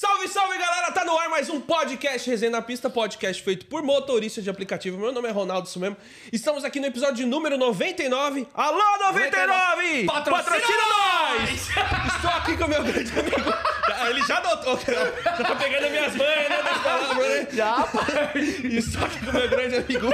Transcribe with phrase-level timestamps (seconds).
[0.00, 0.92] Salve, salve galera!
[0.92, 4.96] Tá no ar mais um podcast Resenha na Pista, podcast feito por motoristas de aplicativo.
[4.96, 5.96] Meu nome é Ronaldo, isso mesmo.
[6.32, 8.46] Estamos aqui no episódio número 99.
[8.54, 10.04] Alô, 99!
[10.06, 11.68] Patrocina nós!
[12.14, 13.52] Estou aqui com o meu grande amigo.
[13.92, 16.62] Ah, Ele já notou que eu tô pegando minhas manhas, né?
[16.62, 17.48] Das palavras, né?
[17.50, 18.40] Já, pai.
[18.72, 20.10] Estou aqui com o meu grande amigo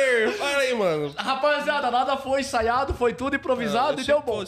[0.00, 0.32] Éder.
[0.32, 1.14] Fala aí, mano.
[1.16, 4.42] Rapaziada, nada foi ensaiado, foi tudo improvisado e deu bom.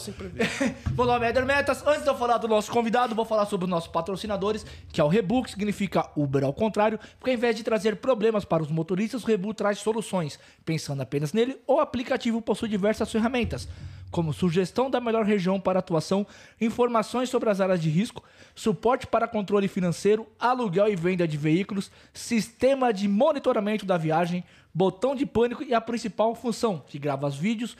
[0.95, 1.85] Meu nome é Metas.
[1.85, 5.03] Antes de eu falar do nosso convidado, vou falar sobre os nossos patrocinadores, que é
[5.03, 8.69] o Rebu, que significa Uber ao contrário, porque ao invés de trazer problemas para os
[8.69, 10.39] motoristas, o Rebu traz soluções.
[10.65, 13.67] Pensando apenas nele, o aplicativo possui diversas ferramentas,
[14.11, 16.25] como sugestão da melhor região para atuação,
[16.61, 18.23] informações sobre as áreas de risco,
[18.55, 25.15] suporte para controle financeiro, aluguel e venda de veículos, sistema de monitoramento da viagem, botão
[25.15, 27.75] de pânico e a principal função, que grava os vídeos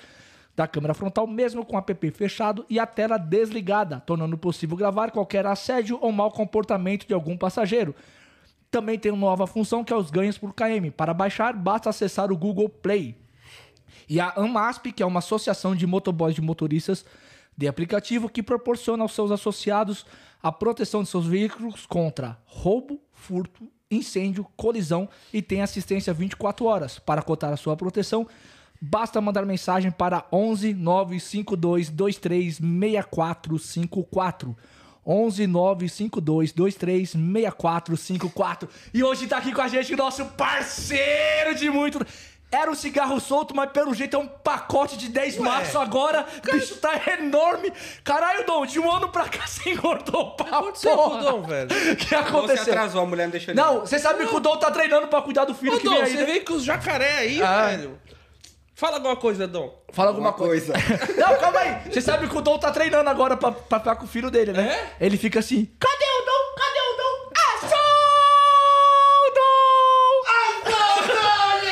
[0.55, 5.11] da câmera frontal, mesmo com o app fechado e a tela desligada, tornando possível gravar
[5.11, 7.95] qualquer assédio ou mau comportamento de algum passageiro.
[8.69, 10.91] Também tem uma nova função que é os ganhos por KM.
[10.95, 13.15] Para baixar, basta acessar o Google Play.
[14.09, 17.05] E a AMASP, que é uma associação de motoboys de motoristas
[17.55, 20.05] de aplicativo que proporciona aos seus associados
[20.43, 26.99] a proteção de seus veículos contra roubo, furto, incêndio, colisão e tem assistência 24 horas.
[26.99, 28.27] Para cotar a sua proteção,
[28.81, 34.57] basta mandar mensagem para 11 952 23 6454.
[35.05, 38.69] 11 952 23 6454.
[38.93, 42.05] E hoje tá aqui com a gente o nosso parceiro de muito.
[42.55, 46.23] Era um cigarro solto, mas pelo jeito é um pacote de 10 maços agora.
[46.47, 47.73] O bicho tá enorme.
[48.03, 51.21] Caralho, Dom, de um ano pra cá você engordou pra aconteceu com o porra.
[51.23, 51.69] Dom, velho?
[51.93, 52.73] O que Você aconteceu?
[52.73, 53.59] atrasou, a mulher não deixou ele.
[53.59, 55.95] Não, você sabe que o Dom tá treinando pra cuidar do filho Ô, que Dom,
[55.95, 56.11] vem aí.
[56.11, 56.25] você né?
[56.25, 57.65] veio com os jacaré aí, Ah.
[57.69, 57.99] velho.
[58.75, 59.73] Fala alguma coisa, Dom.
[59.91, 60.73] Fala alguma Alguma coisa.
[60.73, 61.13] coisa.
[61.19, 61.91] Não, calma aí.
[61.91, 64.51] Você sabe que o Dom tá treinando agora pra, pra ficar com o filho dele,
[64.53, 64.67] né?
[64.99, 65.05] É?
[65.05, 66.55] Ele fica assim: Cadê o Dom?
[66.57, 67.31] Cadê o Dom?
[67.35, 67.77] Ah, sou
[69.25, 70.23] o Dom!
[70.27, 71.63] Ah, sou o Dom,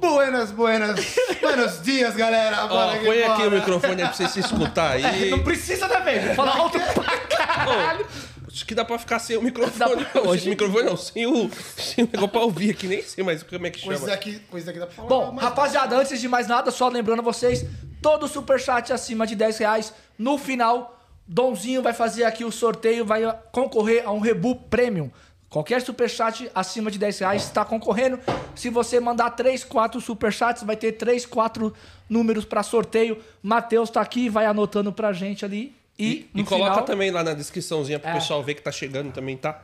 [0.00, 1.16] Buenas, buenas.
[1.40, 2.66] Buenos dias, galera.
[2.68, 5.30] Ó, põe aqui o microfone aí pra você se escutar aí.
[5.30, 6.34] Não precisa, né, velho?
[6.34, 8.06] Fala alto pra caralho.
[8.48, 9.78] Acho que dá pra ficar sem o microfone.
[10.04, 10.42] Dá pra- Hoje.
[10.42, 12.86] Sem o microfone não, sem o, sem o negócio pra ouvir aqui.
[12.88, 13.96] Nem sei mais como é que chama.
[13.96, 15.08] Coisa aqui, coisa aqui dá pra falar.
[15.08, 17.64] Bom, mas- rapaziada, antes de mais nada, só lembrando vocês,
[18.02, 23.22] todo superchat acima de 10 reais, no final, Donzinho vai fazer aqui o sorteio, vai
[23.52, 25.10] concorrer a um Rebu Premium.
[25.52, 28.18] Qualquer superchat acima de 10 reais está concorrendo.
[28.54, 31.74] Se você mandar 3, 4 superchats, vai ter 3, 4
[32.08, 33.22] números para sorteio.
[33.42, 35.76] Matheus tá aqui, vai anotando pra gente ali.
[35.98, 38.14] E, E no coloca final, também lá na descriçãozinha pro É.
[38.14, 39.60] pessoal ver que tá chegando também, tá?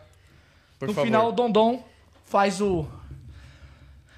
[0.79, 1.07] Por no favor.
[1.07, 1.83] final, o Dondon
[2.27, 2.87] faz o...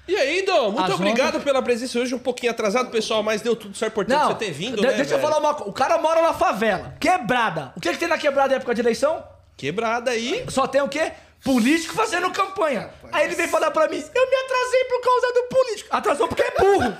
[0.07, 1.43] E aí, Dom, muito As obrigado ondas.
[1.43, 4.75] pela presença hoje, um pouquinho atrasado, pessoal, mas deu tudo certo, importante você ter vindo,
[4.75, 5.21] de- né, deixa eu velho?
[5.21, 5.69] falar uma coisa.
[5.69, 7.71] O cara mora na favela, quebrada.
[7.77, 9.23] O que, que tem na quebrada em época de eleição?
[9.55, 10.43] Quebrada aí.
[10.49, 11.13] Só tem o quê?
[11.43, 12.91] Político fazendo campanha.
[13.11, 15.89] Aí ele vem falar pra mim, eu me atrasei por causa do político.
[15.91, 16.97] Atrasou porque é burro.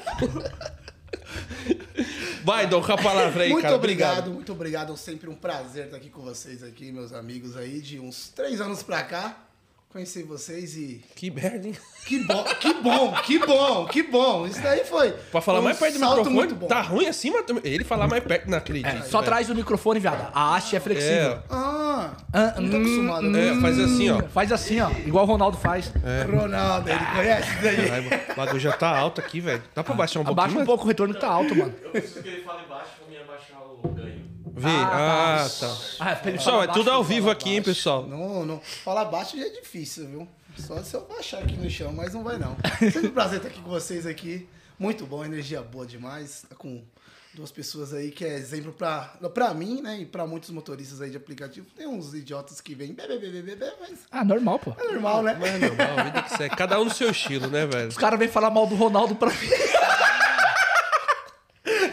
[2.43, 3.75] Vai, com a palavra aí, muito cara.
[3.75, 4.97] obrigado, muito obrigado.
[4.97, 8.81] Sempre um prazer estar aqui com vocês aqui, meus amigos aí, de uns três anos
[8.81, 9.37] pra cá.
[9.91, 11.01] Conheci vocês e.
[11.15, 11.75] Que merda, hein?
[12.05, 14.47] Que bom, que bom, que bom, que bom.
[14.47, 15.11] Isso daí foi.
[15.11, 16.67] Pra falar um mais perto do microfone, muito bom.
[16.67, 18.87] tá ruim assim, mas ele falar mais perto, não acredito.
[18.87, 19.23] É, Só velho.
[19.29, 20.31] traz o microfone, viado.
[20.33, 21.31] A haste é flexível.
[21.33, 23.27] É, Ah, Ah, não tô acostumado.
[23.27, 23.61] é, né?
[23.61, 24.23] faz assim, ó.
[24.29, 24.89] Faz assim, ó.
[25.05, 25.91] Igual o Ronaldo faz.
[26.25, 27.91] Ronaldo, ele conhece isso daí.
[27.91, 29.61] Ai, mano, o bagulho já tá alto aqui, velho.
[29.75, 30.45] Dá pra baixar um pouquinho?
[30.45, 31.73] Abaixa um pouco, o retorno tá alto, mano.
[31.83, 34.20] Eu preciso que ele fale baixo pra mim abaixar o ganho.
[34.53, 34.69] Vê.
[34.69, 35.77] Ah, tá.
[35.99, 38.05] Ah, pra ele Pessoal, é tudo baixo, ao vivo aqui, hein, pessoal.
[38.07, 38.59] Não, não.
[38.83, 40.27] Falar baixo já é difícil, viu?
[40.57, 42.55] Só se eu baixar aqui no chão, mas não vai não.
[42.91, 44.47] Sempre um prazer estar aqui com vocês aqui.
[44.77, 46.43] Muito bom, energia boa demais.
[46.49, 46.83] Tá com
[47.33, 49.99] duas pessoas aí que é exemplo pra, pra mim, né?
[50.01, 51.67] E pra muitos motoristas aí de aplicativo.
[51.75, 54.75] Tem uns idiotas que vêm bebê, bebê, bebê, mas Ah, normal, pô.
[54.77, 55.37] é normal, né?
[55.39, 56.55] Mas é normal, vida que segue.
[56.55, 57.87] Cada um no seu estilo, né, velho?
[57.87, 59.49] Os caras vêm falar mal do Ronaldo pra mim.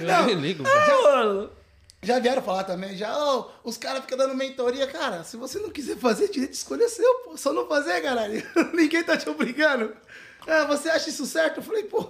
[0.00, 1.02] Eu nem ligo, velho.
[1.04, 1.50] Mano.
[2.02, 5.24] Já vieram falar também, já, ô, os caras ficam dando mentoria, cara.
[5.24, 7.36] Se você não quiser fazer, direito de escolha seu, pô.
[7.36, 8.40] Só não fazer, caralho.
[8.72, 9.92] Ninguém tá te obrigando.
[10.46, 11.56] Ah, você acha isso certo?
[11.58, 12.08] Eu falei, pô,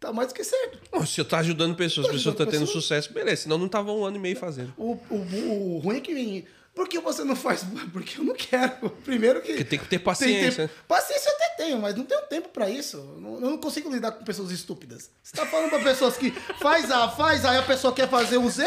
[0.00, 0.78] tá mais do que certo.
[1.06, 2.84] Se eu tá ajudando pessoas, as Tá pessoas estão ajudando tendo pessoas.
[2.84, 3.42] sucesso, beleza.
[3.42, 4.72] Senão não tava um ano e meio fazendo.
[4.76, 6.46] O, o, o ruim é que vem.
[6.74, 7.62] Por que você não faz?
[7.92, 8.88] Porque eu não quero.
[9.04, 9.48] Primeiro que.
[9.48, 10.66] Porque tem que ter tem paciência.
[10.68, 12.96] tempo- Paciência eu até tenho, mas não tenho tempo pra isso.
[12.96, 15.10] Eu não, eu não consigo lidar com pessoas estúpidas.
[15.22, 18.38] Você tá falando pra pessoas que faz A, faz A, e a pessoa quer fazer
[18.38, 18.66] o Z?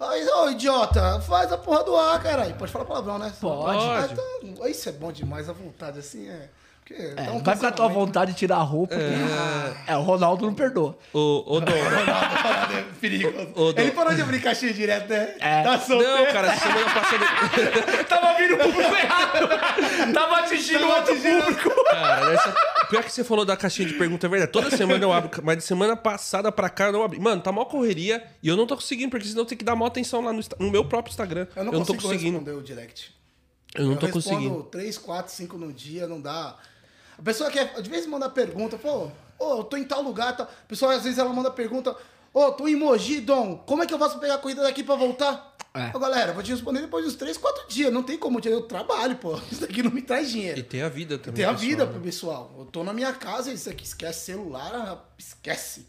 [0.00, 2.54] Aí, ô idiota, faz a porra do A, caralho.
[2.54, 3.32] Pode falar palavrão, né?
[3.40, 3.78] Pode.
[3.84, 6.48] Ah, então, isso é bom demais, a vontade, assim, é.
[6.90, 8.94] É, tá um não vai ficar à tua vontade de tirar a roupa.
[8.94, 10.96] porque- É, o Ronaldo não perdoa.
[11.12, 11.70] Ô, ô, Dom.
[11.70, 13.48] Ronaldo é perigoso.
[13.54, 13.82] Ô, Dom.
[13.82, 15.34] Ele parou de abrir caixinha direto, né?
[15.38, 15.62] É.
[15.64, 16.16] Tá solteiro.
[16.24, 17.24] Não, cara, semana passada.
[18.08, 20.14] Tava vindo o público errado.
[20.14, 21.84] Tava atingindo Tava outro atingindo- público.
[21.90, 22.54] Cara, nessa...
[22.88, 24.52] pior que você falou da caixinha de pergunta, é verdade.
[24.52, 27.20] Toda semana eu abro, mas de semana passada pra cá eu não abri.
[27.20, 29.76] Mano, tá mó correria e eu não tô conseguindo, porque senão eu tenho que dar
[29.76, 31.46] maior atenção lá no, no meu próprio Instagram.
[31.54, 32.38] Eu não, tô consigo conseguindo.
[32.38, 33.14] responder o direct.
[33.74, 34.62] Eu não tô respondo conseguindo.
[34.64, 36.56] 3, 4, 5 no dia, não dá.
[37.18, 40.36] A pessoa quer, de vez em manda pergunta, pô, ô, eu tô em tal lugar,
[40.36, 40.46] tal.
[40.46, 41.96] A pessoa às vezes ela manda pergunta,
[42.32, 44.82] ô, tô em Mogi, Dom, como é que eu faço pra pegar a corrida daqui
[44.82, 45.56] pra voltar?
[45.74, 45.94] É.
[45.94, 49.16] Ô, galera, vou te responder depois dos 3, 4 dias, não tem como, eu trabalho,
[49.16, 50.58] pô, isso daqui não me traz dinheiro.
[50.58, 51.36] E tem a vida também.
[51.36, 51.92] Tem a pessoal, vida né?
[51.92, 52.54] pro pessoal.
[52.58, 55.86] Eu tô na minha casa, isso aqui esquece celular, esquece.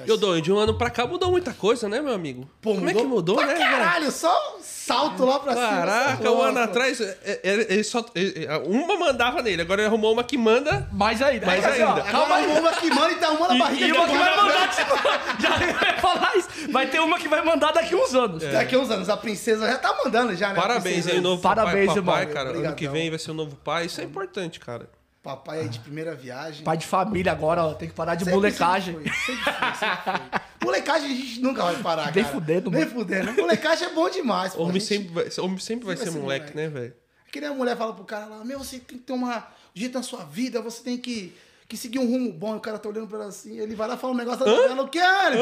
[0.00, 0.10] Esquece.
[0.10, 2.48] Eu dou, de um ano pra cá mudou muita coisa, né, meu amigo?
[2.60, 3.70] Pô, Como é que mudou, pra né, velho?
[3.70, 5.66] Caralho, só salto lá pra cima.
[5.68, 7.40] Caraca, só um ano atrás, é, é,
[7.72, 8.04] ele só.
[8.14, 10.88] é, é, Uma mandava nele, agora ele arrumou uma que manda.
[10.92, 11.46] Mais ainda.
[11.46, 12.02] Mais ó, ainda.
[12.02, 12.44] Calma aí.
[12.44, 13.86] Agora uma que manda e tá uma na E, barriga.
[13.86, 14.56] e uma que vai mandar.
[15.40, 16.48] Já ia falar isso.
[16.70, 18.42] Vai ter uma que vai mandar daqui uns anos.
[18.42, 20.54] Daqui a uns anos, a princesa já tá mandando já, né?
[20.54, 22.34] Parabéns aí, novo Parabéns, papai, papai irmão.
[22.34, 22.48] cara.
[22.50, 22.92] Ano que Obrigadão.
[22.92, 23.86] vem vai ser o novo pai.
[23.86, 24.88] Isso é importante, cara.
[25.26, 26.62] Papai aí de primeira viagem.
[26.64, 27.74] Pai de família agora, ó.
[27.74, 28.94] Tem que parar de Sempre- molecagem.
[28.94, 30.40] Sempre foi, sempre foi, sempre foi.
[30.64, 32.34] Molecagem a gente nunca vai parar, Nem cara.
[32.34, 32.92] fudendo, Nem mano.
[32.92, 33.32] fudendo.
[33.32, 36.94] Molecagem é bom demais, Homem gente- sempre vai, homem sempre vai ser moleque, né, velho?
[37.26, 39.38] É que nem a mulher fala pro cara lá, meu, você tem que ter uma
[39.38, 39.42] um
[39.74, 41.36] jeito na sua vida, você tem que,
[41.68, 42.54] que seguir um rumo bom.
[42.54, 44.44] E o cara tá olhando pra ela assim, ele vai lá e fala um negócio
[44.44, 45.38] da ela, não quero.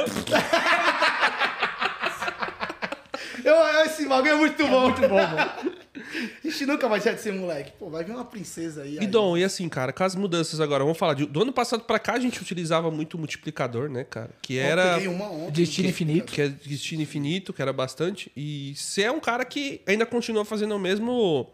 [3.45, 4.81] Eu, esse bagulho é muito bom.
[4.89, 5.74] muito bom, mano.
[5.97, 7.73] A gente nunca vai deixar de ser moleque.
[7.79, 8.95] Pô, vai vir uma princesa aí.
[8.95, 9.07] E aí.
[9.07, 11.99] Dom, e assim, cara, com as mudanças agora, vamos falar de, do ano passado pra
[12.01, 14.31] cá a gente utilizava muito o multiplicador, né, cara?
[14.43, 15.51] Que era ontem.
[15.53, 16.33] Destino infinito.
[16.33, 20.45] que é destino infinito, que era bastante, e você é um cara que ainda continua
[20.45, 21.49] fazendo o mesmo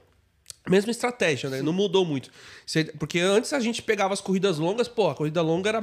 [0.68, 1.62] mesma estratégia, né?
[1.62, 2.30] Não mudou muito.
[2.66, 5.82] Você- porque antes a gente pegava as corridas longas, pô, a corrida longa era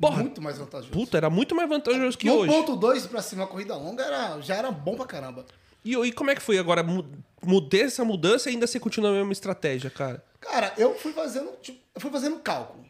[0.00, 0.90] porra, Muito mais vantajoso.
[0.90, 2.52] puta, era muito mais vantajoso que no hoje.
[2.52, 5.44] ponto 2 pra cima, a corrida longa era, já era bom pra caramba.
[5.84, 7.04] E, e como é que foi agora mu-
[7.42, 10.24] mudei essa mudança e ainda você continua a mesma estratégia, cara?
[10.40, 12.84] Cara, eu fui fazendo, tipo, eu fui fazendo cálculo.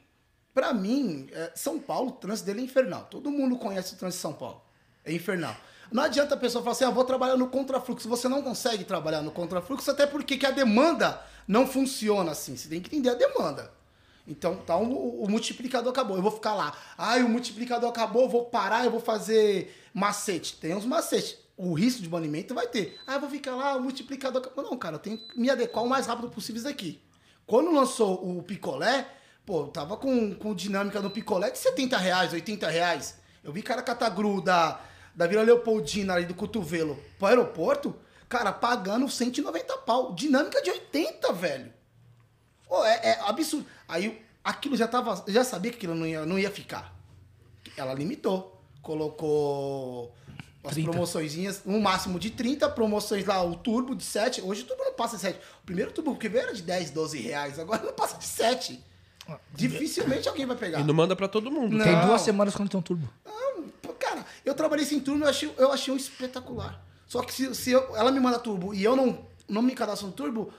[0.52, 3.08] Pra mim, é, São Paulo, o trânsito dele é infernal.
[3.10, 4.62] Todo mundo conhece o trânsito de São Paulo.
[5.04, 5.56] É infernal.
[5.92, 8.08] Não adianta a pessoa falar assim, ah, vou trabalhar no contrafluxo.
[8.08, 12.56] Você não consegue trabalhar no contrafluxo, até porque que a demanda não funciona assim.
[12.56, 13.70] Você tem que entender a demanda.
[14.26, 16.16] Então, tá, o, o multiplicador acabou.
[16.16, 16.74] Eu vou ficar lá.
[16.96, 20.56] Ai, o multiplicador acabou, eu vou parar, eu vou fazer macete.
[20.56, 21.36] Tem uns macetes.
[21.56, 22.98] O risco de banimento vai ter.
[23.06, 24.50] Ah, eu vou ficar lá, o multiplicador.
[24.56, 27.00] Não, cara, eu tenho que me adequar o mais rápido possível isso daqui.
[27.46, 29.06] Quando lançou o picolé,
[29.46, 33.18] pô, tava com, com dinâmica no picolé de 70 reais, 80 reais.
[33.42, 34.80] Eu vi cara catar gru da,
[35.14, 37.94] da Vila Leopoldina ali do cotovelo pro aeroporto,
[38.28, 40.14] cara, pagando 190 pau.
[40.14, 41.72] Dinâmica de 80, velho.
[42.66, 43.66] Pô, é, é absurdo.
[43.86, 45.22] Aí aquilo já tava.
[45.28, 46.92] Já sabia que aquilo não ia, não ia ficar.
[47.76, 48.60] Ela limitou.
[48.82, 50.14] Colocou
[50.64, 50.90] as 30.
[50.90, 54.40] promoçõezinhas, um máximo de 30 promoções lá, o turbo de 7.
[54.42, 55.38] Hoje o turbo não passa de 7.
[55.62, 58.82] O primeiro turbo que veio era de 10, 12 reais, agora não passa de 7.
[59.54, 60.80] Dificilmente alguém vai pegar.
[60.80, 61.76] E não manda pra todo mundo.
[61.76, 61.84] Não.
[61.84, 63.08] Tem duas semanas quando tem um turbo.
[63.24, 66.82] Não, cara, eu trabalhei sem turbo, eu achei, eu achei um espetacular.
[67.06, 70.06] Só que se, se eu- ela me manda turbo e eu não, não me cadastro
[70.08, 70.52] no turbo,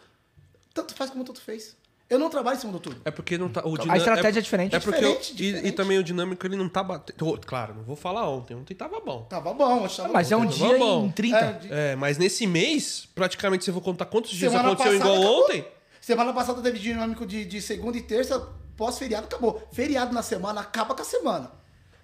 [0.74, 1.76] tanto faz como tanto fez.
[2.08, 3.02] Eu não trabalho em cima do turbo.
[3.04, 3.62] É porque não tá.
[3.66, 4.76] O A estratégia é diferente.
[4.76, 5.72] É porque Diferente, o- e- E, diferente.
[5.76, 7.40] também o dinâmico ele não tá batendo.
[7.46, 8.54] Claro, não vou falar ontem.
[8.56, 9.24] Ontem tava bom.
[9.24, 10.42] Tava bom, hoje tava Mas é bom.
[10.44, 11.06] um Tava dia bom.
[11.08, 11.38] em 30.
[11.38, 15.00] É, de- É, mas nesse mês, praticamente, se eu vou contar quantos dias Semana aconteceu
[15.00, 15.44] passada igual acabou.
[15.46, 15.66] ontem.
[16.00, 18.40] Semana passada teve dinâmico de, de segunda e terça,
[18.78, 19.68] pós-feriado acabou.
[19.72, 21.52] Feriado na semana, acaba com a semana.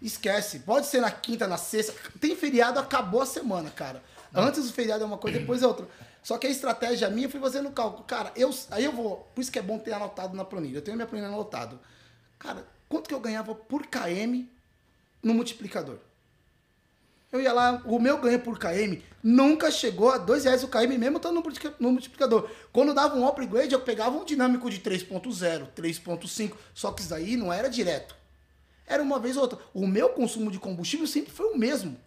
[0.01, 0.60] Esquece.
[0.60, 1.93] Pode ser na quinta, na sexta.
[2.20, 4.01] Tem feriado, acabou a semana, cara.
[4.34, 5.88] Antes do feriado é uma coisa, depois é outra.
[6.24, 8.04] Só que a estratégia minha foi fazendo cálculo.
[8.04, 9.18] Cara, eu, aí eu vou.
[9.34, 10.78] Por isso que é bom ter anotado na planilha.
[10.78, 11.80] Eu tenho minha planilha anotado.
[12.38, 14.48] Cara, quanto que eu ganhava por KM
[15.24, 15.98] no multiplicador?
[17.32, 20.98] Eu ia lá, o meu ganho por KM nunca chegou a dois reais o KM,
[20.98, 22.50] mesmo estando no multiplica- no multiplicador.
[22.74, 27.38] Quando dava um upgrade, eu pegava um dinâmico de 3.0, 3.5, só que isso aí
[27.38, 28.16] não era direto.
[28.86, 29.58] Era uma vez ou outra.
[29.74, 31.98] O meu consumo de combustível sempre foi o mesmo.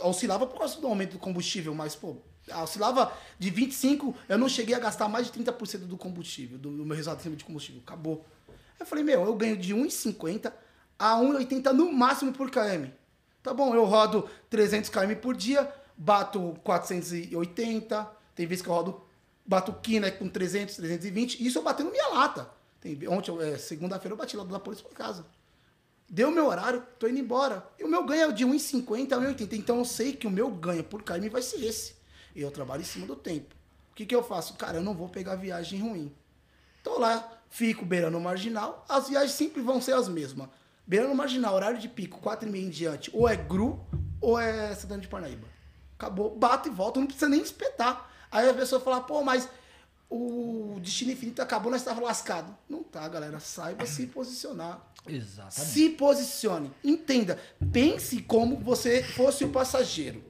[0.00, 2.16] Oscilava por causa do aumento do combustível, mas, pô,
[2.52, 6.84] oscilava de 25, eu não cheguei a gastar mais de 30% do combustível, do, do
[6.84, 7.80] meu resultado de combustível.
[7.84, 8.24] Acabou.
[8.78, 10.52] Eu falei, meu, eu ganho de 1,50
[10.98, 12.88] a 1,80 no máximo por km.
[13.42, 19.02] Tá bom, eu rodo 300 km por dia, bato 480, tem vezes que eu rodo,
[19.44, 22.48] bato quina com 300, 320, isso eu batendo minha lata.
[22.80, 25.24] Tem, ontem, é, segunda-feira, eu bati lá do polícia pra casa.
[26.08, 27.66] Deu meu horário, tô indo embora.
[27.78, 29.52] E o meu ganho é de 1,50 a 1,80.
[29.54, 31.93] Então eu sei que o meu ganho por KM vai ser esse.
[32.34, 33.54] E eu trabalho em cima do tempo.
[33.92, 34.54] O que, que eu faço?
[34.54, 36.12] Cara, eu não vou pegar viagem ruim.
[36.82, 40.48] Tô lá, fico beirando o marginal, as viagens sempre vão ser as mesmas.
[40.86, 43.80] Beirando o marginal, horário de pico, 4 e meia em diante, ou é GRU
[44.20, 45.46] ou é Santana de Parnaíba.
[45.98, 48.10] Acabou, bato e volta, não precisa nem espetar.
[48.30, 49.48] Aí a pessoa fala, pô, mas
[50.10, 52.52] o Destino Infinito acabou, nós estávamos lascados.
[52.68, 53.40] Não tá, galera.
[53.40, 54.80] Saiba se posicionar.
[55.06, 55.72] Exatamente.
[55.72, 56.70] Se posicione.
[56.82, 57.38] Entenda.
[57.72, 60.22] Pense como você fosse o passageiro.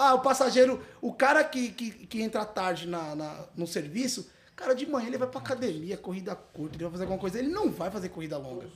[0.00, 4.72] Ah, o passageiro, o cara que, que, que entra tarde na, na- no serviço, cara,
[4.72, 7.38] de manhã ele vai pra academia, corrida curta, ele vai fazer alguma coisa.
[7.40, 8.66] Ele não vai fazer corrida longa.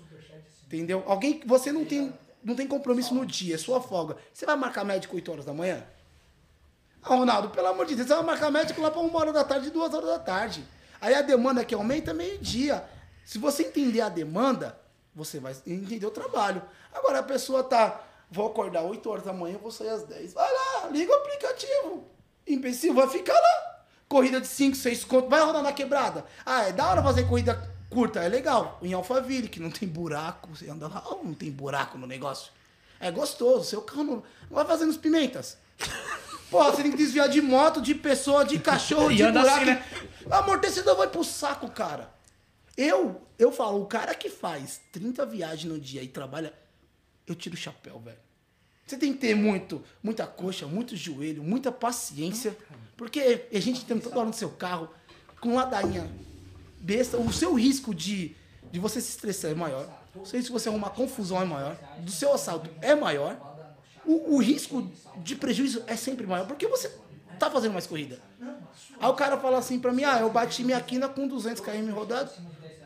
[0.66, 1.04] Entendeu?
[1.06, 2.12] Alguém que você não tem,
[2.42, 4.16] não tem compromisso no dia, é sua folga.
[4.34, 5.84] Você vai marcar médico 8 horas da manhã?
[7.02, 9.44] Ah, Ronaldo, pelo amor de Deus, você vai marcar médico lá para uma hora da
[9.44, 10.64] tarde, duas horas da tarde.
[11.00, 12.84] Aí a demanda que aumenta é meio-dia.
[13.24, 14.76] Se você entender a demanda,
[15.14, 16.62] você vai entender o trabalho.
[16.92, 18.00] Agora a pessoa tá,
[18.32, 20.32] vou acordar 8 horas da manhã, vou sair às 10.
[20.32, 22.04] Vai lá, liga o aplicativo.
[22.46, 23.84] Imbecil, vai ficar lá.
[24.08, 26.24] Corrida de 5, 6 conto, vai rodar na quebrada.
[26.44, 28.78] Ah, é da hora fazer corrida curta, é legal.
[28.82, 32.50] Em Alphaville, que não tem buraco, você anda lá, oh, não tem buraco no negócio.
[32.98, 35.58] É gostoso, seu carro não, vai fazendo os pimentas.
[36.50, 39.48] Pô, você tem que desviar de moto, de pessoa, de cachorro, de buraco.
[39.48, 39.84] assim, né?
[40.30, 42.12] Amortecedor vai pro saco, cara.
[42.76, 46.52] Eu, eu falo, o cara que faz 30 viagens no dia e trabalha,
[47.32, 48.18] eu tiro o chapéu, velho.
[48.86, 52.56] Você tem que ter muito, muita coxa, muito joelho, muita paciência.
[52.96, 54.88] Porque a gente tem toda hora no seu carro,
[55.40, 56.10] com ladainha
[56.78, 58.34] besta, o seu risco de,
[58.70, 59.88] de você se estressar é maior.
[60.14, 61.76] O seu risco de você arrumar confusão é maior.
[62.00, 63.36] Do seu assalto é maior.
[64.04, 66.92] O, o risco de prejuízo é sempre maior, porque você
[67.38, 68.20] tá fazendo mais corrida.
[69.00, 71.90] Aí o cara fala assim pra mim, ah, eu bati minha quina com 200 km
[71.92, 72.30] rodado.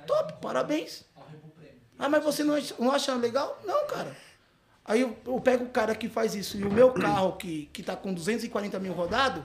[0.06, 1.04] Top, parabéns.
[1.98, 3.60] Ah, mas você não acha, não acha legal?
[3.64, 4.16] Não, cara.
[4.86, 7.82] Aí eu, eu pego o cara que faz isso e o meu carro que, que
[7.82, 9.44] tá com 240 mil rodado,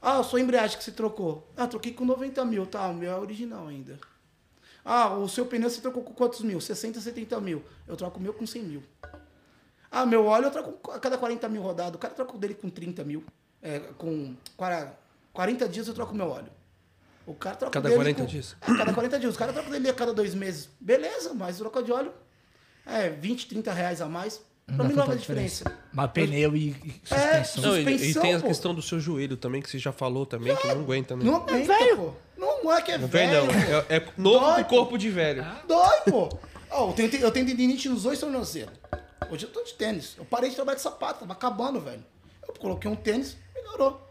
[0.00, 1.46] ah, sua embreagem que você trocou.
[1.56, 3.98] Ah, troquei com 90 mil, tá, o meu é original ainda.
[4.84, 6.60] Ah, o seu pneu você trocou com quantos mil?
[6.60, 7.62] 60, 70 mil.
[7.88, 8.82] Eu troco o meu com 100 mil.
[9.90, 11.96] Ah, meu óleo eu troco a cada 40 mil rodado.
[11.96, 13.24] O cara troca o dele com 30 mil.
[13.60, 14.34] É, com
[15.32, 16.50] 40 dias eu troco o meu óleo.
[17.26, 18.56] O cara troca o Cada dele 40 com- dias?
[18.60, 19.34] É, cada 40 dias.
[19.34, 20.68] O cara troca o dele a cada dois meses.
[20.80, 22.12] Beleza, mas troca de óleo.
[22.86, 24.40] É, 20, 30 reais a mais.
[24.66, 25.64] Pra mim não faz diferença.
[25.92, 27.62] Mas pneu e, e É, suspensão.
[27.62, 28.46] Não, e, e tem a pô.
[28.48, 31.24] questão do seu joelho também, que você já falou também, que não aguenta, né?
[31.24, 31.96] Não aguenta, velho.
[31.96, 32.12] pô.
[32.36, 33.46] Não é que é Não vem, não.
[33.46, 33.86] velho.
[33.88, 35.44] É, é novo Dói, do corpo de velho.
[35.68, 36.28] Dói, pô.
[36.70, 38.74] Ó, eu, tenho, eu tenho tendinite nos dois tornozelos.
[39.30, 40.14] Hoje eu tô de tênis.
[40.18, 42.04] Eu parei de trabalhar com sapato, tava acabando, velho.
[42.46, 44.04] Eu coloquei um tênis, melhorou.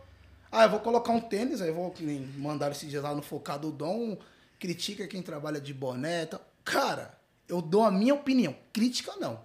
[0.52, 1.94] Ah, eu vou colocar um tênis, aí eu vou
[2.38, 4.18] mandar esses dias lá no Focado Dom,
[4.58, 6.42] critica quem trabalha de boné e tal.
[6.64, 7.15] Cara,
[7.48, 8.56] eu dou a minha opinião.
[8.74, 9.40] Crítica não.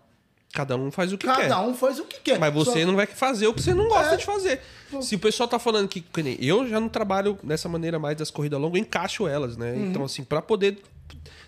[0.53, 1.37] Cada um faz o que quer.
[1.49, 2.39] Cada um faz o que quer.
[2.39, 4.17] Mas você Só- não vai fazer o que você não gosta É.
[4.17, 4.61] de fazer.
[5.01, 6.05] Se o pessoal tá falando que,
[6.41, 9.73] eu já não trabalho dessa maneira mais das corridas longas, eu encaixo elas, né?
[9.73, 9.87] Uhum.
[9.91, 10.83] Então, assim, pra poder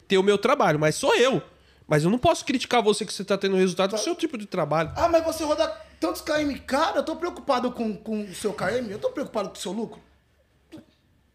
[0.06, 1.42] ter o meu trabalho, mas sou eu.
[1.88, 4.46] Mas eu não posso criticar você que você tá tendo resultado do seu tipo de
[4.46, 4.92] trabalho.
[4.94, 5.66] Ah, mas você roda
[5.98, 6.54] tantos KM.
[6.60, 9.72] Cara, eu tô preocupado com, com o seu KM, eu tô preocupado com o seu
[9.72, 10.00] lucro.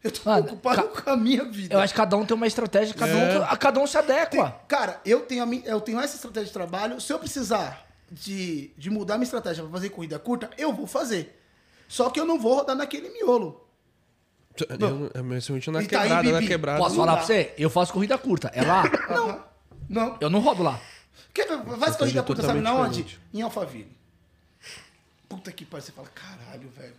[0.04, 1.74] Eu tô Mano, preocupado ca- com a minha vida.
[1.76, 3.40] Eu acho que cada um tem uma estratégia, cada, É.
[3.54, 4.56] um, cada um se adequa.
[4.68, 7.02] Cara, eu tenho, eu tenho essa estratégia de trabalho.
[7.02, 11.42] Se eu precisar de, de mudar minha estratégia pra fazer corrida curta, eu vou fazer.
[11.88, 13.66] Só que eu não vou rodar naquele miolo.
[14.70, 16.48] Eu, eu, principalmente na Itaí, quebrada, na Bibi.
[16.48, 16.78] quebrada.
[16.80, 17.54] Posso falar pra você?
[17.58, 18.52] Eu faço corrida curta.
[18.54, 18.84] É lá?
[19.10, 19.44] Não.
[19.90, 20.18] Não.
[20.20, 20.80] Eu não rodo lá.
[21.34, 23.20] Quer, faz Estratégia corrida curta, sabe na onde?
[23.34, 23.96] Em Alphaville.
[25.30, 26.94] Puta que pariu, você fala, caralho, velho.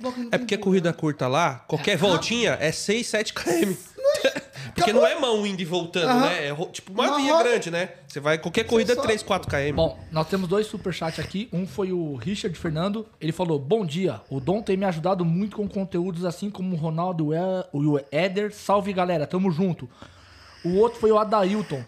[0.00, 3.72] Você É porque a corrida curta lá, qualquer voltinha é 6, 7 km.
[4.74, 6.20] Porque não é mão indo e voltando, Aham.
[6.28, 6.46] né?
[6.46, 7.44] É ro- tipo uma Uma via roda.
[7.48, 7.90] grande, né?
[8.06, 9.74] Você vai, qualquer corrida é só- 3, 4 km.
[9.74, 11.48] Bom, nós temos dois superchats aqui.
[11.52, 13.06] Um foi o Richard Fernando.
[13.20, 16.78] Ele falou: Bom dia, o Dom tem me ajudado muito com conteúdos assim como o
[16.78, 18.52] Ronaldo e o Éder.
[18.54, 19.88] Salve galera, tamo junto.
[20.64, 21.82] O outro foi o Adailton.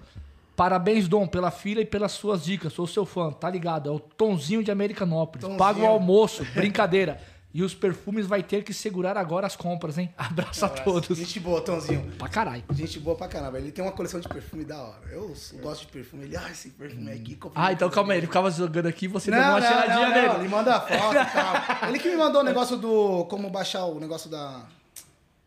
[0.57, 2.73] Parabéns, Dom, pela filha e pelas suas dicas.
[2.73, 3.89] Sou seu fã, tá ligado?
[3.89, 5.43] É o Tonzinho de Americanópolis.
[5.43, 5.59] Tonzinho.
[5.59, 7.21] Paga o almoço, brincadeira.
[7.59, 10.15] E os perfumes vai ter que segurar agora as compras, hein?
[10.17, 11.19] Abraço a todos.
[11.19, 12.09] Gente boa, Tãozinho.
[12.17, 12.63] Pra caralho.
[12.71, 13.59] Gente boa pra caramba.
[13.59, 15.03] Ele tem uma coleção de perfume da hora.
[15.11, 16.23] Eu gosto de perfume.
[16.27, 17.35] Ele, ah, esse perfume aqui.
[17.35, 18.21] comprei Ah, então calma aí.
[18.21, 20.27] Ele aqui." ficava jogando aqui e você Não, deu uma não, nele.
[20.29, 21.55] não, Ele manda foto e tal.
[21.91, 23.25] Ele que me mandou o negócio do.
[23.25, 24.63] Como baixar o negócio da.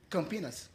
[0.09, 0.69] Campinas.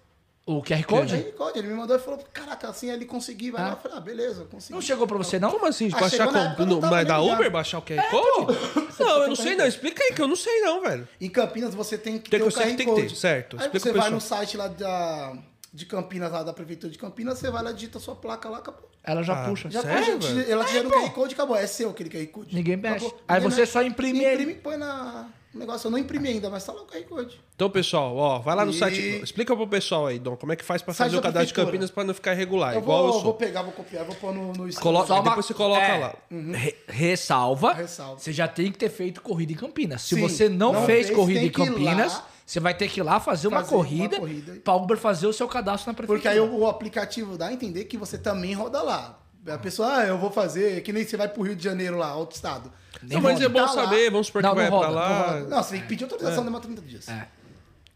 [0.47, 1.13] O QR Code?
[1.13, 3.55] Aí, Code, ele me mandou e falou: Caraca, assim ele conseguiu.
[3.55, 3.65] Vai Ah.
[3.67, 3.73] lá.
[3.73, 4.75] Eu falei: Ah, beleza, eu consegui.
[4.75, 5.51] Não chegou pra você, não?
[5.51, 5.91] Como assim?
[5.93, 7.21] Ah, baixar com, no, mas da.
[7.21, 8.57] Uber baixar o QR Code?
[9.01, 9.67] não, eu não sei não.
[9.67, 11.09] Explica aí que eu não sei não, velho.
[11.21, 13.17] Em Campinas você tem que Tem ter que- o você QR tem que ter, Code.
[13.17, 13.57] certo.
[13.57, 14.13] Aí Explica você vai pessoal.
[14.13, 15.37] no site lá da,
[15.75, 18.89] de Campinas, lá da Prefeitura de Campinas, você vai lá, digita sua placa lá, acabou.
[19.03, 19.69] Ela já Ah, puxa.
[19.69, 20.51] Já Sério, puxa, velho?
[20.53, 21.57] ela tira no QR Code acabou.
[21.57, 22.55] É seu aquele QR Code.
[22.55, 23.05] Ninguém mexe.
[23.07, 23.21] Acabou.
[23.27, 23.73] Aí Ninguém você mexe.
[23.73, 24.33] só imprime ele.
[24.43, 25.27] Imprime e põe na,
[25.57, 27.41] O negócio eu não imprimi ainda, mas tá lá o QR Code.
[27.55, 29.01] Então, pessoal, ó, vai lá no E- site.
[29.23, 31.49] Explica pro pessoal aí, Dom, como é que faz pra Site fazer o da cadastro
[31.49, 31.55] de.
[31.65, 33.23] Campinas pra não ficar irregular, eu igual vou, eu sou.
[33.23, 35.99] vou pegar, vou copiar, vou pôr no, no Coloca, Só uma- depois você coloca é.
[35.99, 36.15] lá.
[36.31, 37.73] Re- ressalva.
[37.73, 38.19] Ressalva.
[38.19, 40.03] Você já tem que ter feito corrida em Campinas.
[40.03, 43.03] Se Sim, você não, não fez fez, corrida em Campinas, você vai ter que ir
[43.03, 44.61] lá fazer uma fazer uma corrida, corrida.
[44.63, 46.19] pra Uber fazer o seu cadastro na prefeitura.
[46.19, 49.19] Porque aí o, o aplicativo dá a entender que você também roda lá.
[49.49, 52.15] A pessoa, ah, eu vou fazer, que nem você vai pro Rio de Janeiro lá,
[52.17, 52.73] outro estado.
[53.03, 53.85] Não, mas é bom Tá lá.
[53.85, 55.41] saber, vamos supor Não, que vai não pra roda, lá.
[55.41, 57.09] Não, você tem que pedir autorização, demora 30 dias.
[57.09, 57.29] É.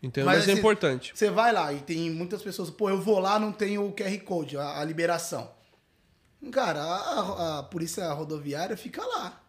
[0.03, 0.27] Entendeu?
[0.27, 1.13] Mas, é assim, importante.
[1.15, 4.19] Você vai lá e tem muitas pessoas, pô, eu vou lá, não tenho o QR
[4.21, 5.51] Code, a, a liberação.
[6.53, 9.41] Cara, a, a- polícia rodoviária fica lá.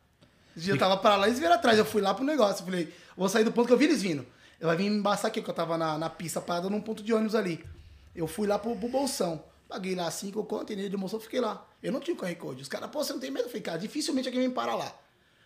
[0.56, 1.78] Esse dia Eu tava pra lá e eles vieram atrás.
[1.78, 2.62] Eu fui lá pro negócio.
[2.64, 4.26] Eu falei, vou sair do ponto que eu vi eles vindo.
[4.60, 7.02] Eu vai vir me embaçar aqui, que eu tava na, na pista parada num ponto
[7.02, 7.64] de ônibus ali.
[8.14, 9.42] Eu fui lá pro, pro bolsão.
[9.70, 11.66] Paguei lá cinco conto, ele demonstrou, fiquei lá.
[11.82, 12.62] Eu não tinha o QR Code.
[12.62, 13.46] Os caras, pô, você não tem medo?
[13.46, 14.94] Eu falei, cara, dificilmente alguém me para lá.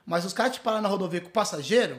[0.05, 1.97] Mas os caras te param na rodovia com o passageiro,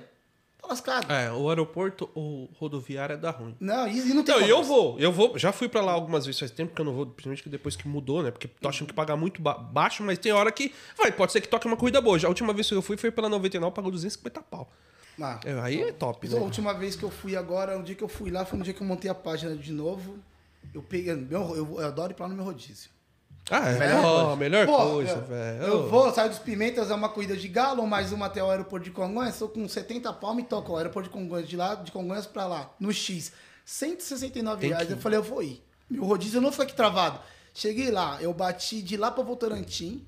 [0.60, 1.10] tá lascado.
[1.12, 3.56] É, o aeroporto ou rodoviária dá ruim.
[3.58, 6.24] Não, e, e não tem Não, eu vou, eu vou, já fui pra lá algumas
[6.26, 8.30] vezes faz tempo que eu não vou, principalmente que depois que mudou, né?
[8.30, 11.40] Porque tô achando que pagar muito ba- baixo, mas tem hora que, vai, pode ser
[11.40, 12.18] que toque uma corrida boa.
[12.18, 14.70] Já a última vez que eu fui foi pela 99, pagou 250 pau.
[15.20, 16.44] Ah, É, aí é top, Mas a né?
[16.44, 18.74] última vez que eu fui agora, um dia que eu fui lá, foi um dia
[18.74, 20.18] que eu montei a página de novo.
[20.74, 21.14] Eu peguei.
[21.14, 22.90] Meu, eu, eu adoro ir pra lá no meu rodízio.
[23.50, 24.36] Ah, é, Melhor ó, coisa.
[24.36, 25.62] melhor Pô, coisa, eu, velho.
[25.62, 28.84] Eu vou, saio dos Pimentas, é uma corrida de galo, mais uma até o aeroporto
[28.84, 29.34] de Congonhas.
[29.34, 32.46] Estou com 70 pau, me toca o aeroporto de Congonhas, de lá, de Congonhas pra
[32.46, 33.32] lá, no X.
[33.64, 34.86] 169 Tem reais.
[34.86, 34.92] que.
[34.94, 35.62] Eu falei, eu vou ir.
[35.88, 37.20] Meu rodízio não fica aqui travado.
[37.54, 40.04] Cheguei lá, eu bati de lá pra Votorantim.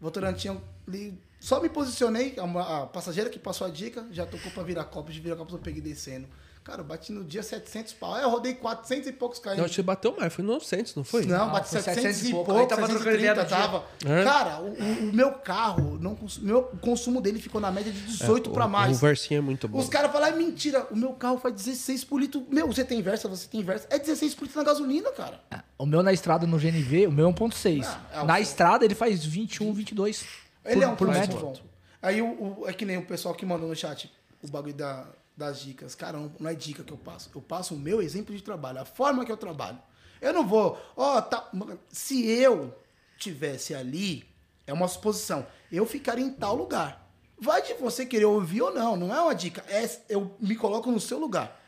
[0.00, 4.50] Votorantim, eu li- só me posicionei, a, a passageira que passou a dica, já tocou
[4.50, 6.26] pra Viracopos, de Viracopos eu peguei descendo.
[6.66, 8.12] Cara, eu bati no dia 700 pau.
[8.14, 9.54] Aí eu rodei 400 e poucos km.
[9.56, 11.24] Não, você bateu mais, foi 900, não foi?
[11.24, 12.60] Não, Não, bate foi 700, 700 e e pouco, pouco.
[12.60, 13.56] Aí tava trocando ideia 730 no dia.
[13.56, 14.20] tava.
[14.20, 14.24] É?
[14.24, 18.50] Cara, o, o- meu carro, não, meu, o consumo dele ficou na média de 18
[18.50, 18.96] É, pra o- mais.
[18.96, 19.78] O Versinha é muito bom.
[19.78, 22.44] Os caras falam, é mentira, o meu carro faz 16 por litro.
[22.50, 23.86] Meu, você tem Versa, você tem Versa.
[23.88, 25.40] É 16 por litro na gasolina, cara.
[25.78, 27.86] O meu na estrada no GNV, o meu é 1.6.
[27.86, 30.24] Ah, é na estrada ele faz 21, 22.
[30.64, 31.38] Ele por, é um por metro.
[31.38, 31.56] bom.
[32.02, 32.26] Aí o,
[32.62, 34.10] o- é que nem o pessoal que mandou no chat
[34.42, 35.94] o bagulho da- das dicas.
[35.94, 37.30] Cara, não, não é dica que eu passo.
[37.34, 39.78] Eu passo o meu exemplo de trabalho, a forma que eu trabalho.
[40.20, 41.50] Eu não vou, ó, tá.
[41.90, 42.74] Se eu
[43.18, 44.26] tivesse ali,
[44.66, 47.06] é uma suposição, eu ficaria em tal lugar.
[47.38, 49.62] Vai de você querer ouvir ou não, não é uma dica.
[49.68, 51.60] É, eu me coloco no seu lugar.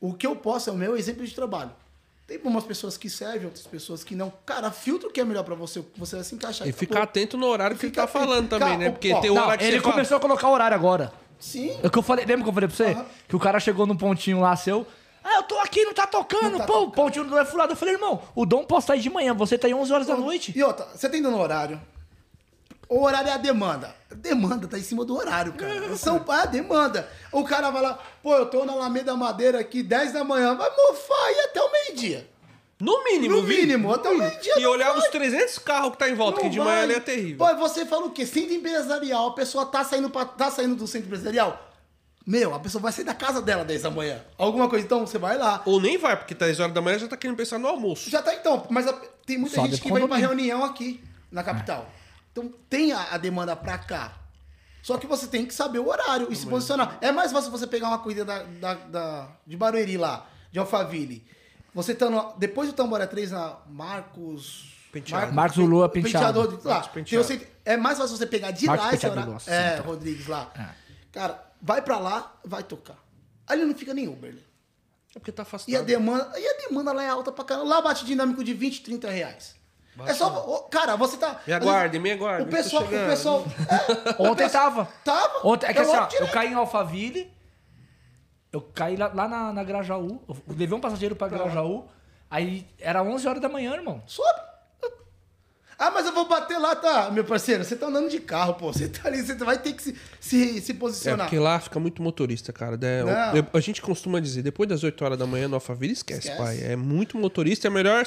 [0.00, 1.72] O que eu posso é o meu exemplo de trabalho.
[2.26, 4.32] Tem umas pessoas que servem, outras pessoas que não.
[4.46, 6.68] Cara, filtro que é melhor pra você, você vai se encaixar.
[6.68, 8.90] E ficar atento no horário que ele tá falando também, Cara, né?
[8.90, 11.12] Porque ó, tem Não, hora que ele você fala- começou a colocar o horário agora.
[11.42, 11.76] Sim.
[11.82, 12.92] É que eu falei, lembra que eu falei pra você?
[12.92, 13.06] Aham.
[13.28, 14.86] Que o cara chegou num pontinho lá seu.
[15.24, 16.50] Ah, eu tô aqui, não tá tocando.
[16.50, 17.72] Não tá Pô, o pontinho não é furado.
[17.72, 20.16] Eu falei, irmão, o Dom pode sair de manhã, você tá aí 11 horas da
[20.16, 20.52] noite.
[20.56, 21.80] E outra, você tem dando horário.
[22.88, 23.92] O horário é a demanda.
[24.14, 25.96] Demanda tá em cima do horário, cara.
[25.98, 27.08] São Paulo é a demanda.
[27.32, 30.54] O cara vai lá, pô, eu tô na Alameda Madeira aqui, 10 da manhã.
[30.54, 32.28] Vai mofar e até o meio-dia.
[32.84, 33.58] No mínimo, No Vi.
[33.60, 34.58] mínimo, até o meio-dia.
[34.58, 34.98] E não olhar vai.
[34.98, 37.38] os 300 carros que tá em volta, que de manhã ali é terrível.
[37.38, 38.26] Pô, e você fala o quê?
[38.26, 41.70] Centro empresarial, a pessoa tá saindo, pra, tá saindo do centro empresarial.
[42.26, 44.20] Meu, a pessoa vai sair da casa dela 10 da manhã.
[44.36, 45.62] Alguma coisa, então você vai lá.
[45.64, 48.10] Ou nem vai, porque 10 horas da manhã já tá querendo pensar no almoço.
[48.10, 48.92] Já tá então, mas a-
[49.26, 50.28] tem muita Só gente que vai pra condomínio.
[50.28, 51.88] reunião aqui, na capital.
[52.32, 54.12] Então tem a, a demanda pra cá.
[54.82, 56.98] Só que você tem que saber o horário e se posicionar.
[57.00, 61.24] É mais fácil você pegar uma corrida da, da, da- de Barueri lá, de Alphaville.
[61.74, 64.70] Você tá no, depois do Tamboré 3 na Marcos...
[64.92, 65.32] Penteado.
[65.32, 66.40] Marcos Lula Penteado.
[66.64, 66.80] lá.
[66.82, 67.24] Tem Penteado.
[67.24, 69.82] o centro- é mais fácil você pegar de Marcos lá esse Penteado gosta, É, sim.
[69.82, 70.50] Rodrigues lá.
[70.54, 70.66] É.
[71.10, 72.96] Cara, vai pra lá, vai tocar.
[73.46, 74.34] Ali não fica nem Uber.
[74.34, 74.40] né?
[75.16, 75.72] É porque tá afastado.
[75.72, 77.68] E a demanda, e a demanda lá é alta pra caramba.
[77.68, 79.54] Lá bate dinâmico de 20, 30 reais.
[80.06, 80.28] É só.
[80.70, 81.40] Cara, você tá.
[81.46, 82.82] Me aguarde, me aguarde, O pessoal.
[82.84, 83.44] O pessoal
[84.18, 84.86] é, Ontem tava.
[85.02, 85.46] tava.
[85.46, 87.31] Ontem, é que Eu assim, ó, eu caí em Alphaville,
[88.52, 91.84] eu caí lá, lá na, na Grajaú, eu levei um passageiro pra Grajaú,
[92.30, 94.02] aí era 11 horas da manhã, irmão.
[94.06, 94.40] Sobe.
[95.78, 97.10] Ah, mas eu vou bater lá, tá?
[97.10, 98.72] Meu parceiro, você tá andando de carro, pô.
[98.72, 101.26] Você tá ali, você vai ter que se, se, se É, posicionar.
[101.26, 102.78] porque lá fica muito motorista, cara.
[102.80, 106.20] É, eu- a gente costuma dizer, depois das 8 horas da manhã no Alphaville, esquece,
[106.28, 106.38] Esquece.
[106.38, 106.60] pai.
[106.62, 108.04] É muito motorista, é melhor...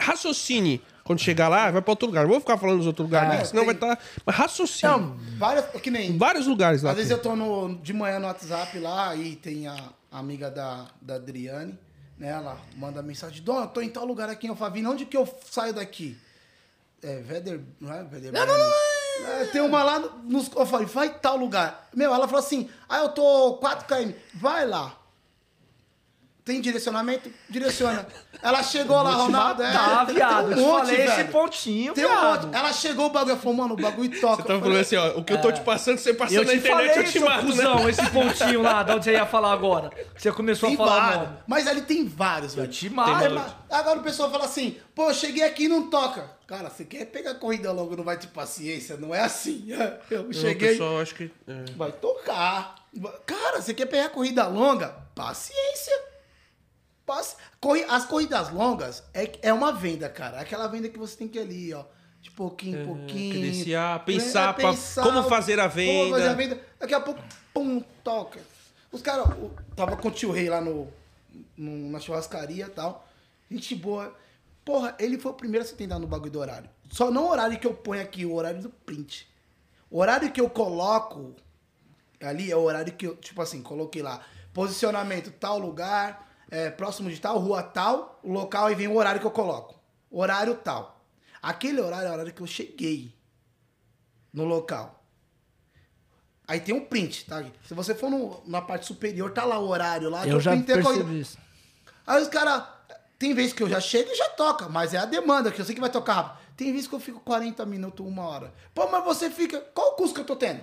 [0.00, 0.80] Raciocine.
[1.04, 2.22] Quando chegar lá, vai pra outro lugar.
[2.22, 3.44] Não vou ficar falando dos outros lugares, Ah, né?
[3.44, 4.04] senão tem- vai estar...
[4.24, 4.90] Mas raciocine.
[4.90, 5.66] Não, várias.
[5.82, 6.10] Que nem.
[6.12, 6.90] Em vários lugares lá.
[6.92, 9.76] Às vezes eu tô no, de manhã no WhatsApp lá e tem a,
[10.10, 11.78] a amiga da, da Adriane,
[12.18, 12.28] né?
[12.30, 15.28] Ela manda mensagem: Dona, eu tô em tal lugar aqui em Alphaville, onde que eu
[15.50, 16.16] saio daqui?
[17.02, 17.60] É, Veder.
[17.78, 18.32] Não é Veder?
[18.32, 19.46] Não, não, não.
[19.52, 20.50] tem uma lá no- nos.
[20.56, 21.86] Eu falei, vai tal lugar.
[21.94, 24.96] Meu, ela falou assim: ah, eu tô 4km, vai lá.
[26.44, 27.30] Tem direcionamento?
[27.48, 28.06] Direciona.
[28.42, 29.62] Ela chegou lá, Ronaldo.
[29.62, 30.48] é, Tá, tem- viado.
[30.48, 31.28] tem Eu um te monte, falei esse velho.
[31.32, 32.46] pontinho, Tem um viado.
[32.48, 32.56] monte.
[32.56, 34.42] Ela chegou, o bagulho falou, mano, o bagulho toca.
[34.42, 36.44] Você tava Eu falando assim, ó, o que eu tô te passando, você passando Eu
[36.44, 37.50] na te internet, falei, eu te mato, né?
[37.50, 39.90] cuzão, esse pontinho lá, de onde você ia falar agora.
[40.18, 41.28] Você começou Tem a falar o vários.
[41.46, 42.68] Mas ali tem vários, velho.
[42.68, 43.56] te Tem mato.
[43.70, 46.30] Agora o pessoal fala assim, pô, eu cheguei aqui e não toca.
[46.46, 48.98] Cara, você quer pegar corrida logo, não vai ter paciência?
[48.98, 49.64] Não é assim.
[50.10, 51.30] Eu Não, cheguei, pessoal, acho que...
[51.48, 51.64] é.
[51.74, 52.74] vai tocar.
[53.24, 54.94] Cara, você quer pegar corrida longa?
[55.14, 56.12] Paciência.
[57.06, 60.38] Paci- Corri- As corridas longas é, é uma venda, cara.
[60.38, 61.84] É aquela venda que você tem que ir ali, ó.
[62.22, 63.32] De pouquinho em pouquinho.
[63.34, 64.64] credenciar, É, pensar pra-
[65.02, 66.34] como fazer a como fazer a venda.
[66.34, 66.60] venda.
[66.80, 67.20] Daqui a pouco,
[67.52, 68.40] pum, toca.
[68.90, 69.26] Os caras.
[69.76, 70.88] Tava com o tio Rei lá no,
[71.56, 73.06] no- na churrascaria e tal.
[73.50, 74.14] Gente boa.
[74.64, 76.70] Porra, ele foi o primeiro a se tentar no bagulho do horário.
[76.90, 79.28] Só não o horário que eu ponho aqui, o horário do print.
[79.90, 81.34] O horário que eu coloco
[82.22, 84.20] ali é o horário que eu, tipo assim, coloquei lá.
[84.54, 89.20] Posicionamento tal lugar, é, próximo de tal, rua tal, o local e vem o horário
[89.20, 89.74] que eu coloco.
[90.10, 91.04] Horário tal.
[91.42, 93.14] Aquele horário é o horário que eu cheguei
[94.32, 95.02] no local.
[96.46, 97.42] Aí tem um print, tá?
[97.66, 100.26] Se você for no- na parte superior, tá lá o horário lá.
[100.26, 100.52] Eu já
[100.92, 101.38] percebi isso.
[102.06, 102.64] Aí os caras.
[103.18, 105.64] Tem vezes que eu já chego e já toca, mas é a demanda, que eu
[105.64, 106.38] sei que vai tocar rápido.
[106.56, 108.52] Tem vezes que eu fico 40 minutos, uma hora.
[108.74, 109.60] Pô, mas você fica.
[109.60, 110.62] Qual o custo que eu tô tendo?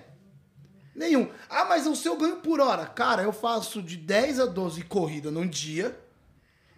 [0.96, 1.30] Nenhum.
[1.50, 2.86] Ah, mas o seu ganho por hora.
[2.86, 5.98] Cara, eu faço de 10 a 12 corridas num dia,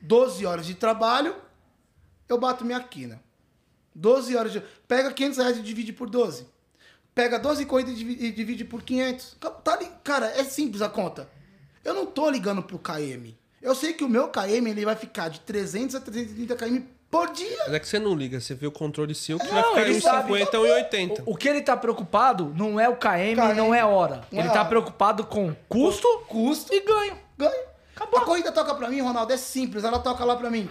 [0.02, 1.36] 12 horas de trabalho,
[2.30, 3.21] eu bato minha quina.
[3.95, 4.62] 12 horas de.
[4.88, 6.47] Pega 500 reais e divide por 12.
[7.13, 9.38] Pega 12 corridas e divi- divide por 500.
[9.63, 11.30] Tá li- Cara, é simples a conta.
[11.84, 13.38] Eu não tô ligando pro KM.
[13.62, 16.82] Eu sei que o meu KM ele vai ficar de 300 a 330 km
[17.13, 17.58] por dia.
[17.65, 19.88] Mas é que você não liga, você vê o controle seu que Não, vai ficar
[19.88, 20.34] em uns sabe.
[20.34, 21.23] 50 ou em 80.
[21.26, 24.21] O, o que ele tá preocupado não é o KM, KM, não é hora.
[24.32, 24.69] não é ele tá hora.
[24.69, 27.17] preocupado com custo, Custo e ganho.
[27.38, 27.63] ganho.
[27.95, 28.19] Acabou.
[28.19, 29.84] A corrida toca pra mim, Ronaldo, é simples.
[29.84, 30.67] Ela toca lá pra mim.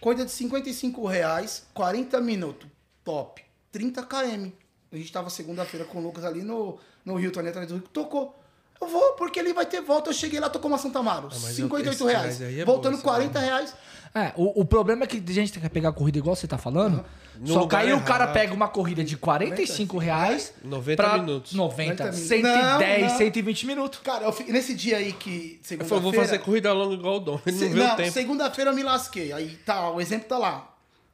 [0.00, 2.68] Corrida de 55 reais, 40 minutos.
[3.04, 3.42] Top.
[3.72, 4.50] 30 km.
[4.92, 7.88] A gente tava segunda-feira com o Lucas ali no, no Rio, Tony atrás do Rio.
[7.92, 8.38] Tocou.
[8.82, 10.10] Eu vou, porque ele vai ter volta.
[10.10, 11.28] Eu cheguei lá, tocou uma Santa Amaro.
[11.30, 12.40] Ah, mas eu- 58 esse- reais.
[12.40, 13.74] é Voltando boa essa 40 reais.
[14.14, 16.58] É, o, o problema é que a gente quer pegar a corrida igual você tá
[16.58, 17.02] falando.
[17.38, 21.54] No Só que aí o cara pega uma corrida de 45 reais 90 pra minutos.
[21.54, 23.16] 90, 90 110, Não, não.
[23.18, 24.00] 120 minutos.
[24.00, 25.58] Cara, eu nesse dia aí que.
[25.62, 25.84] Eu Segunda-feira.
[25.86, 27.40] falei, vou fazer corrida longa igual o Dom.
[27.46, 28.12] Ele Se- não o não, tempo.
[28.12, 29.32] segunda-feira eu me lasquei.
[29.32, 30.68] Aí tá, o exemplo tá lá.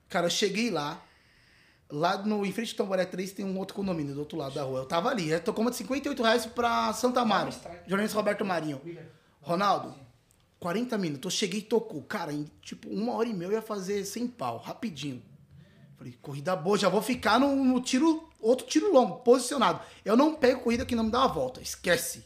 [0.08, 1.00] Cara, eu cheguei lá.
[1.90, 4.62] Lá no, em frente ao Tamboré 3 tem um outro condomínio do outro lado da
[4.62, 4.80] rua.
[4.80, 5.30] Eu tava ali.
[5.30, 7.50] Eu tocou uma de 58 reais pra Santa Amaro.
[7.86, 8.80] Jornalista Roberto Marinho.
[9.40, 9.94] Ronaldo,
[10.60, 11.32] 40 minutos.
[11.32, 12.02] Eu cheguei e tocou.
[12.02, 15.22] Cara, em tipo uma hora e meia eu ia fazer 100 pau, rapidinho.
[15.96, 19.80] Falei, corrida boa, já vou ficar no, no tiro, outro tiro longo, posicionado.
[20.04, 21.60] Eu não pego corrida que não me dá uma volta.
[21.60, 22.24] Esquece.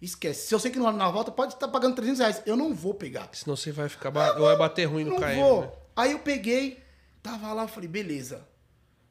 [0.00, 0.46] Esquece.
[0.46, 2.42] Se eu sei que não vai me dar uma volta, pode estar pagando 300 reais.
[2.46, 3.28] Eu não vou pegar.
[3.32, 4.10] Senão você vai ficar...
[4.10, 4.32] Ba...
[4.36, 5.34] Ou vai bater ruim no Não KM.
[5.40, 5.62] vou.
[5.62, 5.70] né?
[5.96, 6.82] Aí eu peguei,
[7.22, 8.46] tava lá, falei, beleza.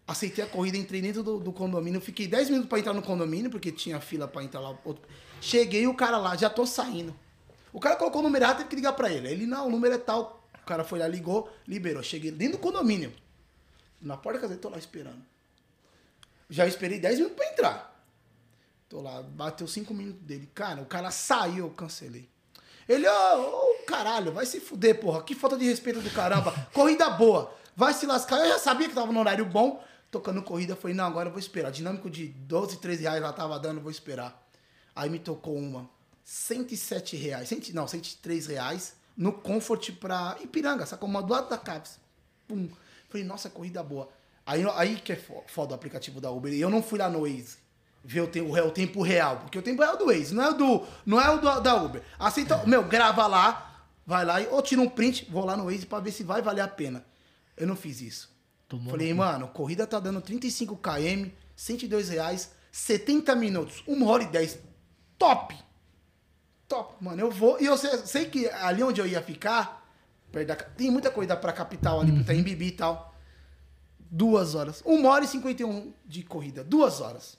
[0.08, 2.00] Aceitei a corrida, entrei dentro do, do condomínio.
[2.00, 4.78] Fiquei 10 minutos pra entrar no condomínio, porque tinha fila pra entrar lá.
[4.86, 5.08] Outro-
[5.42, 7.16] Cheguei, o cara lá, já tô saindo.
[7.74, 9.28] O cara colocou o número errado, teve que ligar pra ele.
[9.28, 10.44] Ele, não, o número é tal.
[10.62, 12.02] O cara foi lá, ligou, liberou.
[12.04, 13.12] Cheguei dentro do condomínio.
[14.02, 15.22] Na porta da casa, tô lá esperando.
[16.50, 18.06] Já esperei 10 minutos pra entrar.
[18.88, 20.48] Tô lá, bateu 5 minutos dele.
[20.54, 22.30] Cara, o cara saiu, eu cancelei.
[22.88, 25.24] Ele, ô, ô, caralho, vai se fuder, porra.
[25.24, 26.52] Que falta de respeito do caramba.
[26.72, 27.52] Corrida boa.
[27.76, 28.40] Vai se lascar.
[28.42, 29.84] Eu já sabia que tava no horário bom.
[30.16, 31.72] Tocando corrida, falei, não, agora eu vou esperar.
[31.72, 34.48] Dinâmico de 12, 13 reais ela tava dando, vou esperar.
[34.96, 35.90] Aí me tocou uma.
[36.24, 37.50] 107 reais.
[37.50, 38.96] Cento- não, 103 reais.
[39.18, 41.10] No Comfort pra Ipiranga, sacou?
[41.10, 42.00] Uma do lado da Caps.
[42.48, 42.70] Pum.
[43.10, 44.08] Falei, nossa, corrida boa.
[44.46, 46.54] Aí, aí que é fo- foda o aplicativo da Uber.
[46.54, 47.58] E eu não fui lá no Waze
[48.02, 49.40] ver o, te- o, o tempo real.
[49.40, 51.60] Porque o tempo real é do Waze, não é o, do, não é o do,
[51.60, 52.02] da Uber.
[52.18, 55.86] Aceita, meu, grava lá, vai lá e ou tira um print, vou lá no Waze
[55.86, 57.06] pra ver se vai valer a pena.
[57.58, 58.34] Eu não fiz isso.
[58.68, 64.28] Tomou Falei, mano, corrida tá dando 35 km, 102 reais, 70 minutos, 1 hora e
[64.28, 64.60] 10.
[65.18, 65.56] Top!
[66.68, 67.22] Top, mano.
[67.22, 67.60] Eu vou.
[67.62, 69.86] E eu sei, sei que ali onde eu ia ficar,
[70.32, 73.14] da tem muita coisa pra capital ali, tá em Bibi e tal.
[74.00, 74.82] Duas horas.
[74.86, 76.64] Uma hora e 51 de corrida.
[76.64, 77.38] Duas horas.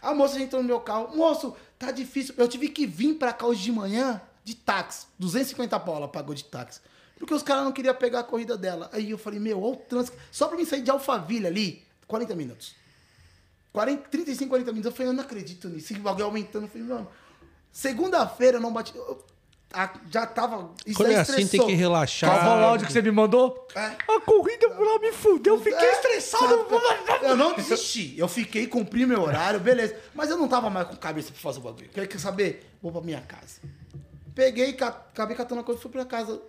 [0.00, 1.16] A moça entrou no meu carro.
[1.16, 2.34] Moço, tá difícil.
[2.36, 5.06] Eu tive que vir pra cá hoje de manhã de táxi.
[5.18, 6.80] 250 pau ela pagou de táxi.
[7.18, 8.90] Porque os caras não queriam pegar a corrida dela.
[8.92, 10.16] Aí eu falei, meu, olha o trânsito.
[10.30, 12.74] Só pra mim sair de Alphaville ali, 40 minutos.
[13.72, 14.90] 40, 35, 40 minutos.
[14.90, 15.92] Eu falei, eu não acredito nisso.
[15.92, 16.64] Esse bagulho aumentando.
[16.64, 17.08] Eu falei, mano.
[17.72, 18.94] Segunda-feira eu não bati.
[18.96, 19.24] eu-
[19.72, 20.70] a- já tava.
[20.86, 22.30] Isso Quando aí é assim, tem que relaxar.
[22.44, 23.66] Foi o áudio que você me mandou?
[23.74, 23.80] É.
[23.80, 26.46] A corrida lá me fudeu, eu fiquei É, estressado.
[26.46, 27.24] sabe?
[27.26, 28.16] Eu não desisti.
[28.16, 29.96] Eu fiquei, cumpri meu horário, beleza.
[30.14, 31.88] Mas eu não tava mais com cabeça pra fazer o bagulho.
[31.88, 32.64] Quer, quer saber?
[32.80, 33.60] Vou pra minha casa.
[34.32, 36.40] Peguei, ca- acabei catando a coisa, fui pra casa.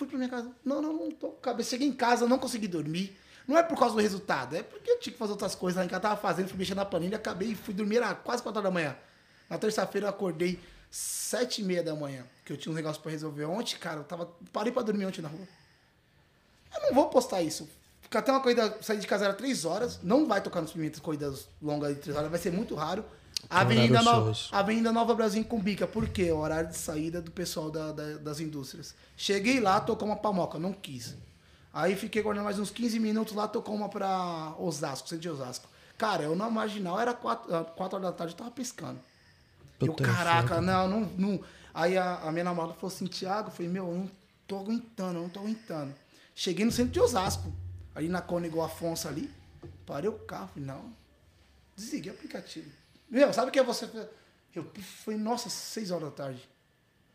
[0.00, 0.50] Fui pra minha casa.
[0.64, 1.68] Não, não, não tô cabeça.
[1.68, 3.14] Cheguei em casa, não consegui dormir.
[3.46, 5.84] Não é por causa do resultado, é porque eu tinha que fazer outras coisas lá
[5.84, 6.00] em casa.
[6.00, 8.74] Tava fazendo, fui mexendo na panela, acabei e fui dormir era quase 4 horas da
[8.74, 8.96] manhã.
[9.50, 10.58] Na terça-feira eu acordei
[10.90, 14.00] sete e meia da manhã, que eu tinha um negócio pra resolver ontem, cara.
[14.00, 15.46] Eu tava, parei pra dormir ontem na rua.
[16.74, 17.68] Eu não vou postar isso.
[18.00, 20.98] Porque até uma corrida, sair de casa era 3 horas, não vai tocar nos primeiros
[20.98, 23.04] corridas longas de 3 horas, vai ser muito raro.
[23.48, 24.48] Avenida, Nova, ocioso.
[24.54, 26.30] Avenida Nova Brasil em Cumbica, por quê?
[26.30, 28.94] O horário de saída do pessoal da- da- das indústrias.
[29.16, 31.16] Cheguei lá, tocou uma pamoca, não quis.
[31.72, 35.68] Aí fiquei guardando mais uns 15 minutos lá, tocou uma pra Osasco, centro de Osasco.
[35.96, 38.98] Cara, eu na marginal, era 4, horas da tarde, eu tava pescando.
[39.78, 41.40] Eu, é caraca, não, não, não.
[41.72, 44.10] Aí a, a minha namorada falou assim, Thiago, eu falei, meu, eu não
[44.46, 45.94] tô aguentando, eu não tô aguentando.
[46.34, 47.52] Cheguei no centro de Osasco,
[47.94, 49.30] ali na Cônigo Afonso ali,
[49.86, 50.92] parei o carro, falei, não,
[51.76, 52.68] desliguei o aplicativo.
[53.10, 53.88] Meu, sabe o que é você?
[54.54, 54.70] Eu
[55.04, 56.48] falei, nossa, 6 horas da tarde.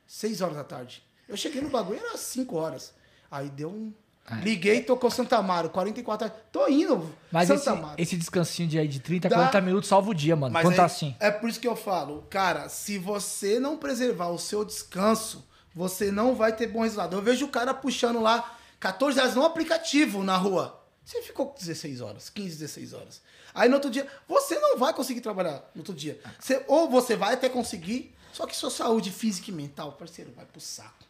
[0.07, 1.03] 6 horas da tarde.
[1.27, 2.93] Eu cheguei no bagulho, era 5 horas.
[3.31, 3.93] Aí deu um...
[4.41, 6.37] Liguei, tocou Santa Amaro, 44 horas.
[6.51, 7.95] Tô indo, Mas Santa esse, Amaro.
[8.01, 9.35] esse descansinho de aí de 30, Dá.
[9.35, 10.51] 40 minutos salva o dia, mano.
[10.51, 11.15] Mas Quando aí- tá assim.
[11.19, 16.11] É por isso que eu falo, cara, se você não preservar o seu descanso, você
[16.11, 17.15] não vai ter bom resultado.
[17.15, 20.83] Eu vejo o cara puxando lá 14 horas no aplicativo na rua.
[21.05, 23.21] Você ficou 16 horas, 15, 16 horas.
[23.53, 26.19] Aí no outro dia, você não vai conseguir trabalhar no outro dia.
[26.39, 30.45] Você- ou você vai até conseguir, só que sua saúde física e mental, parceiro, vai
[30.45, 31.05] pro saco.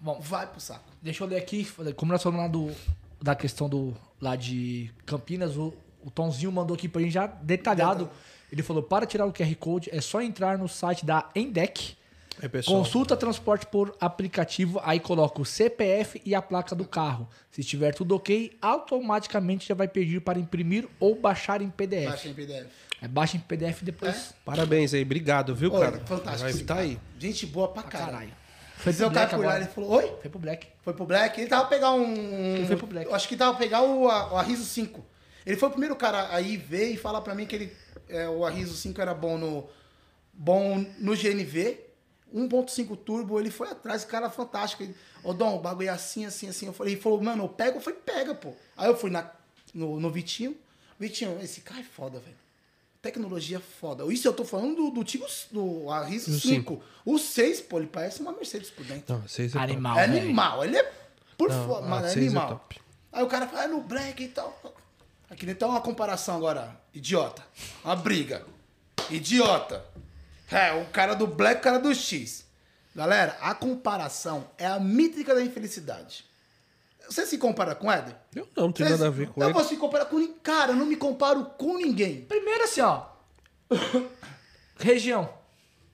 [0.00, 0.84] Bom, Vai pro saco.
[1.02, 2.72] Deixa eu ler aqui, como nós falamos lá do,
[3.20, 8.08] da questão do, lá de Campinas, o, o Tomzinho mandou aqui pra gente já detalhado.
[8.52, 11.96] Ele falou: para tirar o QR Code é só entrar no site da Endec,
[12.40, 12.78] É, pessoal.
[12.78, 17.28] consulta transporte por aplicativo, aí coloca o CPF e a placa do carro.
[17.50, 22.08] Se estiver tudo ok, automaticamente já vai pedir para imprimir ou baixar em PDF.
[22.10, 22.66] Baixa em PDF.
[23.02, 24.34] É, baixa em PDF depois.
[24.44, 25.98] Parabéns aí, obrigado, viu, Oi, cara?
[26.04, 26.42] fantástico.
[26.42, 26.86] Vai estar cara.
[26.86, 26.98] aí.
[27.18, 28.12] Gente boa pra Pra caralho.
[28.12, 28.32] caralho.
[28.76, 29.64] Foi pro Black por lá, agora.
[29.64, 30.12] ele falou, oi?
[30.20, 30.66] Foi pro Black.
[30.82, 31.40] Foi pro Black.
[31.40, 32.14] Ele tava pegar um.
[32.56, 33.06] Ele foi pro Black.
[33.08, 35.04] Eu acho que tava pegar o, a- o Arriso 5.
[35.44, 37.72] Ele foi o primeiro cara aí ver e falar pra mim que ele,
[38.08, 39.68] é, o Arriso 5 era bom no,
[40.32, 41.80] bom no GNV.
[42.34, 44.82] 1.5 turbo, ele foi atrás, o cara é fantástico.
[44.82, 46.66] Ele, Ô Dom, o bagulho é assim, assim, assim.
[46.66, 48.52] Eu falei, ele falou, mano, eu pego, eu falei, pega, pô.
[48.76, 49.30] Aí eu fui na,
[49.74, 50.56] no, no Vitinho.
[50.98, 52.36] Vitinho, esse cara é foda, velho.
[53.00, 54.04] Tecnologia foda.
[54.12, 56.82] Isso eu tô falando do, do tipo do Arriso Do 5.
[57.04, 59.14] O 6, pô, ele parece uma Mercedes por dentro.
[59.14, 59.64] Não, vocês é top.
[59.70, 59.98] Animal.
[59.98, 60.20] É velho.
[60.22, 60.92] animal, ele é
[61.36, 62.48] por Não, fora, a mano, é é animal.
[62.48, 62.80] top.
[63.12, 64.60] Aí o cara fala, é no black e tal.
[65.30, 67.44] Aqui então uma comparação agora, idiota.
[67.84, 68.44] Uma briga.
[69.10, 69.84] Idiota.
[70.50, 72.46] É, o cara do black e o cara do X.
[72.94, 76.24] Galera, a comparação é a mítrica da infelicidade.
[77.08, 78.14] Você se compara com o Éder?
[78.34, 79.54] Eu não, não tem Você- nada a ver com eu ele.
[79.54, 80.34] vou se comparar com ninguém.
[80.42, 82.22] Cara, eu não me comparo com ninguém.
[82.22, 83.06] Primeiro assim, ó.
[84.78, 85.28] Região.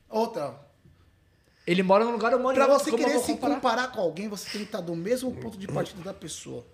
[0.08, 0.54] Outra.
[1.66, 3.54] Ele mora num lugar, eu moro Pra você Como eu querer se comparar?
[3.54, 6.64] comparar com alguém, você tem que estar do mesmo ponto de partida da pessoa.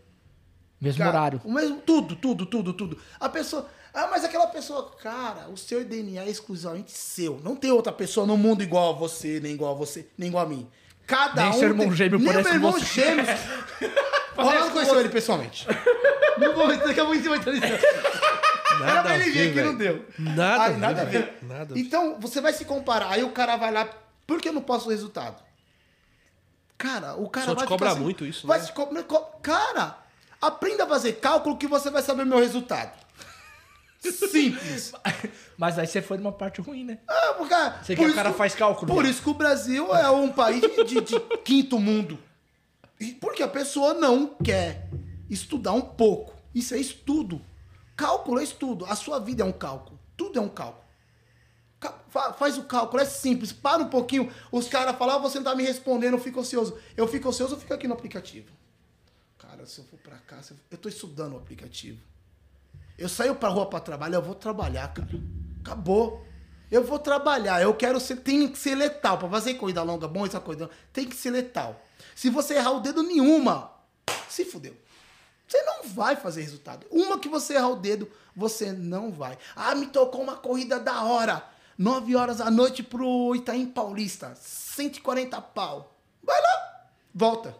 [0.80, 1.40] Mesmo Cara, horário.
[1.44, 2.98] O mesmo, tudo, tudo, tudo, tudo.
[3.20, 3.68] A pessoa.
[3.92, 7.40] Ah, mas aquela pessoa, cara, o seu DNA é exclusivamente seu.
[7.42, 10.44] Não tem outra pessoa no mundo igual a você, nem igual a você, nem igual
[10.44, 10.68] a mim.
[11.06, 11.54] Cada Nem um.
[11.54, 12.84] seu irmão tem- gêmeo nem meu irmão você.
[12.84, 13.24] gêmeo.
[14.36, 15.66] Ronaldo conheceu ele pessoalmente.
[16.38, 17.66] Não vou daqui a pouco você vai entender.
[17.66, 20.06] Era Nada pra ele ver, que não deu.
[20.18, 21.38] Nada nada a ver.
[21.42, 21.78] Nada.
[21.78, 23.10] Então, você vai se comparar.
[23.10, 23.88] Aí o cara vai lá.
[24.26, 25.42] Por que eu não posso o resultado?
[26.78, 28.64] Cara, o cara Só te vai cobra ficar assim, muito isso, vai né?
[28.64, 29.98] se co- co- Cara,
[30.40, 32.92] aprenda a fazer cálculo que você vai saber meu resultado.
[34.00, 34.92] Simples.
[35.58, 36.98] Mas aí você foi numa parte ruim, né?
[37.06, 39.10] Ah, porque, Você quer o isso cara que- faz cálculo, Por né?
[39.10, 42.18] isso que o Brasil é um país de, de- quinto mundo.
[42.98, 44.88] E Porque a pessoa não quer
[45.28, 46.34] estudar um pouco.
[46.54, 47.40] Isso é estudo.
[47.96, 48.84] Cálculo é estudo.
[48.86, 49.98] A sua vida é um cálculo.
[50.16, 50.80] Tudo é um cálculo.
[52.38, 53.52] Faz o cálculo, é simples.
[53.52, 54.30] Para um pouquinho.
[54.50, 56.76] Os caras falam, ah, você não tá me respondendo, eu fico ansioso.
[56.96, 58.50] Eu fico ansioso, eu fico aqui no aplicativo.
[59.38, 62.00] Cara, se eu for pra cá, eu- eu tô estudando o aplicativo.
[63.00, 65.08] Eu saio pra rua pra trabalhar, eu vou trabalhar, cara.
[65.62, 66.22] Acabou.
[66.70, 69.16] Eu vou trabalhar, eu quero ser, tem que ser letal.
[69.16, 71.82] Pra fazer corrida longa, bom essa corrida, tem que ser letal.
[72.14, 73.72] Se você errar o dedo nenhuma,
[74.28, 74.76] se fudeu.
[75.48, 76.86] Você não vai fazer resultado.
[76.90, 79.36] Uma que você errar o dedo, você não vai.
[79.56, 81.42] Ah, me tocou uma corrida da hora.
[81.78, 84.34] 9 horas da noite pro Itaim Paulista.
[84.36, 85.96] 140 pau.
[86.22, 86.86] Vai lá.
[87.14, 87.56] Volta.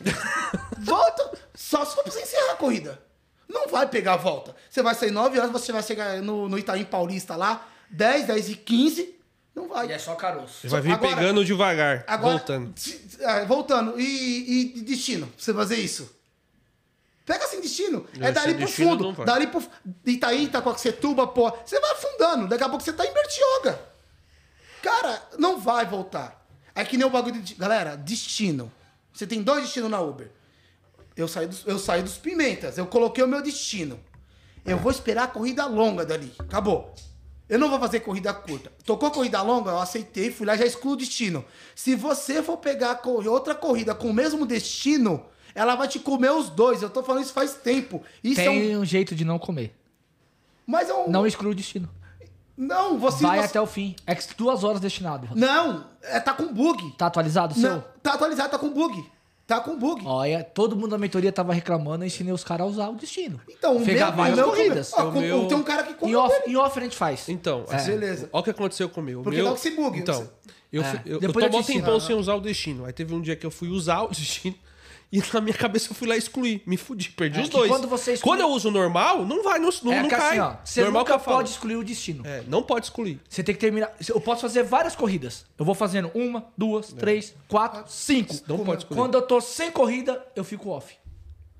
[0.78, 1.38] volta.
[1.54, 3.05] Só se for pra você encerrar a corrida.
[3.48, 4.54] Não vai pegar a volta.
[4.68, 8.48] Você vai sair 9 horas, você vai chegar no, no Itaim Paulista lá, 10, 10
[8.50, 9.14] e 15.
[9.54, 9.88] Não vai.
[9.88, 10.60] E é só caroço.
[10.60, 12.74] Você vai vir Agora- pegando devagar, Agora, voltando.
[13.24, 14.00] ah, voltando.
[14.00, 16.14] E, e destino, pra você fazer isso.
[17.24, 18.06] Pega assim, destino.
[18.20, 19.12] É Esse dali pro fundo.
[19.16, 19.24] não.
[19.24, 19.62] Dali pro.
[20.04, 21.50] Itaí, Itacoaxetuba, pô.
[21.64, 22.46] Você vai afundando.
[22.48, 23.80] Daqui a pouco você tá em Bertioga.
[24.82, 26.44] Cara, não vai voltar.
[26.74, 27.54] Aí que nem o bagulho de.
[27.54, 28.70] Galera, destino.
[29.12, 30.30] Você tem dois destinos na Uber.
[31.16, 32.76] Eu saí dos, eu saí dos pimentas.
[32.76, 33.98] Eu coloquei o meu destino.
[34.64, 36.32] Eu vou esperar a corrida longa dali.
[36.38, 36.92] Acabou.
[37.48, 38.72] Eu não vou fazer corrida curta.
[38.84, 41.44] Tocou corrida longa, eu aceitei, fui lá já excluo o destino.
[41.76, 45.24] Se você for pegar outra corrida com o mesmo destino,
[45.54, 46.82] ela vai te comer os dois.
[46.82, 48.02] Eu tô falando isso faz tempo.
[48.22, 48.52] Isso é um.
[48.52, 49.74] Tem um jeito de não comer.
[50.66, 51.08] Mas é um.
[51.08, 51.88] Não exclui o destino.
[52.56, 53.22] Não, você.
[53.22, 53.94] Vai você- até o fim.
[54.04, 55.28] É que duas horas destinado.
[55.34, 56.92] Não, é, tá com bug.
[56.98, 57.70] Tá atualizado o seu?
[57.70, 59.04] Não, tá atualizado, tá com bug.
[59.46, 60.02] Tá com bug.
[60.04, 63.40] Olha, todo mundo da mentoria tava reclamando, eu ensinei os caras a usar o destino.
[63.48, 64.92] Então, o Pegar meu, várias o meu corridas.
[64.92, 67.28] Ó, com- meu- Tem um cara que Em comeu off, em off a gente faz.
[67.28, 67.80] Então, É.
[67.84, 68.28] Beleza.
[68.32, 69.22] Olha o que aconteceu comigo.
[69.22, 69.48] Porque meu...
[69.50, 70.30] dá esse bug, Então, você-
[70.72, 70.84] eu, É.
[70.84, 71.78] fui- eu, eu Depois tô eu ensino.
[71.80, 72.84] tempão sem usar o destino.
[72.86, 74.56] Aí teve um dia que eu fui usar o destino
[75.18, 76.62] e na minha cabeça eu fui lá excluir.
[76.66, 77.70] Me fudi, perdi É os dois.
[77.70, 80.30] quando você exclui- Quando eu uso normal, não vai, não, não, é não que cai.
[80.38, 82.26] assim, ó, você normal que nunca pode excluir o destino.
[82.26, 83.20] É, não pode excluir.
[83.28, 83.92] Você tem que terminar.
[84.08, 85.44] Eu posso fazer várias corridas.
[85.58, 88.34] Eu vou fazendo uma, duas, três, quatro, cinco.
[88.34, 88.40] É.
[88.48, 88.98] Não pode excluir.
[88.98, 90.94] Quando eu tô sem corrida, eu fico off.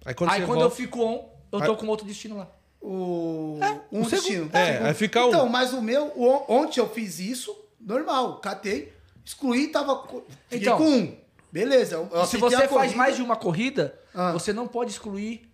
[0.04, 0.64] Aí quando Aí quando volta...
[0.64, 2.48] eu fico on, eu tô com outro destino lá.
[2.80, 3.58] O...
[3.90, 4.10] um o segundo.
[4.10, 4.50] destino.
[4.52, 4.86] É, Segundo.
[4.86, 5.28] aí fica um.
[5.28, 8.36] Então, mas o meu, o- ontem eu fiz isso, normal.
[8.40, 8.92] Catei,
[9.24, 10.04] excluí, tava.
[10.48, 11.16] Fiquei Então, com um.
[11.60, 12.08] Beleza.
[12.26, 12.96] Se você faz corrida.
[12.96, 14.32] mais de uma corrida, Ah.
[14.32, 15.48] você não pode excluir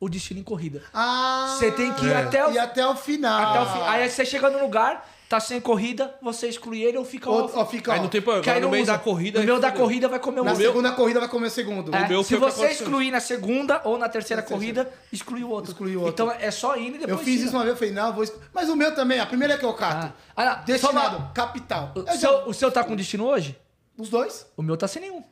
[0.00, 0.82] o destino em corrida.
[0.94, 2.16] Ah, Você tem que ir É.
[2.22, 3.42] até o, E até o final.
[3.50, 3.80] até o fim.
[3.88, 7.56] Aí você chega no lugar, tá sem corrida, você exclui ele ou fica Ou, off.
[7.58, 8.44] ou fica Aí não tem problema.
[8.44, 8.92] Que aí no meio usa.
[8.92, 9.40] da corrida...
[9.40, 10.64] No meio da corrida vai comer o Na outro.
[10.64, 11.92] segunda corrida vai comer o segundo.
[11.92, 15.42] É, meu se foi o que você excluir na segunda ou na terceira corrida, exclui
[15.42, 15.72] o outro.
[15.72, 16.12] Exclui o outro.
[16.14, 17.46] Então é só indo e depois Eu fiz tira.
[17.46, 18.22] isso uma vez, eu falei, não, vou.
[18.22, 20.12] exclu- Mas o meu também, a primeira é que eu cato.
[20.36, 21.92] Ah, ah, Destinado, só uma- capital.
[21.96, 23.58] O já- seu, o seu tá com destino hoje?
[23.98, 24.46] Os dois?
[24.56, 25.24] O meu tá sem nenhum.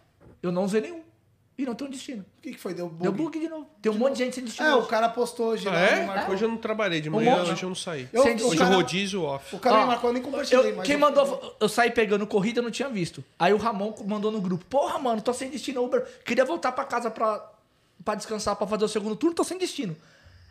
[0.49, 1.03] Eu não usei nenhum.
[1.59, 2.23] E não tem um destino.
[2.39, 2.75] O que, que foi?
[2.75, 3.03] Deu bug?
[3.03, 3.67] Deu bug de novo.
[3.81, 4.69] Tem um monte de gente sem destino.
[4.69, 4.89] É, o hoje.
[4.89, 6.05] cara postou hoje Ah, lá, é?
[6.05, 6.35] marcou.
[6.35, 7.51] Hoje eu não trabalhei de Um manhã, monte.
[7.53, 8.07] hoje eu não saí.
[8.13, 9.57] Eu- Sem o Hoje o cara- rodízio off.
[9.57, 10.85] O cara Ó, me marcou, eu nem compartilhei, eu- mas.
[10.87, 13.25] quem eu- mandou eu saí pegando corrida, eu não tinha visto.
[13.39, 16.07] Aí o Ramon mandou no grupo: Porra, mano, tô sem destino Uber.
[16.27, 17.51] Queria voltar pra casa pra,
[18.05, 19.97] pra descansar, pra fazer o segundo turno, tô sem destino.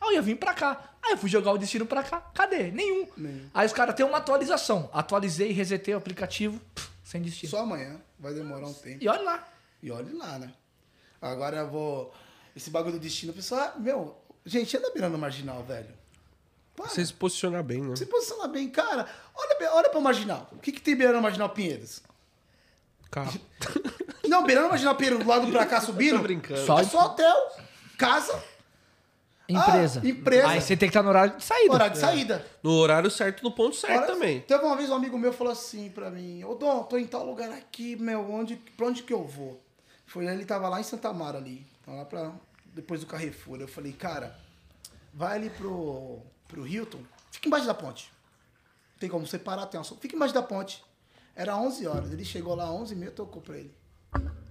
[0.02, 0.90] Aí eu ia vir pra cá.
[1.04, 2.20] Aí eu fui jogar o destino pra cá.
[2.34, 2.72] Cadê?
[2.72, 3.06] Nenhum.
[3.54, 4.90] Aí os caras têm uma atualização.
[4.92, 7.52] Atualizei, resetei o aplicativo, pff, sem destino.
[7.52, 7.98] Só amanhã.
[8.20, 8.98] Vai demorar um tempo.
[9.04, 9.48] E olha lá.
[9.82, 10.52] E olhe lá, né?
[11.22, 12.14] Agora eu vou.
[12.56, 13.74] Esse bagulho do destino, o pessoal.
[13.78, 14.16] Meu,
[14.46, 15.90] gente, anda beirando o marginal, velho.
[16.76, 16.88] Para.
[16.90, 17.96] Você se posicionar bem, né?
[17.96, 19.08] Se posiciona bem, cara.
[19.36, 20.48] Olha, olha pra marginal.
[20.52, 22.02] O que, que tem beirando o marginal Pinheiros?
[23.12, 23.40] Carro.
[24.28, 26.18] Não, beirando o marginal Pinheiros do lado pra cá subindo.
[26.18, 26.66] Tô brincando.
[26.66, 27.36] Só- É só hotel,
[27.98, 28.44] casa,
[29.48, 30.02] Empresa.
[30.04, 30.48] Ah, empresa.
[30.48, 31.74] Aí você tem que estar no horário de saída.
[31.74, 32.46] horário de saída.
[32.64, 34.42] No horário certo, no ponto certo Hora- também.
[34.42, 37.24] Teve uma vez um amigo meu falou assim pra mim: Ô Dom, tô em tal
[37.24, 39.62] lugar aqui, meu, onde, pra onde que eu vou?
[40.16, 42.32] Foi ele tava lá em Santa Mara ali, tava lá pra,
[42.74, 43.60] depois do Carrefour.
[43.60, 44.34] Eu falei, cara,
[45.14, 48.10] vai ali pro, pro Hilton, fica embaixo da ponte.
[48.98, 50.82] Tem como separar, tem uma Fica embaixo da ponte.
[51.36, 53.76] Era 11 horas, ele chegou lá 11 e meia, tocou pra ele.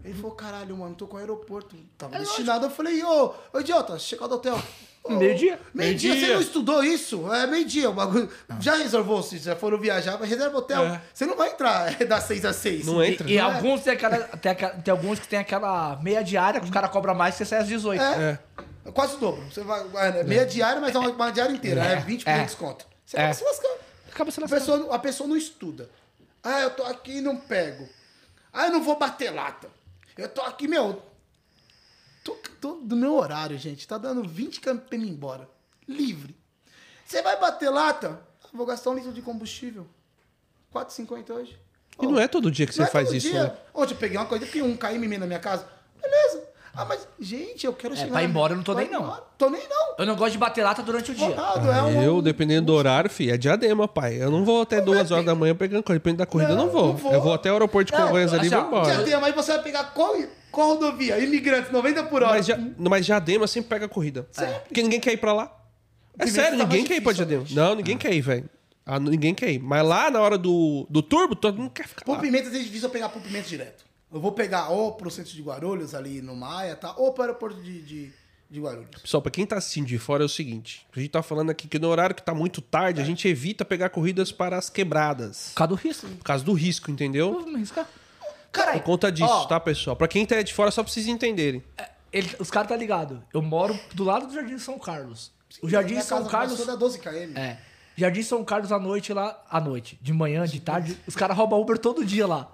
[0.05, 1.75] Ele falou, caralho, mano, tô com o aeroporto.
[1.97, 2.67] Tava destinado.
[2.67, 4.63] Eu falei, ô, ô idiota, chegou do hotel.
[5.07, 5.61] Meio-dia.
[5.75, 6.35] Meio-dia, você Meio-dia.
[6.35, 7.33] não estudou isso?
[7.33, 8.29] É meio-dia o bagulho.
[8.59, 10.83] Já reservou, se já foram viajar, vai reserva hotel.
[10.85, 11.03] É.
[11.13, 12.87] Você não vai entrar é, das 6 às 6.
[12.87, 13.29] Não entra.
[13.29, 13.55] E, e Não é?
[13.55, 16.91] alguns tem, aquela, tem, aquela- tem alguns que tem aquela meia diária que os caras
[16.91, 18.01] cobram mais que você sai às 18.
[18.03, 18.39] É.
[18.87, 18.91] É.
[18.93, 19.43] Quase o dobro.
[19.51, 21.83] Você vai, é, meia diária, mas é uma, uma diária inteira.
[21.85, 22.01] É, É.
[22.01, 22.39] 20% É.
[22.39, 22.87] de desconto.
[23.05, 23.21] Você É.
[23.21, 23.75] acaba se lascando.
[24.11, 24.61] Acaba se A lascando.
[24.61, 25.91] pessoa, a pessoa não estuda.
[26.43, 27.87] Ah, eu tô aqui e não pego.
[28.53, 29.69] Ah, eu não vou bater lata.
[30.17, 31.03] Eu tô aqui, meu.
[32.25, 33.87] Tô, tô do meu horário, gente.
[33.87, 35.49] Tá dando 20 km pra ir embora.
[35.87, 36.35] Livre.
[37.05, 38.21] Você vai bater lata?
[38.43, 39.87] Ah, Vou gastar um litro de combustível.
[40.75, 41.59] 4,50 hoje.
[42.01, 43.45] E não é todo dia que você é faz isso, dia.
[43.45, 43.57] né?
[43.73, 45.69] Ontem eu peguei uma coisa que um KM na minha casa.
[46.01, 46.44] Beleza.
[46.77, 48.11] Ah, mas, gente, eu quero chegar.
[48.11, 49.03] pra ir embora eu não tô nem, não.
[49.03, 49.23] embora.
[49.39, 49.95] Tô nem não.
[49.99, 51.29] Eu não gosto de bater lata durante o dia.
[51.29, 52.03] Ronaldo, é um.
[52.03, 54.21] Eu, dependendo do horário, fi, é diadema, pai.
[54.21, 56.01] Eu não vou até duas horas da manhã pegando corrida.
[56.01, 56.87] Dependendo da corrida, eu não Não, vou.
[56.89, 57.13] não vou.
[57.13, 58.95] Eu vou até o aeroporto de Não, Congonhas ali e assim, vou embora.
[58.95, 60.15] Diadema, aí você vai pegar qual,
[60.51, 61.19] qual rodovia?
[61.21, 62.33] Imigrantes, 90 por hora.
[62.35, 64.27] Mas, já, mas Diadema sempre pega corrida.
[64.67, 65.45] Porque ninguém quer ir pra lá.
[66.19, 67.43] É Pimenta sério, tá ninguém quer ir pra Diadema.
[67.43, 67.55] hoje.
[67.55, 68.49] Não, ninguém quer ir, velho.
[68.87, 69.59] Ah, ninguém quer ir.
[69.61, 72.21] Mas lá, na hora do, do turbo, todo mundo quer ficar Por lá.
[72.21, 73.85] Pimentas é difícil eu pegar por Pimentas direto.
[74.15, 76.95] Eu vou pegar ou pro centro de Guarulhos, ali no Maia, tá?
[76.97, 78.13] Ou para o aeroporto de, de,
[78.49, 79.03] de Guarulhos.
[79.03, 80.87] Pessoal, pra quem tá assistindo de fora é o seguinte.
[80.95, 83.65] A gente tá falando aqui que no horário que tá muito tarde, a gente evita
[83.65, 85.49] pegar corridas para as quebradas.
[85.49, 86.07] Por causa do risco.
[86.07, 87.33] Por causa do risco, entendeu?
[87.35, 87.89] Vamos arriscar.
[88.53, 88.79] Caralho.
[88.79, 89.97] Por conta disso, ó, tá, pessoal?
[89.97, 91.61] Pra quem tá de fora, só precisa entenderem.
[92.13, 93.21] ele- os caras tá ligado.
[93.35, 95.33] Eu moro do lado do Jardim São Carlos.
[95.61, 96.53] o Jardim Minha São casa Carlos.
[96.53, 97.37] passou da 12 km.
[97.37, 97.59] É.
[97.97, 101.61] Jardim São Carlos à noite lá, à noite, de manhã, de tarde, os caras roubam
[101.61, 102.54] Uber todo dia lá.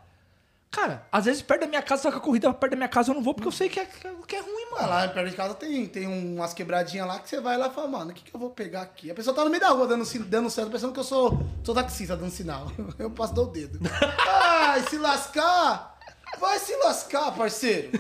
[0.71, 3.11] Cara, às vezes perto da minha casa, só que a corrida perto da minha casa
[3.11, 4.89] eu não vou porque eu sei que é, que é- é ruim, Ah, mano.
[4.89, 7.89] lá perto de casa tem, tem umas quebradinhas lá que você vai lá e fala,
[7.89, 9.11] mano, o que, que eu vou pegar aqui?
[9.11, 11.75] A pessoa tá no meio da rua dando, dando certo, pensando que eu sou, sou
[11.75, 12.71] taxista dando sinal.
[13.01, 13.81] Eu passo dou o dedo.
[14.29, 15.99] Ai, se lascar!
[16.39, 17.91] Vai se lascar, parceiro.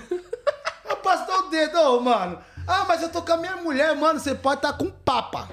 [0.89, 2.39] Eu passo o dedo, ô, mano.
[2.69, 4.21] Ah, mas eu tô com a minha mulher, mano.
[4.21, 5.49] Você pode estar com um papa.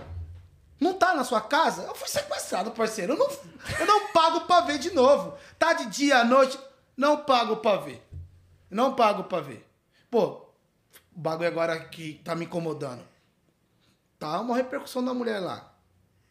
[0.79, 1.81] Não tá na sua casa?
[1.83, 3.13] Eu fui sequestrado, parceiro.
[3.13, 3.27] Eu não,
[3.79, 5.33] eu não pago pra ver de novo.
[5.57, 6.59] Tá de dia à noite,
[6.97, 8.03] não pago pra ver.
[8.69, 9.65] Não pago pra ver.
[10.09, 10.47] Pô,
[11.15, 13.03] o bagulho agora que tá me incomodando.
[14.19, 15.71] Tá uma repercussão da mulher lá.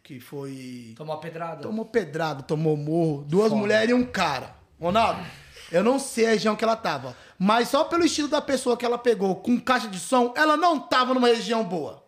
[0.03, 0.95] Que foi.
[0.97, 1.63] Tomou pedrada.
[1.63, 3.25] Tomou pedrado, tomou morro.
[3.25, 3.61] Duas Foda.
[3.61, 4.55] mulheres e um cara.
[4.81, 5.21] Ronaldo,
[5.73, 7.17] eu não sei a região que ela tava.
[7.39, 10.79] Mas só pelo estilo da pessoa que ela pegou com caixa de som, ela não
[10.81, 12.05] tava numa região boa.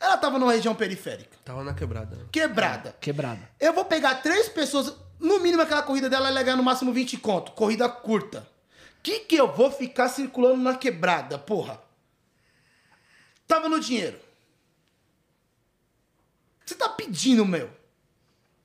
[0.00, 1.36] Ela tava numa região periférica.
[1.44, 2.26] Tava na quebrada.
[2.32, 2.96] Quebrada.
[3.00, 3.40] Quebrada.
[3.60, 4.94] Eu vou pegar três pessoas.
[5.20, 7.52] No mínimo, aquela corrida dela ela ia ganhar no máximo 20 conto.
[7.52, 8.48] Corrida curta.
[9.02, 11.80] Que que eu vou ficar circulando na quebrada, porra?
[13.46, 14.18] Tava no dinheiro.
[16.64, 17.70] Você tá pedindo, meu.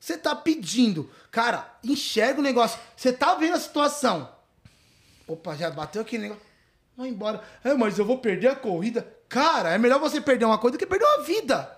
[0.00, 1.10] Você tá pedindo.
[1.30, 2.78] Cara, enxerga o negócio.
[2.96, 4.32] Você tá vendo a situação.
[5.26, 6.44] Opa, já bateu aquele negócio.
[6.96, 7.42] Vai embora.
[7.62, 9.12] É, mas eu vou perder a corrida.
[9.28, 11.75] Cara, é melhor você perder uma coisa do que perder uma vida.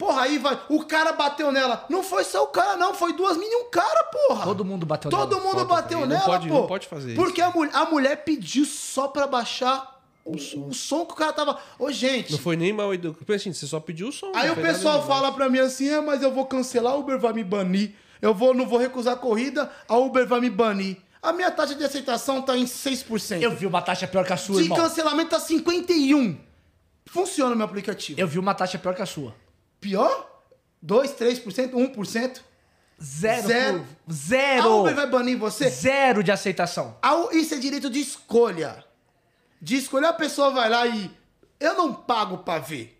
[0.00, 0.58] Porra, aí vai.
[0.70, 1.84] O cara bateu nela.
[1.90, 2.94] Não foi só o cara, não.
[2.94, 4.44] Foi duas meninas e um cara, porra.
[4.44, 5.42] Todo mundo bateu Todo nela.
[5.42, 6.08] mundo Foda bateu também.
[6.08, 6.54] Não nela, pode- pô.
[6.54, 7.22] não pode fazer isso.
[7.22, 10.32] Porque a, mulher- a mulher pediu só pra baixar o,
[10.68, 11.58] o som que o cara tava.
[11.78, 12.32] Ô, gente.
[12.32, 13.18] Não foi nem mal educado.
[13.18, 14.32] Porque assim, você só pediu o som.
[14.34, 17.18] Aí não o pessoal fala pra mim assim, ah, mas eu vou cancelar, a Uber
[17.20, 17.92] vai me banir.
[18.22, 20.96] Eu vou, não vou recusar a corrida, a Uber vai me banir.
[21.22, 23.42] A minha taxa de aceitação tá em 6%.
[23.42, 24.78] Eu vi uma taxa pior que a sua, de irmão.
[24.78, 26.38] cancelamento tá 51.
[27.06, 28.18] Funciona o meu aplicativo.
[28.18, 29.34] Eu vi uma taxa pior que a sua.
[29.80, 30.28] Pior?
[30.82, 32.40] 2, 3%, 1%?
[33.02, 33.48] Zero.
[33.48, 33.78] Zero.
[33.80, 34.80] por- A Zero.
[34.80, 35.68] Uber vai banir você?
[35.70, 36.98] Zero de aceitação.
[37.32, 38.84] Isso é direito de escolha.
[39.60, 41.10] De escolher, a pessoa vai lá e.
[41.58, 42.98] Eu não pago pra ver.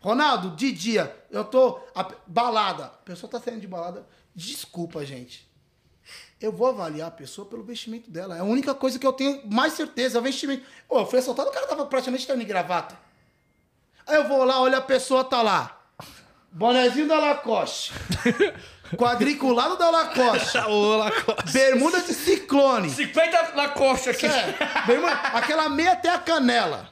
[0.00, 1.80] Ronaldo, de dia, eu tô.
[1.94, 2.84] a- balada.
[2.84, 4.06] A pessoa tá saindo de balada.
[4.34, 5.48] Desculpa, gente.
[6.40, 8.36] Eu vou avaliar a pessoa pelo vestimento dela.
[8.36, 10.64] É a única coisa que eu tenho mais certeza, é o vestimento.
[10.88, 12.96] Ô, eu fui assaltado, o cara tava praticamente terno e gravata.
[14.06, 15.77] Aí eu vou lá, olha, a pessoa tá lá.
[16.58, 17.92] Bonezinho da Lacoste.
[18.96, 20.58] Quadriculado da Lacoste.
[20.66, 21.52] Ô, Lacoste.
[21.52, 22.90] Bermuda de ciclone.
[22.90, 24.26] 50 na coxa aqui.
[24.26, 26.88] É, bermuda, aquela meia até a canela.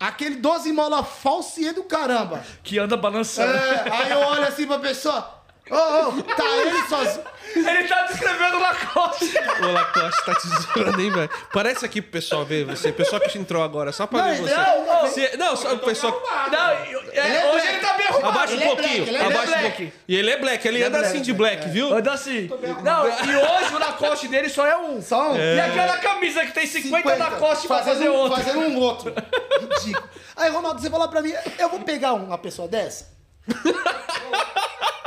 [0.00, 2.44] Aquele 12 mola falsiê do caramba.
[2.64, 3.56] Que anda balançando.
[3.56, 5.43] É, aí eu olho assim pra pessoa.
[5.70, 7.24] Ô, ô, tá ele sozinho.
[7.56, 9.24] Ele tá descrevendo na coxa.
[9.62, 11.30] O Lacoste tá te zoando, hein, velho?
[11.52, 12.90] Parece aqui pro pessoal ver você.
[12.90, 14.54] O pessoal que entrou agora, só pra Não, ver você.
[14.54, 15.06] não, não.
[15.08, 16.20] Se- não, só o pessoal.
[16.50, 17.68] Não, é, Ele é hoje black.
[17.68, 18.28] ele tá bem arrumado.
[18.28, 19.06] Abaixa um ele é pouquinho.
[19.06, 19.62] ele é abaixa um black.
[19.68, 19.92] pouquinho.
[20.08, 21.34] E ele é black, ele, anda black, assim de é.
[21.34, 21.94] black, viu?
[21.94, 22.50] Anda assim.
[22.82, 25.00] Não, e hoje o Lacoste dele só é um.
[25.00, 25.36] Só um.
[25.36, 28.36] E aquela camisa que tem 50, Lacoste pra fazendo fazer um, outro.
[28.42, 29.14] Fazendo um outro.
[29.60, 30.08] Ridículo.
[30.36, 33.13] Aí, Ronaldo, você falou pra mim, eu vou pegar uma pessoa dessa?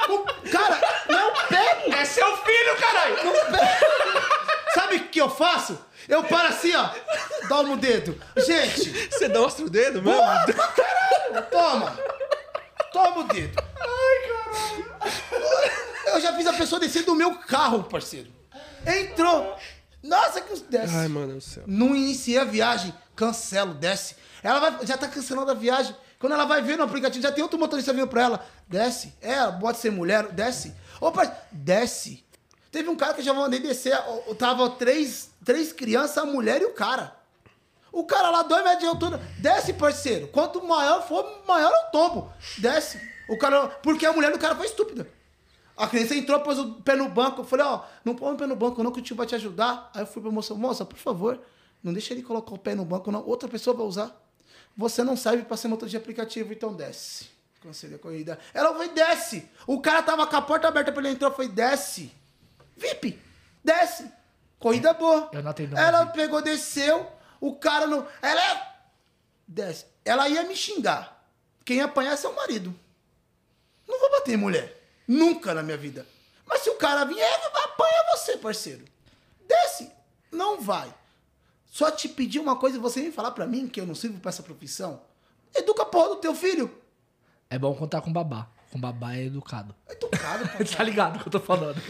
[0.10, 0.80] O- cara,
[1.10, 1.94] não pego.
[1.94, 3.16] É seu filho, caralho.
[4.74, 5.78] Sabe o que eu faço?
[6.08, 6.90] Eu paro assim, ó.
[7.50, 8.20] Dá no dedo.
[8.38, 10.22] Gente, Você mostra o dedo mesmo?
[11.52, 11.98] Toma!
[12.94, 13.62] Toma o dedo.
[13.80, 14.92] Ai, caralho.
[16.06, 18.30] Eu já fiz a pessoa descer do meu carro, parceiro.
[18.86, 19.58] Entrou.
[20.02, 20.96] Nossa, que os desce.
[20.96, 21.64] Ai, mano do céu.
[21.68, 22.94] Não iniciei a viagem.
[23.16, 24.16] Cancelo, desce.
[24.42, 25.94] Ela vai, já tá cancelando a viagem.
[26.20, 28.46] Quando ela vai ver no aplicativo, já tem outro motorista vindo pra ela.
[28.68, 29.14] Desce.
[29.22, 30.74] É, pode ser mulher, desce.
[31.00, 32.26] Opa, desce.
[32.72, 33.98] Teve um cara que eu já mandei descer.
[34.38, 37.16] Tava três, três crianças, a mulher e o cara.
[37.92, 39.22] O cara lá, dois metros de altura.
[39.40, 40.28] Desce, parceiro.
[40.28, 42.32] Quanto maior for, maior é o tombo.
[42.58, 43.00] Desce.
[43.30, 43.68] O cara.
[43.68, 45.08] Porque a mulher do cara foi estúpida.
[45.76, 47.42] A criança entrou, pôs o pé no banco.
[47.42, 49.36] Eu falei, ó, não põe o pé no banco, não, que o tio vai te
[49.36, 49.92] ajudar.
[49.94, 51.40] Aí eu fui pra moça, moça, por favor,
[51.84, 53.24] não deixa ele colocar o pé no banco, não.
[53.24, 54.12] Outra pessoa vai usar.
[54.78, 57.30] Você não serve pra ser motor de aplicativo, então desce.
[57.62, 58.40] Cancelei a corrida.
[58.54, 59.50] Ela foi, desce.
[59.66, 62.12] O cara tava com a porta aberta pra ele entrar, foi, desce.
[62.76, 63.20] VIP,
[63.64, 64.12] desce.
[64.60, 65.30] Corrida boa.
[65.34, 67.12] Eu não atendo não, Ela pegou, desceu.
[67.42, 68.08] O cara não.
[68.22, 68.76] Ela é.
[69.48, 69.86] Desce.
[70.06, 71.24] Ela ia me xingar.
[71.66, 72.74] Quem apanhar é seu marido.
[73.88, 74.84] Não vou bater em mulher.
[75.08, 76.06] Nunca na minha vida.
[76.46, 78.86] Mas se o cara vier, apanha você, parceiro.
[79.48, 79.92] Desce.
[80.32, 80.94] Não vai.
[81.72, 84.20] Só te pedir uma coisa e você vem falar pra mim que eu não sirvo
[84.20, 85.02] pra essa profissão.
[85.56, 86.74] Educa a porra do teu filho.
[87.50, 88.48] É bom contar com babá.
[88.72, 89.74] Com babá é educado.
[89.90, 90.64] Educado, pô.
[90.66, 91.82] tá ligado o que eu tô falando?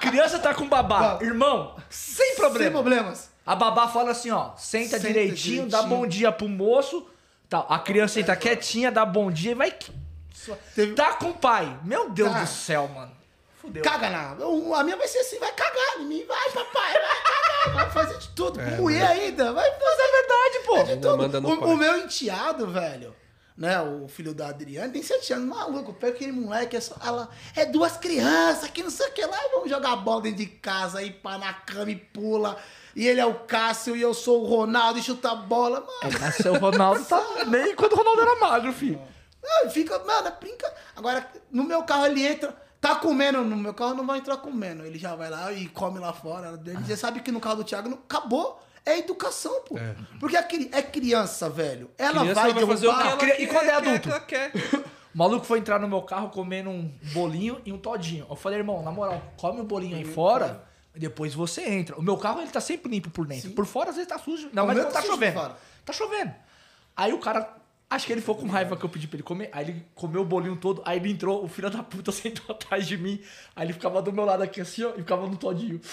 [0.00, 1.18] Criança tá com babá.
[1.22, 2.64] Irmão, sem problema.
[2.64, 3.30] Sem problemas.
[3.46, 5.88] A babá fala assim, ó, senta, Senta direitinho, dá direitinho.
[6.00, 7.06] bom dia pro moço,
[7.48, 7.66] tal.
[7.70, 9.70] A criança senta quietinha, dá bom dia e vai...
[10.74, 11.78] Teve- Tá com o pai.
[11.84, 12.40] Meu Deus Tá.
[12.42, 13.12] do céu, mano.
[13.68, 13.82] Fudeu.
[13.84, 14.36] Caga na.
[14.40, 16.24] Eu- A minha vai ser assim, vai cagar em mim.
[16.26, 17.74] Vai, papai, vai cagar.
[17.74, 18.60] Vai fazer de tudo.
[18.60, 19.52] É, Mulher ainda.
[19.52, 20.82] Vai fazer Mas é verdade, pô.
[20.84, 21.64] de Ainda tudo.
[21.66, 23.14] O, o meu enteado, velho.
[23.56, 23.80] né?
[23.80, 25.92] O filho da Adriane tem sete anos, maluco.
[25.94, 29.36] Pega aquele moleque, é só, ela é duas crianças que não sei o que lá,
[29.44, 32.56] e vamos jogar bola dentro de casa, aí pá na cama e pula.
[32.96, 36.16] E ele é o Cássio e eu sou o Ronaldo e chuta a bola, mano.
[36.16, 39.00] É, nasceu o Ronaldo, tá nem quando o Ronaldo era magro, filho.
[39.42, 40.72] Não, fica, mano, brinca.
[40.96, 44.84] Agora, no meu carro ele entra, tá comendo, no meu carro não vai entrar comendo.
[44.84, 46.60] Ele já vai lá e come lá fora.
[46.64, 48.62] Ele já sabe que no carro do Thiago não, acabou.
[48.86, 49.74] É educação, pô.
[50.18, 51.90] Porque é, é criança, velho.
[51.98, 53.06] Ela Criança vai vai fazer o que derrubar.
[53.10, 54.08] ela cria- quer, e quando é adulto?
[54.08, 54.52] ela quer.
[55.14, 58.24] O maluco foi entrar no meu carro comendo um bolinho e um todinho.
[58.30, 60.62] Eu falei, irmão, na moral, come o bolinho aí fora
[60.94, 61.96] e depois você entra.
[61.98, 63.50] O meu carro, ele tá sempre limpo por dentro.
[63.50, 64.48] Por fora, às vezes tá sujo.
[64.52, 65.40] Não, O mas tá tá chovendo.
[65.84, 66.32] Tá chovendo.
[66.96, 67.52] Aí o cara,
[67.90, 69.48] acho que ele ficou com raiva que eu pedi pra ele comer.
[69.52, 70.82] Aí ele comeu o bolinho todo.
[70.84, 73.20] Aí ele entrou, o filho da puta sentou atrás de mim.
[73.56, 75.80] Aí ele ficava do meu lado aqui assim, ó, e ficava no todinho.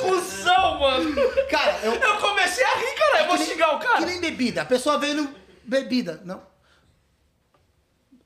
[0.00, 1.14] Cusão, mano.
[1.50, 1.92] Cara, eu.
[1.94, 3.22] Eu comecei a rir, cara.
[3.22, 4.06] Eu vou que nem- xingar o Que cara.
[4.06, 4.62] nem bebida.
[4.62, 5.34] A pessoa veio no.
[5.64, 6.20] Bebida.
[6.24, 6.42] Não.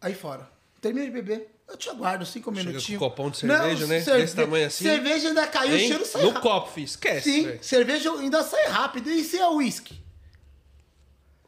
[0.00, 0.48] Aí fora.
[0.80, 1.48] Termina de beber.
[1.68, 2.98] Eu te aguardo cinco Chega minutinhos.
[2.98, 4.00] com um copão de cerveja, né?
[4.00, 4.84] cerve- Desse tamanho assim.
[4.84, 5.88] Cerveja ainda caiu, o Hein?
[5.88, 6.42] cheiro sai No rápido.
[6.42, 6.84] copo, filho.
[6.84, 7.30] Esquece.
[7.32, 7.64] Sim, velho.
[7.64, 9.08] cerveja ainda sai rápido.
[9.10, 10.02] E se é uísque?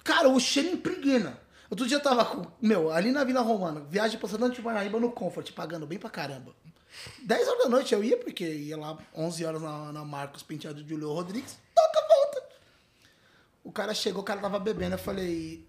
[0.05, 1.38] Cara, o cheiro impregna.
[1.70, 2.44] Outro dia eu tava com.
[2.61, 6.52] Meu, ali na Vila Romana, viagem pra de Parnaíba no Comfort, pagando bem pra caramba.
[7.24, 10.80] 10 horas da noite eu ia, porque ia lá 11 horas na, na Marcos Penteado
[10.82, 12.42] de Julio Rodrigues, toca, volta.
[13.64, 15.66] O cara chegou, o cara tava bebendo, eu falei,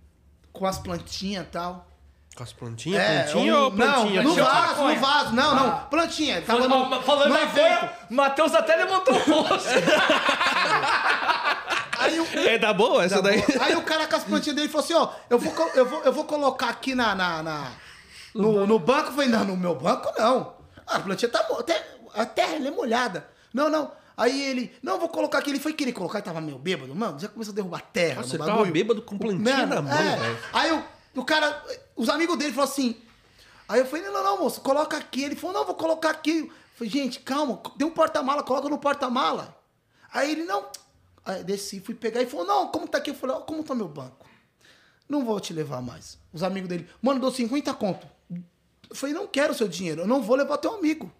[0.54, 1.88] com as plantinhas e tal.
[2.36, 3.02] Com as plantinhas?
[3.02, 4.22] É, plantinha um- ou plantinha?
[4.22, 4.96] Não, no Plantinha vaso, maconha?
[4.96, 5.34] no vaso.
[5.34, 5.56] Não, Ah.
[5.56, 6.38] não, plantinha.
[6.38, 9.70] Ele Tava Falando, no, falando no coisa, Matheus até levantou o rosto.
[12.06, 13.42] Aí o, É da boa essa Tá daí?
[13.42, 13.48] bom.
[13.64, 16.14] Aí o cara com as plantinhas dele falou assim, ó, eu vou, eu vou, eu
[16.14, 17.72] vou colocar aqui na, na, na-
[18.34, 19.10] no, no banco.
[19.10, 20.56] Eu falei, não, no meu banco não.
[20.88, 23.28] Ah, A plantinha tá até a terra é molhada.
[23.54, 23.92] Não, não.
[24.18, 25.50] Aí ele, não, vou colocar aqui.
[25.50, 26.94] Ele foi querer colocar e tava meio bêbado.
[26.96, 28.72] Mano, já começou a derrubar terra Nossa, no você tava bagulho.
[28.72, 30.16] bêbado com plantinha Mano, na mão, é.
[30.16, 30.40] velho.
[30.54, 30.84] Aí o,
[31.16, 31.62] o cara,
[31.96, 32.96] os amigos dele falaram assim.
[33.68, 35.24] Aí eu falei, não, não, não, moço, coloca aqui.
[35.24, 36.40] Ele falou, não, vou colocar aqui.
[36.48, 39.58] Eu falei, gente, calma, tem um porta-mala, coloca no porta-mala.
[40.14, 40.66] Aí ele, não.
[41.26, 43.10] Aí desci, fui pegar e falou, não, como tá aqui?
[43.10, 44.26] Eu falei, ó, como tá meu banco?
[45.10, 46.20] Não vou te levar mais.
[46.32, 48.08] Os amigos dele, mano, dou 50 conto.
[48.90, 51.12] Eu falei, não quero seu dinheiro, eu não vou levar teu amigo.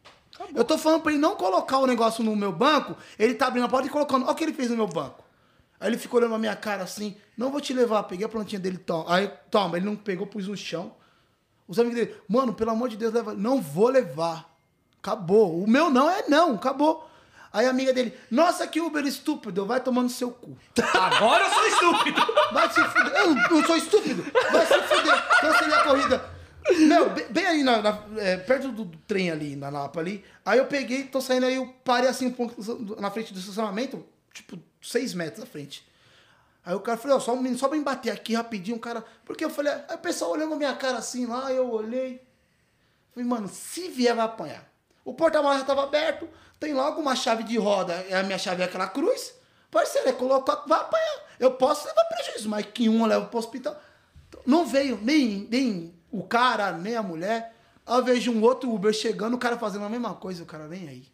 [0.54, 3.66] Eu tô falando pra ele não colocar o negócio no meu banco, ele tá abrindo
[3.66, 4.24] a porta e colocando.
[4.24, 5.24] Olha o que ele fez no meu banco.
[5.80, 8.60] Aí ele ficou olhando na minha cara assim, não vou te levar, peguei a plantinha
[8.60, 9.14] dele, toma.
[9.14, 10.94] Aí, toma, ele não pegou, pus no chão.
[11.68, 13.34] Os amigos dele, mano, pelo amor de Deus, leva.
[13.34, 14.56] Não vou levar.
[15.00, 15.62] Acabou.
[15.62, 17.10] O meu não é não, acabou.
[17.56, 20.58] Aí a amiga dele, nossa, que Uber estúpido, vai tomando seu cu.
[20.94, 22.22] Agora eu sou estúpido.
[22.52, 23.14] Vai se fuder.
[23.16, 24.24] Eu não sou estúpido.
[24.52, 25.40] Vai se fuder.
[25.40, 26.30] Cancelei a corrida.
[26.80, 30.26] Meu, bem, bem ali, na, na- é, perto do, trem ali, na Lapa ali.
[30.46, 32.62] Aí eu peguei, tô saindo aí, eu parei assim um pouco
[33.00, 35.88] na frente do estacionamento, tipo, seis metros à frente.
[36.66, 39.02] Aí o cara falou, ó, só, um só pra me bater aqui rapidinho, o cara.
[39.24, 42.22] Porque eu falei, aí o pessoal olhando a minha cara assim lá, eu olhei.
[43.14, 44.68] Falei, mano, se vier, vai apanhar.
[45.06, 46.28] O porta-malas já tava aberto,
[46.60, 49.34] tem logo uma chave de roda, a minha chave é aquela cruz.
[49.70, 51.26] Parceiro, é colocar, vai apanhar.
[51.40, 53.80] Eu posso levar prejuízo, mas que um eu levo pro hospital.
[54.46, 57.54] Não veio nem, nem o cara, nem a mulher.
[57.86, 60.88] Eu vejo um outro Uber chegando, o cara fazendo a mesma coisa, o cara nem
[60.88, 61.08] aí.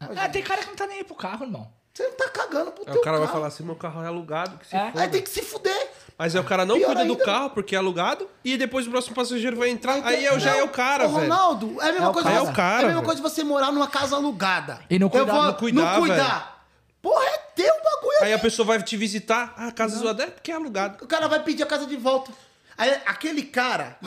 [0.00, 1.70] Ah, tem cara que não tá nem aí pro carro, irmão.
[1.92, 3.38] Você tá cagando pro Aí teu o cara vai carro.
[3.38, 4.90] falar assim, meu carro é alugado, que se É.
[4.90, 5.02] foda.
[5.02, 5.90] Aí tem que se fuder.
[6.16, 7.24] Mas aí o cara não Pior cuida do ainda.
[7.24, 10.58] carro porque é alugado e depois o próximo passageiro vai entrar, aí eu já Não,
[10.60, 11.20] é o cara, ô, velho.
[11.22, 12.28] Ronaldo, é a mesma É o coisa.
[12.28, 12.40] cara.
[12.40, 14.80] você- É o cara, É a mesma coisa você morar numa casa alugada.
[14.90, 16.66] E não Eu cuidar, vou- não cuidar, Não cuidar.
[17.02, 18.18] Porra, é teu bagulho.
[18.22, 21.02] Aí a pessoa vai te visitar, ah, a casa zoada é porque é alugado.
[21.02, 22.30] O cara vai pedir a casa de volta.
[22.76, 23.98] Aí aquele cara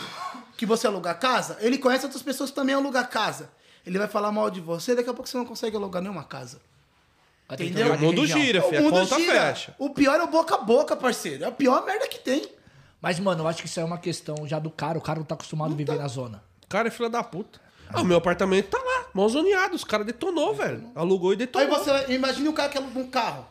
[0.55, 3.49] que você aluga a casa, ele conhece outras pessoas que também alugam a casa.
[3.85, 6.61] Ele vai falar mal de você, daqui a pouco você não consegue alugar nenhuma casa.
[7.51, 7.93] Entendeu?
[7.93, 9.75] O mundo gira, filho, a conta fecha.
[9.77, 11.43] O pior é o boca a boca, parceiro.
[11.43, 12.47] É a pior merda que tem.
[13.01, 14.97] Mas, mano, eu acho que isso é uma questão já do cara.
[14.97, 16.43] O cara não tá acostumado a viver na zona.
[16.63, 17.59] O cara é filho da puta.
[17.89, 19.75] Ah, o meu apartamento tá lá, mal zoneado.
[19.75, 20.89] Os caras detonou, velho.
[20.95, 21.67] Alugou e detonou.
[21.77, 23.45] Aí você imagina o cara que aluga um carro.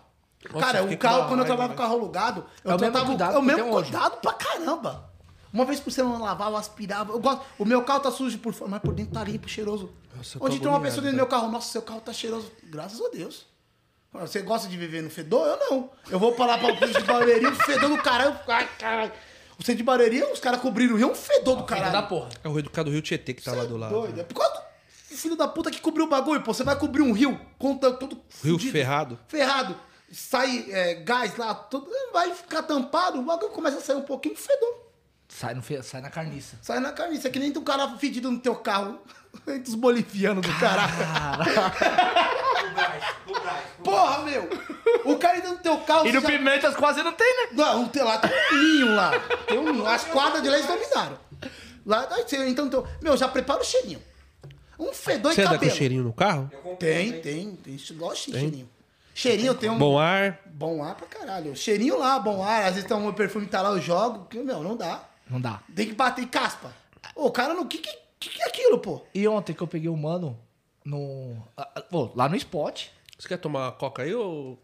[0.53, 3.07] Nossa, cara, o carro, quando eu trabalhava com carro alugado, eu É o mesmo tratava-
[3.07, 3.91] cuidado é o mesmo hoje.
[3.93, 5.13] cuidado pra caramba.
[5.53, 7.13] Uma vez por semana eu lavava, eu aspirava.
[7.13, 9.91] Eu gosto, o meu carro tá sujo por fora, mas por dentro tá limpo, cheiroso.
[10.17, 12.51] Nossa, Onde tem uma pessoa dentro do meu carro, nossa, seu carro tá cheiroso.
[12.65, 13.47] Graças a Deus.
[14.15, 15.47] Ah, Você gosta de viver no fedor?
[15.47, 15.91] Eu não.
[16.11, 18.39] Eu vou pra lá pra o de Barueri, um fedor do caralho.
[18.47, 19.13] Ai, caralho.
[19.59, 21.93] O centro de Barueri, os caras cobriram o rio, é um fedor do caralho.
[21.93, 22.29] da porra.
[22.43, 23.93] É o Rio do Cado Rio Tietê que tá Cê lá é do lado.
[23.93, 24.21] Doido.
[24.21, 24.55] É por causa
[25.11, 26.53] do filho da puta que cobriu o bagulho, pô.
[26.53, 29.19] Você vai cobrir um rio, conta tudo Rio fudido, ferrado.
[29.29, 29.77] Ferrado.
[30.11, 34.37] Sai é, gás lá, tudo, vai ficar tampado, o bagulho começa a sair um pouquinho
[34.37, 34.83] fedor.
[35.29, 35.83] Sai, no fe...
[35.83, 36.59] Sai na carniça.
[36.61, 39.01] Sai na carniça, é que nem tem um cara fedido no teu carro.
[39.49, 40.93] Entre os bolivianos do caralho.
[42.75, 43.05] Braz.
[43.83, 44.49] Porra, meu!
[45.05, 46.07] O cara ainda teu carro.
[46.07, 47.49] E você no já- Pimentas quase não tem, né?
[47.53, 49.11] Não, tem lá tem um ninho lá.
[49.47, 49.87] Tem um ninho.
[49.87, 51.19] As quadras de leite dominaram.
[51.85, 54.01] Lá, aí você- então, então, meu, já prepara o cheirinho.
[54.79, 55.77] Um fedor Você e anda com cabelo.
[55.77, 56.51] cheirinho no carro?
[56.79, 57.55] Tem, tem.
[57.57, 58.69] tem lógico tem cheirinho.
[59.15, 59.79] Cheirinho tem um.
[59.79, 60.41] Bom ar.
[60.47, 61.55] Bom ar pra caralho.
[61.55, 62.65] Cheirinho lá, bom ar.
[62.67, 64.27] Às vezes tem um perfume que tá lá, eu jogo.
[64.35, 65.05] Meu, não dá.
[65.29, 65.61] Não dá.
[65.75, 66.73] Tem que bater e caspa.
[67.15, 67.63] Ô, o cara não.
[67.63, 69.03] O que, que, que é aquilo, pô?
[69.15, 70.39] E ontem que eu peguei o mano
[70.85, 71.37] no.
[71.91, 72.87] pô, lá no spot.
[73.23, 74.59] Você quer tomar coca aí ou.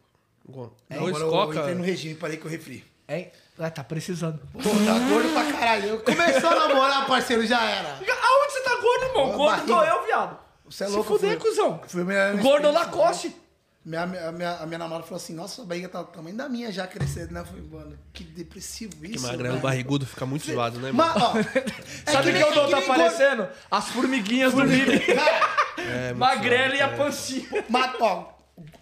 [0.49, 1.59] Dois É, Agora eu coca?
[1.61, 2.85] entrei no regime, parei com o refri.
[3.09, 3.31] Hein?
[3.57, 4.41] Ah, tá precisando.
[4.53, 6.01] Pô, tá gordo pra caralho.
[6.01, 7.91] Começou a namorar, parceiro, já era.
[7.91, 9.31] Aonde você tá gordo, irmão?
[9.31, 9.75] Ó, Gordo barriga.
[9.75, 10.39] tô eu, viado.
[10.69, 11.81] Você é Se louco, fuder, fui- cuzão.
[11.87, 13.37] Foi minha, minha Gordo Lacoste.
[13.85, 16.49] Minha, minha, minha, a minha namorada falou assim, nossa, sua barriga tá do tamanho da
[16.49, 17.41] minha já crescendo, né?
[17.41, 19.13] Eu falei, mano, que depressivo isso.
[19.15, 19.61] Que magrelo velho.
[19.63, 21.13] barrigudo fica muito zoado, né, mano?
[21.15, 21.33] Mas, ó,
[22.11, 22.93] é Sabe o que, nem- o Dom que tá nem gordo.
[23.03, 23.49] aparecendo?
[23.71, 24.99] As formiguinhas do Bibi.
[25.01, 26.97] Cara, É, muito Magrela e a é.
[26.97, 27.65] pancinha.
[27.69, 28.38] mas, ó,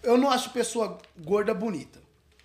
[0.07, 1.99] eu não acho pessoa gorda bonita.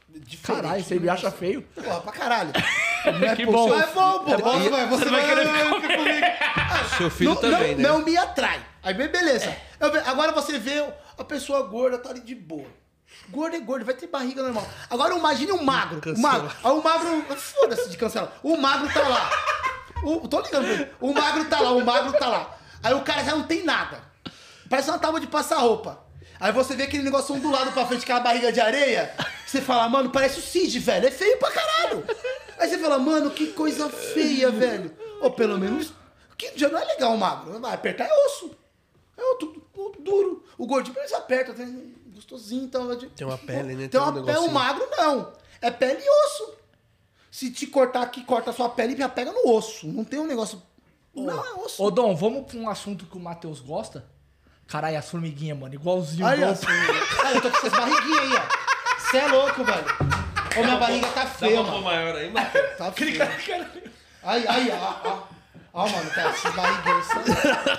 [0.08, 0.62] Diferente.
[0.62, 1.62] Caralho, você me acha feio?
[1.62, 2.50] Porra, pra caralho.
[3.18, 3.74] Não é Que bom.
[3.74, 4.30] É bom, pô.
[4.32, 4.60] É bom.
[4.60, 6.26] Você vai, você Você vai querer vai ficar comigo.
[6.98, 7.88] Seu filho não, também, não, né?
[7.88, 8.62] não me atrai.
[8.82, 9.56] Aí, be- beleza.
[9.80, 10.86] Eu ve- agora você vê
[11.18, 12.68] a pessoa gorda, tá ali de boa.
[13.30, 14.68] Gordo é gordo, vai ter barriga normal.
[14.90, 15.98] Agora imagine um magro.
[15.98, 16.28] O Cancela.
[16.32, 16.56] magro.
[16.62, 17.36] Aí o magro.
[17.36, 18.32] Foda-se de cancelar.
[18.42, 19.30] O magro tá lá.
[20.04, 20.90] O, tô ligando pra ele.
[21.00, 22.56] O magro tá lá, o magro tá lá.
[22.82, 24.00] Aí o cara já não tem nada.
[24.68, 25.98] Parece uma tábua de passar roupa.
[26.42, 29.14] Aí você vê aquele negócio ondulado pra frente, aquela barriga de areia.
[29.46, 31.06] Você fala, mano, parece o Cid, velho.
[31.06, 32.04] É feio pra caralho.
[32.58, 34.90] Aí você fala, mano, que coisa feia, velho.
[35.20, 35.92] Ou pelo menos,
[36.36, 37.60] que já não é legal o magro.
[37.60, 38.50] Vai apertar é osso.
[39.16, 40.44] É o, tu- o duro.
[40.58, 42.64] O gordinho pelo menos aperta, tem gostosinho.
[42.64, 43.86] Então, Tem uma pele, né?
[43.86, 45.32] Tem um uma pele, o magro não.
[45.60, 46.54] É pele e osso.
[47.30, 49.86] Se te cortar aqui, corta a sua pele e já pega no osso.
[49.86, 50.60] Não tem um negócio.
[51.14, 51.80] Não, é osso.
[51.80, 54.04] Ô, Dom, vamos pra um assunto que o Matheus gosta?
[54.68, 55.74] Caralho, as formiguinhas, mano.
[55.74, 56.52] Igualzinho o Olha Dom.
[56.52, 56.66] assim.
[57.16, 59.00] Cara, eu tô com essas barriguinhas aí, ó.
[59.00, 59.84] Você é louco, velho.
[60.56, 61.84] Ô, minha barriga tá Dá feia, uma pôr mano.
[61.84, 62.66] maior aí, Matheus?
[62.78, 63.30] Tá feia.
[64.22, 65.22] Aí, aí, ó, ó.
[65.74, 67.06] Ó, mano, tá, esses barriguinhos.
[67.06, 67.22] são-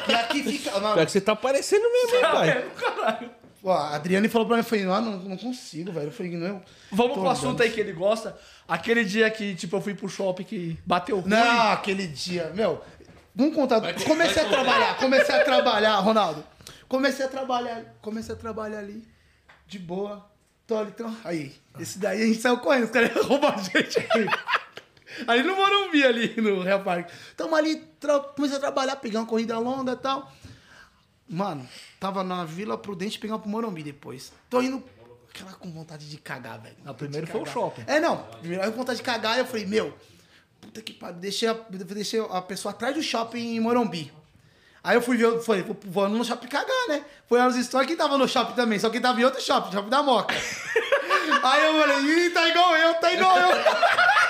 [0.10, 0.72] E aqui fica.
[0.80, 2.66] Mano, Pior que você tá parecendo mesmo, hein, pai?
[2.80, 3.30] Caralho.
[3.64, 6.08] ó, a Adriane falou pra mim, eu falei, não, não, não consigo, velho.
[6.08, 6.62] Eu falei, não.
[6.92, 8.36] Vamos pro assunto aí que ele gosta.
[8.68, 11.30] Aquele dia que, tipo, eu fui pro shopping que bateu ruim.
[11.30, 12.84] Não, aquele dia, meu.
[13.36, 13.82] Vamos contar.
[14.04, 16.44] Comecei vai a trabalhar, comecei a trabalhar, Ronaldo.
[16.94, 19.04] Comecei a trabalhar, comecei a trabalhar ali,
[19.66, 20.30] de boa.
[20.68, 21.18] Tô ali, então.
[21.24, 24.28] Aí, esse daí a gente saiu correndo, os caras roubaram a gente aí.
[25.26, 27.12] Ali no Morumbi, ali no Real Parque.
[27.36, 28.20] Tamo ali, tra...
[28.20, 30.32] comecei a trabalhar, pegar uma corrida longa e tal.
[31.28, 31.68] Mano,
[32.00, 34.32] tava na Vila Prudente pegando pro Morumbi depois.
[34.48, 34.84] Tô indo.
[35.32, 36.78] Aquela com vontade de cagar, velho.
[36.86, 37.86] Não, primeiro foi o shopping.
[37.88, 38.18] É, não.
[38.39, 39.98] Primeiro com vontade de cagar, eu falei, meu,
[40.62, 41.18] puta que pariu.
[41.18, 44.14] Deixei a, deixei a pessoa atrás do shopping em Morumbi.
[44.84, 47.06] Aí eu fui ver, falei, vou, no shopping cagar, né?
[47.26, 49.72] Foi lá nos stories, quem tava no shopping também, só que tava em outro shopping,
[49.72, 50.36] shopping da Moca.
[51.42, 53.48] Aí eu falei, ih, tá igual eu, tá igual eu.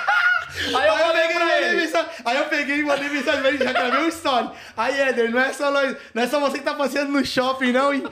[0.66, 1.76] Aí eu Aí eu peguei e pra mandei ele.
[1.80, 2.10] mensagem.
[2.24, 4.50] Aí eu peguei e mandei mensagem pra ele, já gravei um story.
[4.76, 7.72] Aí, Éder, não é só nós, não é só você que tá passeando no shopping,
[7.72, 8.02] não, em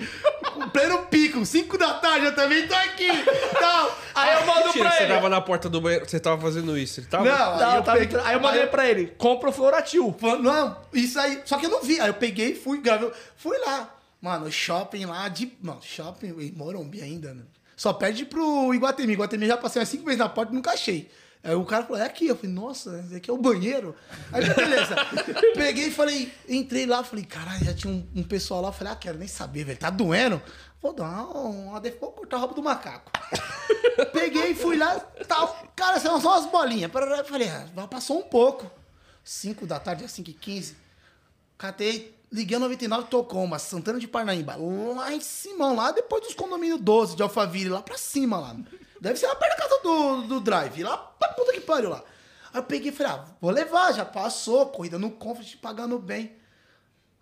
[0.73, 3.09] pleno pico, 5 da tarde, eu também tô aqui.
[3.59, 3.99] Tal.
[4.15, 5.15] Aí eu mando Mentira, pra você ele.
[5.15, 7.25] tava na porta do banheiro, você tava fazendo isso, ele tava?
[7.25, 10.15] Não, Não, aí eu tava peguei- entrando- aí eu mandei pra ele, compra o Floratil.
[10.21, 11.41] Falando, Não, isso aí.
[11.45, 12.01] Só que eu não vi.
[12.01, 13.11] Aí eu peguei e fui, gravei.
[13.37, 13.89] Fui lá.
[14.21, 15.53] Mano, shopping lá de.
[15.61, 17.43] Mano, shopping em Morumbi ainda, né?
[17.77, 19.15] Só perde pro Iguatemi.
[19.15, 21.11] Iguatemi já passei umas cinco vezes na porta e nunca achei.
[21.45, 22.29] Aí o cara falou, é aqui.
[22.29, 23.97] Eu falei, nossa, esse aqui é o banheiro.
[24.33, 24.95] Aí beleza.
[25.57, 28.71] Peguei e falei, entrei lá, falei, caralho, já tinha um, um pessoal lá.
[28.73, 29.79] Falei, ah, quero nem saber, velho.
[29.79, 30.41] Tá doendo?
[30.81, 33.11] Vou dar uma, uma def- vou cortar a roupa do macaco.
[34.13, 35.67] Peguei e fui lá, tal.
[35.75, 36.91] Cara, são só umas bolinhas.
[36.91, 38.71] Falei, ah, passou um pouco.
[39.25, 40.77] 5 da tarde, às 5 e 15
[41.57, 44.57] Catei, liguei a 99 tocou uma Santana de Parnaíba.
[44.57, 48.57] Lá em cima, lá depois dos condomínios 12 de Alphaville, lá pra cima lá.
[49.01, 52.03] Deve ser lá perto da casa do, do Drive, lá pra puta que pariu lá.
[52.53, 56.37] Aí eu peguei e falei, ah, vou levar, já passou, corrida no Comfort, pagando bem.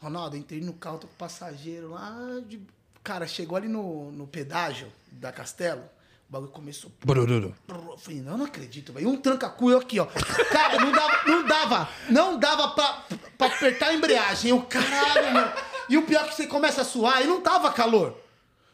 [0.01, 2.17] Ronaldo, entrei no carro, tô com passageiro lá.
[2.47, 2.61] De...
[3.03, 5.83] Cara, chegou ali no, no pedágio da Castelo,
[6.31, 6.93] o bagulho começou.
[7.05, 7.57] Brururu.
[7.91, 9.09] Eu falei, não, não acredito, velho.
[9.09, 10.07] Um tranca-cu eu aqui, ó.
[10.07, 13.05] Cara, não dava, não dava, não dava pra,
[13.37, 14.51] pra apertar a embreagem.
[14.51, 15.53] Eu, caralho, meu.
[15.89, 18.17] E o pior é que você começa a suar e não tava calor.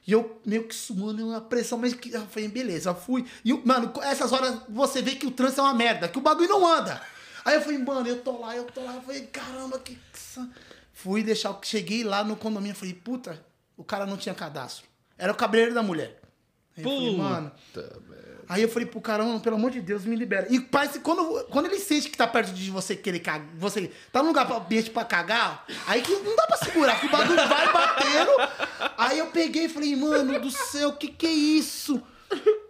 [0.06, 3.24] E eu meio que suando uma pressão, mas que, eu falei, beleza, fui.
[3.42, 6.50] E, mano, essas horas você vê que o trânsito é uma merda, que o bagulho
[6.50, 7.00] não anda.
[7.42, 8.96] Aí eu falei, mano, eu tô lá, eu tô lá.
[8.96, 9.98] Eu falei, caramba, que.
[10.92, 13.42] Fui deixar, o- cheguei lá no condomínio, falei, puta,
[13.78, 14.84] o cara não tinha cadastro.
[15.16, 16.20] Era o cabreiro da mulher.
[16.76, 17.52] Aí eu falei, mano.
[18.48, 20.46] Aí eu falei pro cara, mano, pelo amor de Deus, me libera.
[20.50, 23.90] E parece que quando, quando ele sente que tá perto de você querer cagar, você
[24.12, 27.48] tá num lugar ambiente pra cagar, aí que não dá pra segurar, que o bagulho
[27.48, 28.30] vai batendo.
[28.96, 32.00] Aí eu peguei e falei, mano do céu, que que é isso?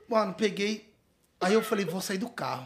[0.09, 0.93] mano, peguei.
[1.41, 2.65] Aí eu falei, vou sair do carro.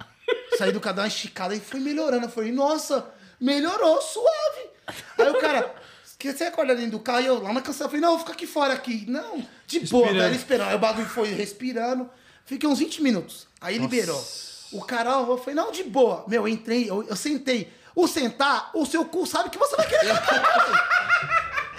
[0.57, 2.27] Saí do carro, dar uma esticada e foi melhorando.
[2.27, 3.11] Eu falei, nossa,
[3.41, 4.71] melhorou, suave.
[5.19, 5.75] Aí o cara,
[6.21, 8.19] que você acorda dentro do carro e eu lá na canção, eu falei, não, vou
[8.19, 9.05] ficar aqui fora aqui.
[9.09, 10.19] Não, de boa, Respirando.
[10.29, 10.69] velho, esperando.
[10.69, 12.11] Aí o bagulho foi respirando.
[12.45, 13.49] Fiquei uns 20 minutos.
[13.61, 14.23] Aí liberou.
[14.71, 16.25] O cara, eu falei, não, de boa.
[16.29, 17.73] Meu, eu entrei, eu, eu sentei.
[17.97, 20.15] O sentar, o seu cu sabe que você vai querer.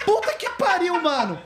[0.03, 1.41] Puta que pariu, mano.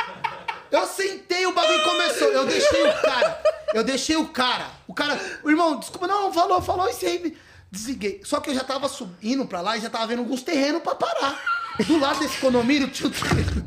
[0.72, 2.28] Eu sentei, o bagulho começou.
[2.30, 3.43] Eu deixei o cara.
[3.74, 4.68] Eu deixei o cara.
[4.88, 7.38] O cara, o irmão, desculpa, não, falou, falou isso aí.
[7.70, 8.22] Desliguei.
[8.24, 10.96] Só que eu já tava subindo pra lá e já tava vendo alguns terrenos pra
[10.96, 11.64] parar.
[11.88, 13.65] Do lado desse condomínio tinha terreno.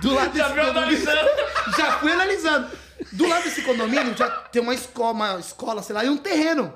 [0.00, 0.70] Do lado Já desse condomínio.
[0.70, 1.30] analisando.
[1.76, 2.70] Já fui analisando.
[3.12, 6.74] Do lado desse condomínio já tem uma escola, uma escola, sei lá, e um terreno.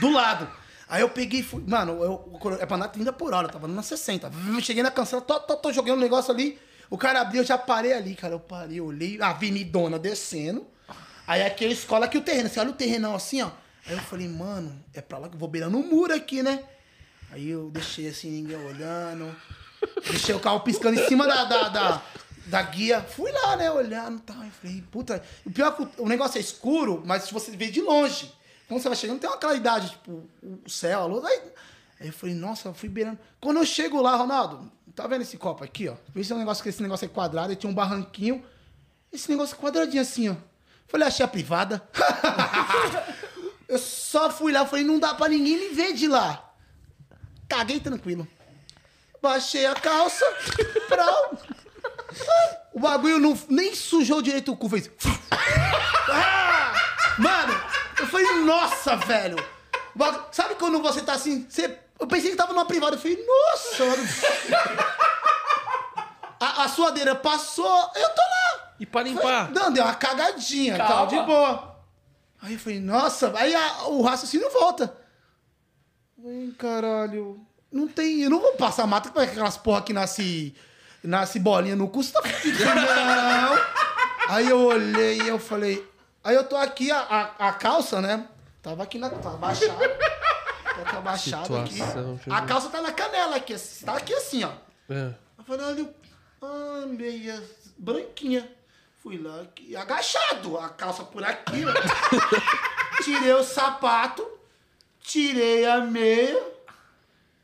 [0.00, 0.48] Do lado.
[0.88, 1.62] Aí eu peguei e fui.
[1.66, 4.30] Mano, eu, é pra andar 30 por hora, eu tava na 60.
[4.60, 6.58] Cheguei na cancela, tô, tô, tô jogando um negócio ali.
[6.90, 8.34] O cara abriu, eu já parei ali, cara.
[8.34, 10.66] Eu parei, olhei, a avenidona descendo.
[11.26, 12.48] Aí aqui é a escola aqui o terreno.
[12.48, 13.50] Você olha o terrenão assim, ó.
[13.86, 16.62] Aí eu falei, mano, é pra lá que eu vou beirando um muro aqui, né?
[17.32, 19.34] Aí eu deixei assim, ninguém olhando.
[20.06, 22.02] Deixei o carro piscando em cima da, da, da,
[22.46, 23.00] da guia.
[23.00, 24.44] Fui lá, né, olhando e tal.
[24.44, 25.22] Eu falei, puta.
[25.44, 28.30] O pior é que o, negócio é escuro, mas se você vê de longe.
[28.68, 31.24] Quando você vai chegando, tem uma claridade, tipo, o céu, a luz.
[31.24, 31.40] Aí,
[32.00, 33.18] aí eu falei, nossa, eu fui beirando.
[33.40, 35.94] Quando eu chego lá, Ronaldo, tá vendo esse copo aqui, ó?
[36.14, 38.44] Esse é um negócio que esse negócio é quadrado, e tinha um barranquinho.
[39.10, 40.36] Esse negócio é quadradinho assim, ó.
[40.86, 41.82] Falei, achei a privada.
[43.68, 46.51] eu só fui lá, falei, não dá pra ninguém me ver de lá.
[47.52, 48.26] Caguei tranquilo.
[49.20, 50.24] Baixei a calça.
[50.88, 51.38] Prau.
[52.74, 54.88] O bagulho não, nem sujou direito o cu, fez.
[56.10, 56.72] Ah!
[57.18, 57.54] Mano,
[58.00, 59.36] eu falei, nossa, velho.
[59.94, 61.46] O bagu- Sabe quando você tá assim?
[61.48, 61.78] Você...
[62.00, 62.96] Eu pensei que tava numa privada.
[62.96, 64.02] Eu falei, nossa, mano.
[66.40, 68.72] A, a suadeira passou, eu tô lá.
[68.80, 69.50] E pra limpar?
[69.50, 70.94] Não, deu uma cagadinha, Calma.
[70.94, 71.76] tal, de boa.
[72.42, 74.96] Aí eu falei, nossa, aí a- o raciocínio volta.
[76.24, 77.40] Ai, caralho.
[77.70, 78.20] Não tem.
[78.20, 80.54] Eu não vou passar mata com aquelas porra que nasce.
[81.02, 82.20] Nasce bolinha no cu, você tá.
[82.22, 83.58] Não.
[84.28, 85.84] Aí eu olhei e eu falei.
[86.22, 88.28] Aí eu tô aqui, a, a, a calça, né?
[88.62, 89.10] Tava aqui na.
[89.10, 89.78] Tava abaixado.
[90.84, 91.74] Tava abaixado aqui.
[91.74, 93.56] Situação, deixa eu A calça tá na canela aqui.
[93.84, 94.52] Tá aqui assim, ó.
[94.88, 95.12] É.
[95.38, 95.94] Eu falei, olha,
[96.40, 97.42] ah, meia
[97.76, 98.48] branquinha.
[99.02, 101.72] Fui lá, aqui, agachado, a calça por aqui, ó.
[103.02, 104.24] Tirei o sapato,
[105.02, 106.42] tirei a meia,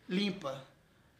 [0.08, 0.62] limpa.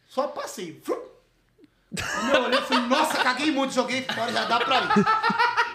[0.07, 0.81] Só passei.
[0.83, 4.89] Quando eu olhei, falei, nossa, caguei muito, joguei fora, já dá pra ir.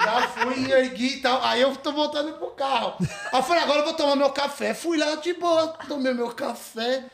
[0.04, 1.42] Já fui, ergui e tal.
[1.42, 2.94] Aí eu tô voltando pro carro.
[3.00, 4.74] Aí eu falei, agora eu vou tomar meu café.
[4.74, 7.04] Fui lá de boa, tomei meu café.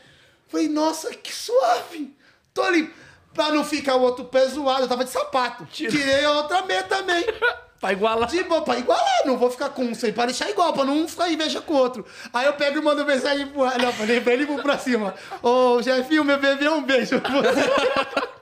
[0.47, 2.15] Falei, nossa, que suave.
[2.53, 2.93] Tô limpo.
[3.33, 5.65] Pra não ficar o outro pé zoado, eu tava de sapato.
[5.65, 7.23] Tirei a outra meia também.
[7.81, 8.29] Pra igualar.
[8.29, 11.07] De boa, pra igualar, não vou ficar com um sem, pra deixar igual, pra não
[11.07, 12.05] ficar inveja com o outro.
[12.31, 13.65] Aí eu pego e mando mensagem pro.
[13.65, 15.15] Não, falei pra ele e vou pra cima.
[15.41, 18.31] Ô, Jefinho, meu bebê, um beijo pra você.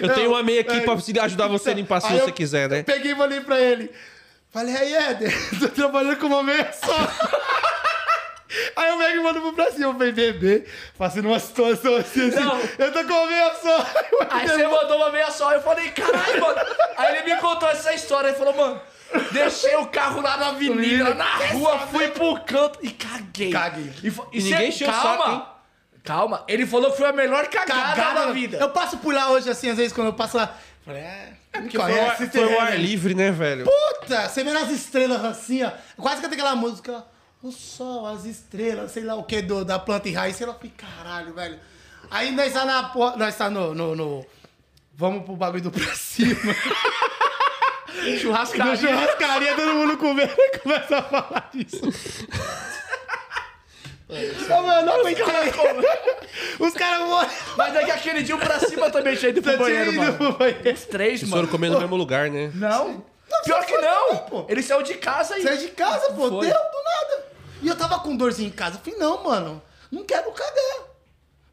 [0.00, 2.68] Eu tenho uma meia aqui é, pra ajudar você a limpar se você eu quiser,
[2.68, 2.84] né?
[2.84, 3.90] Peguei e falei pra ele.
[4.52, 6.96] Falei, aí, Éder, tô trabalhando com uma meia só.
[8.76, 10.66] Aí eu pego e mando pro pra cima, eu falei, bebê,
[10.96, 12.38] fazendo uma situação assim, assim.
[12.40, 12.60] Não.
[12.78, 13.86] Eu tô com uma meia só.
[14.30, 16.60] Aí você mandou uma meia só, eu falei, caralho, mano.
[16.96, 18.80] Aí ele me contou essa história, ele falou, mano,
[19.32, 23.50] deixei o carro lá na avenida, na rua, fui pro canto e caguei.
[23.50, 23.92] Caguei.
[24.02, 25.42] E, fo- e Ninguém cê- encheu o calma, saco, hein?
[26.04, 26.44] calma.
[26.46, 28.58] Ele falou que foi a melhor cagada, da vida.
[28.58, 30.54] Eu passo por lá hoje, assim, às vezes, quando eu passo lá.
[30.84, 31.32] Falei, é.
[31.56, 33.64] me Porque foi, o ar, foi o ar livre, né, velho?
[33.64, 35.72] Puta, você vê as estrelas assim, ó.
[36.00, 37.04] Quase que tem aquela música.
[37.42, 40.36] O sol, as estrelas, sei lá o que, do, da planta e raiz.
[40.36, 41.58] Sei lá, falei, caralho, velho.
[42.10, 43.16] Aí nós tá na porra.
[43.16, 43.74] Nós tá no.
[43.74, 44.26] no, no-
[44.94, 46.34] Vamos pro bagulho do pra cima.
[48.20, 48.76] Churrascaria.
[48.76, 51.82] churrascaria, todo mundo comendo e começa a falar disso.
[54.08, 55.24] Ô, mano, não aguentei.
[56.60, 57.30] Os caras morrem.
[57.56, 60.16] Mas daqui aquele dia o pra cima também tinha ido pro Tá banheiro, mano.
[60.72, 61.48] Os três, Vocês foram mano.
[61.48, 62.50] comer no mesmo lugar, né?
[62.54, 63.04] Não.
[63.44, 64.08] Pior só que não.
[64.08, 64.46] também, pô.
[64.48, 65.42] Ele saiu de casa e...
[65.42, 66.28] Sai de casa, pô.
[66.28, 66.46] Foi.
[66.46, 67.26] Deu do nada.
[67.62, 68.76] E eu tava com dorzinha em casa.
[68.76, 70.86] Eu falei, não, mano, não quero cagar.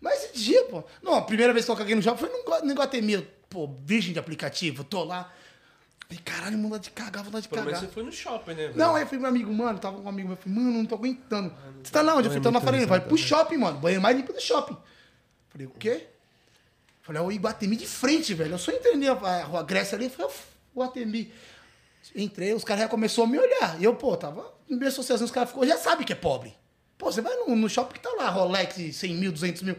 [0.02, 0.84] Mas esse dia, pô.
[1.02, 3.22] Não, a primeira vez que eu caguei no shopping foi no Gua- no Iguatemi.
[3.50, 5.32] Pô, virgem de aplicativo, tô lá.
[6.08, 7.80] Falei, caralho, vontade de cagar, vontade de Pelo cagar.
[7.80, 8.78] menos você foi no shopping, né, velho?
[8.78, 10.78] Não, aí eu falei, meu amigo, mano, tava com um amigo meu, eu falei, mano,
[10.78, 11.54] não tô aguentando.
[11.82, 12.28] Você tá lá onde?
[12.28, 12.86] Eu é falei, tô na farinha.
[12.86, 13.80] Vai risada, pro shopping, mano.
[13.80, 14.78] Banheiro mais limpo do shopping.
[15.50, 16.08] Falei, o quê?
[17.02, 18.54] Falei, é o Iguatemi de frente, velho.
[18.54, 20.34] Eu só entrei a rua Grécia ali, falei, o
[20.84, 21.34] Iguatemi.
[22.16, 23.80] Entrei, os caras já começaram a me olhar.
[23.80, 26.54] E eu, pô, tava em minha associação, os caras ficou, já sabe que é pobre.
[26.97, 29.76] Pô, você vai no, no shopping que tá lá, Rolex, 100 mil, 200 mil.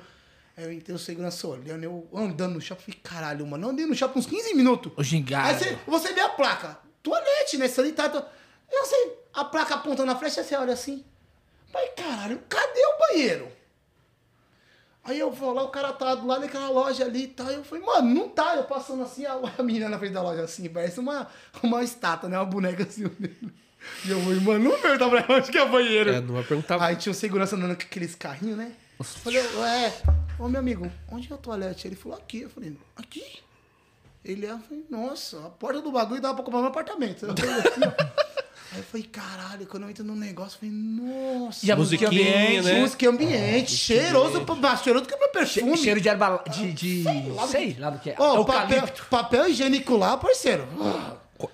[0.57, 3.87] Aí eu entrei o segurança olhando, eu andando no shopping, falei, caralho, mano, eu andei
[3.87, 4.93] no shopping uns 15 minutos.
[4.97, 5.49] O gingado.
[5.49, 8.25] Aí você, você vê a placa, toalete, né, sanitário.
[8.71, 11.05] Eu sei, A placa apontando na flecha, você olha assim.
[11.73, 13.49] Pai, caralho, cadê o banheiro?
[15.05, 17.51] Aí eu vou lá, o cara tá do lado daquela loja ali e tal.
[17.51, 18.57] E eu falei, mano, não tá.
[18.57, 21.29] Eu passando assim, a, a menina na frente da loja assim, parece uma,
[21.63, 22.39] uma estátua, né?
[22.39, 23.05] Uma boneca assim.
[24.07, 26.11] E eu falei, mano, não perguntar pra ela onde que é banheiro.
[26.11, 26.83] É, não vai perguntar.
[26.83, 28.73] Aí tinha o segurança andando com aqueles carrinhos, né?
[28.99, 29.93] Eu falei, é,
[30.39, 31.87] ô meu amigo, onde é o toalete?
[31.87, 32.41] Ele falou, aqui.
[32.41, 33.41] Eu falei, aqui?
[34.25, 37.27] Ele é, eu falei, nossa, a porta do bagulho dava pra comprar um apartamento.
[37.27, 38.24] Eu falei assim, ó.
[38.75, 41.65] Aí eu falei, caralho, quando eu entro no negócio, eu falei, nossa.
[41.65, 42.81] E a música ambiente, né?
[42.81, 45.77] Música ambiente, cheiroso, pra- cheiroso que pra perfume.
[45.77, 46.43] che- cheiro de erva...
[46.51, 47.05] De, de...
[47.49, 48.17] Sei lá do que é.
[48.19, 49.07] Ó, papel, Eucalipto.
[49.09, 50.67] papel higiênico lá, parceiro.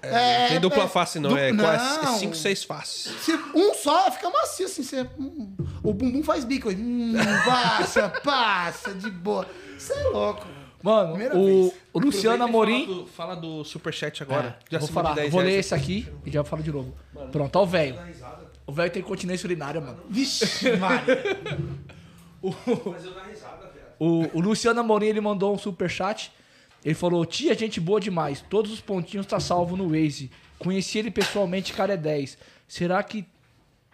[0.03, 1.31] É, É, tem dupla é, face, não.
[1.31, 1.65] du- É não.
[1.65, 3.13] quase 5, 6 faces.
[3.23, 6.71] Se um só fica macio, assim, você, hum, o bumbum faz bico.
[6.71, 7.15] Hum,
[7.45, 9.47] passa, passa, de boa.
[9.79, 10.47] Você é louco.
[10.83, 12.87] Mano, Primeira o, o Luciano Amorim...
[12.87, 14.59] Fala do, fala do superchat agora.
[14.71, 16.95] É, vou falar, acima de 10 vou ler esse aqui e já falo de novo.
[17.31, 17.99] Pronto, ó o velho.
[18.67, 20.01] O velho tem continência urinária, mano.
[20.09, 21.23] Vixe, Maria.
[22.43, 23.91] Risada, velho.
[23.99, 26.33] O, o Luciano Amorim, ele mandou um superchat.
[26.85, 28.43] Ele falou, tia, gente boa demais.
[28.49, 30.31] Todos os pontinhos tá salvo no Waze.
[30.59, 32.39] Conheci ele pessoalmente, cara é 10.
[32.67, 33.27] Será que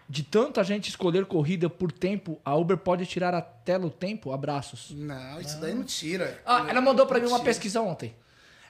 [0.09, 4.33] de tanta gente escolher corrida por tempo, a Uber pode tirar a tela o tempo?
[4.33, 4.91] Abraços.
[4.93, 6.41] Não, isso daí não tira.
[6.47, 7.45] Ah, ela mandou pra mim uma Tira.
[7.45, 8.15] pesquisa ontem.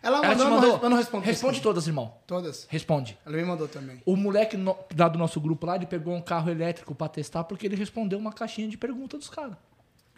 [0.02, 0.80] Ela Ela mandou, te eu não mandou?
[0.84, 1.24] eu não respondo.
[1.24, 2.14] Responde todas, irmão.
[2.26, 2.66] Todas.
[2.70, 3.18] Responde.
[3.26, 4.00] Ela me mandou também.
[4.06, 7.44] O moleque no- lá do nosso grupo lá, ele pegou um carro elétrico pra testar
[7.44, 9.56] porque ele respondeu uma caixinha de pergunta dos caras.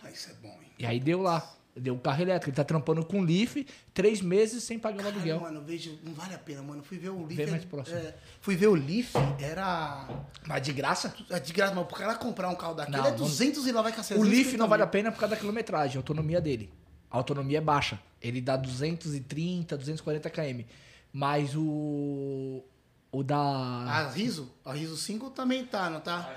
[0.05, 0.71] Ah, isso é bom, hein?
[0.79, 1.49] E aí deu lá.
[1.81, 2.51] Deu um carro elétrico.
[2.51, 3.57] Ele tá trampando com Leaf,
[3.95, 5.41] três meses sem pagar o Caralho, aluguel.
[5.41, 6.83] mano, vejo, não vale a pena, mano.
[6.83, 7.35] Fui ver o Leaf.
[7.37, 7.97] Vem é- mais próximo.
[7.97, 10.09] é, fui ver o Leaf, era.
[10.47, 11.14] Mas de graça?
[11.31, 13.72] É de graça, mas pro cara comprar um carro daquele Não, é não- 200 e
[13.72, 14.18] lá vai cacete.
[14.20, 16.70] O Leaf não vale a pena por causa da quilometragem, a autonomia dele.
[17.11, 17.99] A autonomia é baixa.
[18.20, 20.64] Ele dá 230, 240 km.
[21.12, 22.62] Mas o.
[23.11, 23.39] O da.
[23.39, 24.53] A Riso?
[24.64, 26.31] A Riso 5 também tá, não tá?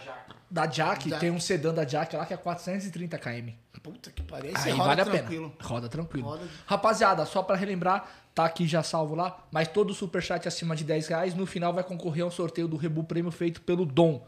[0.49, 1.19] Da Jack, Jack.
[1.19, 3.49] tem um sedã da Jack lá que é 430 km.
[3.83, 4.51] Puta que pariu.
[4.55, 5.49] Aí Aí roda vale a tranquilo.
[5.57, 5.69] pena.
[5.69, 6.27] Roda tranquilo.
[6.27, 8.05] Roda- Rapaziada, só pra relembrar,
[8.35, 11.83] tá aqui já salvo lá, mas todo superchat acima de 10 reais, no final vai
[11.83, 14.23] concorrer a um sorteio do Rebu Prêmio feito pelo Dom.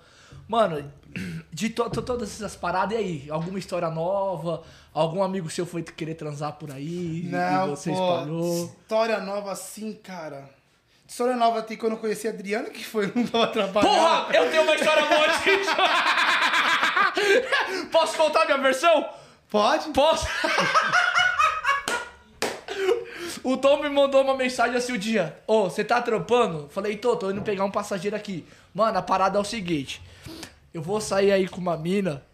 [0.47, 0.91] Mano,
[1.53, 3.27] de to- to- todas essas paradas, e aí?
[3.29, 4.63] Alguma história nova?
[4.91, 7.27] Algum amigo seu foi querer transar por aí?
[7.29, 8.65] Não, e você pô, espalhou?
[8.81, 10.49] História nova assim, cara.
[11.07, 13.93] História nova tem quando eu conheci a Adriana, que foi, não tava trabalhando.
[13.93, 15.75] Porra, eu tenho uma história boa disso!
[17.91, 19.07] Posso contar minha versão?
[19.53, 19.91] Pode?
[19.91, 20.25] Posso?
[23.43, 25.37] o Tom me mandou uma mensagem assim o dia.
[25.45, 26.67] Ô, você tá trampando?
[26.69, 28.47] Falei, tô, tô indo pegar um passageiro aqui.
[28.73, 30.01] Mano, a parada é o seguinte.
[30.73, 32.25] Eu vou sair aí com uma mina,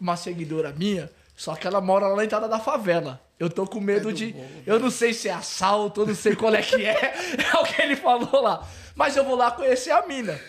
[0.00, 3.20] uma seguidora minha, só que ela mora lá na entrada da favela.
[3.38, 4.34] Eu tô com medo de.
[4.66, 7.14] Eu não sei se é assalto, eu não sei qual é que é.
[7.52, 8.66] É o que ele falou lá.
[8.94, 10.40] Mas eu vou lá conhecer a mina.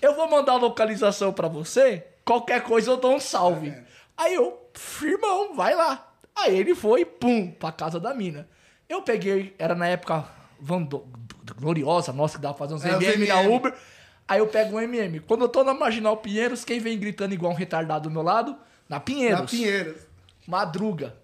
[0.00, 2.02] Eu vou mandar a localização pra você.
[2.24, 3.74] Qualquer coisa eu dou um salve.
[4.16, 6.12] Aí eu, firmão, vai lá.
[6.36, 8.48] Aí ele foi, pum, pra casa da mina.
[8.88, 10.24] Eu peguei, era na época
[10.62, 11.06] Vando-
[11.58, 13.54] gloriosa, nossa, que dava pra fazer uns É, os MM na MM.
[13.56, 13.74] Uber.
[14.28, 15.20] Aí eu pego um MM.
[15.20, 18.56] Quando eu tô na Marginal Pinheiros, quem vem gritando igual um retardado do meu lado?
[18.88, 19.40] Na Pinheiros.
[19.40, 20.02] Na Pinheiros.
[20.46, 21.16] Madruga.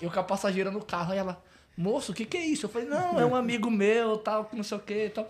[0.00, 1.42] Eu com a passageira no carro, aí ela,
[1.76, 2.66] moço, o que que é isso?
[2.66, 5.28] Eu falei, não, é um amigo meu, tal, não sei o que e tal.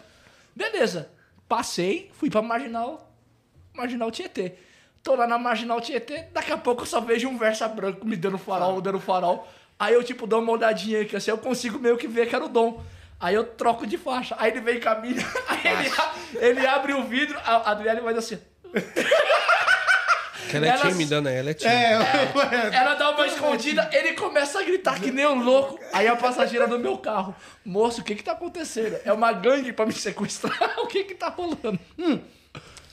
[0.55, 1.11] Beleza.
[1.49, 3.11] Passei, fui pra Marginal,
[3.75, 4.55] Marginal Tietê.
[5.03, 8.17] Tô lá na Marginal Tietê, daqui a pouco eu só vejo um Versa branco me
[8.17, 9.49] dando farol, dando farol.
[9.79, 12.45] Aí eu, tipo, dou uma olhadinha aqui, assim, eu consigo meio que ver que era
[12.45, 12.83] o Dom.
[13.21, 14.35] Aí eu troco de faixa.
[14.39, 15.17] Aí ele vem caminho,
[15.49, 15.91] aí ele,
[16.61, 18.39] ele abre o vidro, a a Adriane vai assim.
[20.51, 21.39] Que ela é Ela- tímida, né?
[21.39, 21.77] Ela é tímida.
[21.77, 25.79] É, Ela dá uma escondida, ele começa a gritar que nem um louco.
[25.93, 27.35] Aí a passageira do meu carro,
[27.65, 28.99] moço, o que que tá acontecendo?
[29.05, 30.57] É uma gangue pra me sequestrar?
[30.79, 31.79] O que que tá rolando?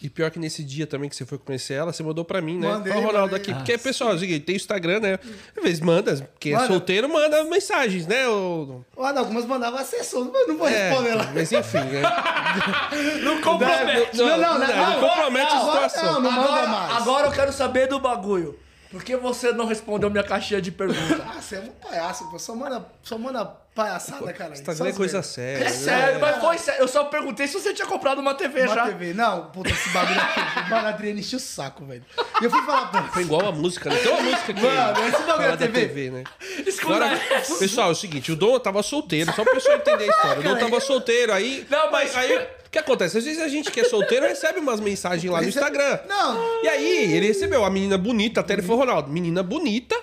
[0.01, 2.57] E pior que nesse dia também que você foi conhecer ela, você mandou pra mim,
[2.59, 2.67] né?
[2.67, 3.37] Mandei, Ó, o Ronaldo mandei.
[3.37, 3.53] aqui.
[3.53, 5.19] Porque, pessoal, é seguinte, tem Instagram, né?
[5.57, 6.67] Às vezes manda, quem é Manda.
[6.67, 8.27] solteiro manda mensagens, né?
[8.27, 8.83] O...
[8.95, 11.31] Olha, algumas mandavam assessor, mas não vou É, responder lá.
[11.33, 12.01] mas enfim, né?
[13.23, 14.17] Não compromete.
[14.17, 16.13] Não, não, não, não, não, compromete a situação.
[16.13, 16.97] Não, não manda Agora, mais.
[16.97, 18.57] agora eu quero saber do bagulho.
[18.95, 21.21] Por que você não respondeu minha caixinha de pergunta?
[21.27, 22.39] Ah, você é um palhaço, pô.
[22.39, 24.53] Só manda, só manda palhaçada, cara.
[24.53, 25.63] Instagram é coisa séria.
[25.63, 25.69] É né?
[25.69, 26.81] sério, mas foi sério.
[26.81, 28.85] Eu só perguntei se você tinha comprado uma TV Uma já.
[28.85, 29.13] TV.
[29.13, 30.69] Não, puta, esse bagulho aqui.
[30.69, 32.05] Mano, a Adriana encheu o saco, velho.
[32.41, 33.97] E eu fui falar pra Foi igual a música, né?
[33.97, 35.87] Tem uma música que Mano, esse bagulho é da TV.
[35.87, 36.23] TV, né?
[36.65, 37.19] Escuta Agora,
[37.59, 40.39] pessoal, é o seguinte, o Dom tava solteiro, só pra pessoa entender a história.
[40.39, 41.67] O Dom tava solteiro, aí.
[41.69, 43.17] Não, mas- Aí, que acontece?
[43.17, 45.99] Às vezes a gente que é solteiro recebe umas mensagens lá no Instagram.
[46.07, 46.63] Não.
[46.63, 49.95] E aí, ele recebeu a menina bonita, até ele falou, Ronaldo, menina bonita,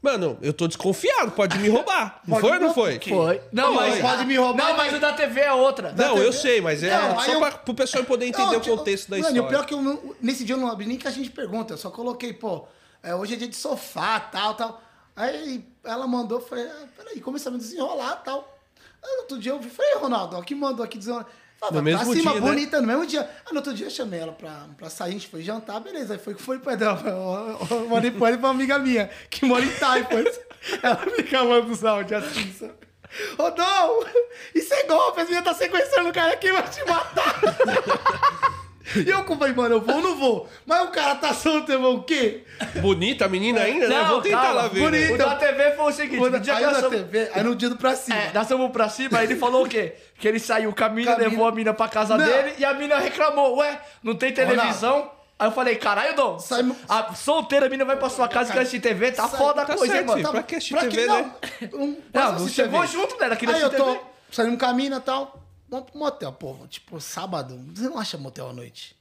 [0.00, 2.22] Mano, eu tô desconfiado, pode me roubar.
[2.24, 3.00] Não Pode foi ou não me foi?
[3.00, 3.40] Foi.
[3.52, 3.90] Não, Foi.
[3.90, 4.00] mas.
[4.00, 5.90] Pode me roubar, Não, mas o da TV é outra.
[5.90, 6.26] Não, TV?
[6.28, 8.60] eu sei, mas é Não, aí só eu- pra, pro pessoal poder entender Não, o
[8.60, 9.42] tipo, contexto da mano, história.
[9.42, 11.10] e o pior é que eu não- nesse dia eu não abri nem que a
[11.10, 12.64] gente pergunta, eu só coloquei, pô,
[13.02, 14.80] é, hoje é dia de sofá, tal, tal.
[15.16, 18.56] Aí ela mandou, falei, ah, peraí, começamos a desenrolar, tal.
[19.02, 21.26] Aí outro dia eu vi, falei, Ronaldo, ó, que mandou aqui desenrolar.
[21.58, 22.46] Falei, No vai pra mesmo cima, dia, né?
[22.48, 23.20] bonita, no mesmo dia.
[23.22, 26.14] Aí no outro dia eu chamei ela pra, pra sair, a gente foi jantar, beleza.
[26.14, 27.02] Aí foi que foi pro pé dela.
[27.70, 30.38] Eu mandei pra ela pra uma amiga minha, que mora em Taipans.
[30.82, 32.74] ela fica mandando os áudios assim, sabe?
[33.38, 34.04] Ô, não!
[34.54, 37.40] Isso é golpe, as meninas tá sequestrando o cara aqui, vai te matar!
[39.06, 40.48] E eu falei, mano, eu vou ou não vou?
[40.64, 42.44] Mas o cara tá solto, eu vou o quê?
[42.80, 43.94] Bonita a menina ainda, né?
[44.02, 44.80] Não, Vou tentar calma, lá ver.
[44.80, 45.08] bonita.
[45.08, 45.14] né?
[45.14, 47.42] O da TV foi o seguinte: no dia aí que nós na fomos- TV, aí
[47.42, 48.16] no dia do pra cima.
[48.16, 49.94] É, nós fomos pra cima, ele falou o quê?
[50.18, 51.48] Que ele saiu com a mina, Com a levou mina.
[51.48, 52.24] a mina pra casa Não.
[52.24, 55.10] dele e a mina reclamou: Ué, não tem televisão?
[55.40, 58.58] Aí eu falei, caralho, Dom, Saímos- a solteira a mina vai pra sua casa que
[58.58, 60.18] assiste TV, tá Sai- foda a tá coisa, certo, mano?
[60.18, 60.30] filho.
[60.32, 61.16] pra que assistir pra TV, não?
[61.22, 61.30] né?
[61.74, 63.26] Um, Não, não assistir chegou junto, né?
[63.26, 64.04] Ela queria Aí eu assistir tô TV.
[64.32, 65.37] saindo com a mina e tal.
[65.68, 66.54] Vamos pro motel, pô.
[66.68, 67.58] Tipo, sábado.
[67.74, 68.96] Você não acha motel à noite?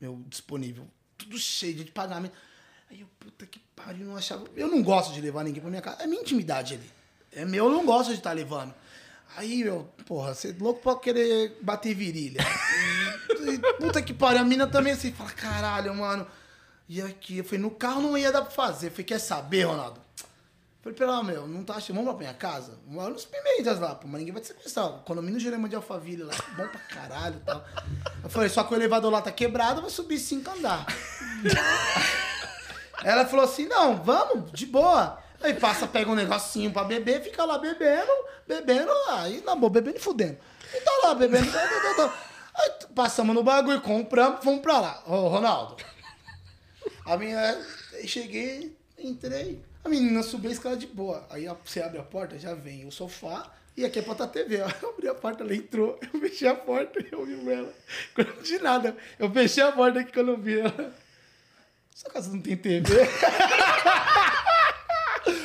[0.00, 0.86] Meu, disponível.
[1.18, 2.34] Tudo cheio de pagamento.
[2.90, 4.44] Aí eu, puta que pariu, não achava.
[4.54, 6.02] Eu não gosto de levar ninguém pra minha casa.
[6.02, 6.90] É minha intimidade ali.
[7.32, 8.74] É meu, eu não gosto de estar levando.
[9.36, 12.40] Aí eu, porra, você é louco pra querer bater virilha.
[13.40, 16.26] E puta que pariu, a mina também assim, fala, caralho, mano.
[16.86, 18.88] E aqui, eu falei, no carro não ia dar pra fazer.
[18.88, 20.01] Eu falei, quer saber, Ronaldo?
[20.82, 22.76] Falei pra ela, meu, não tá achando, vamos lá pra minha casa?
[22.84, 24.86] Vamos lá nos Pimentas lá, pô, mas ninguém vai te sequestrar.
[24.86, 27.64] O condomínio Jerema de Alphaville lá, bom pra caralho e tal.
[28.24, 30.84] Eu falei, só que o elevador lá tá quebrado, eu vou subir cinco andar.
[33.04, 35.22] Ela falou assim, não, vamos, de boa.
[35.40, 38.10] Aí passa, pega um negocinho pra beber, fica lá bebendo,
[38.46, 40.36] bebendo, aí na boa, bebendo e fudendo.
[40.74, 42.18] E tá lá, bebendo, tá, tá, tá, tá.
[42.56, 45.02] Aí passamos no bagulho, compramos, fomos pra lá.
[45.06, 45.76] Ô, Ronaldo,
[47.06, 47.56] a minha.
[48.04, 49.62] Cheguei, entrei.
[49.84, 51.26] A menina subiu a escada de boa.
[51.30, 53.50] Aí você abre a porta, já vem o sofá.
[53.76, 54.60] E aqui é pra estar TV.
[54.82, 55.98] Eu abri a porta, ela entrou.
[56.12, 57.72] Eu fechei a porta e eu vi ela.
[58.14, 58.96] Quando de nada.
[59.18, 60.94] Eu fechei a porta aqui quando eu vi ela.
[61.94, 62.84] Sua casa não tem TV?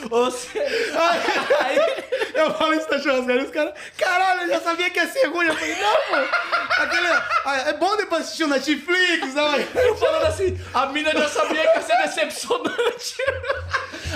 [0.10, 0.60] Você.
[0.60, 1.97] Aí
[2.38, 5.48] eu falo isso na churrascaria, os caras, caralho, eu já sabia que ia ser ruim.
[5.48, 6.82] Eu falei, não, pô.
[6.82, 9.56] Aquele, ah, é bom depois assistir o Netflix, não.
[9.58, 13.16] Eu falando assim, a mina já sabia que ia ser decepcionante.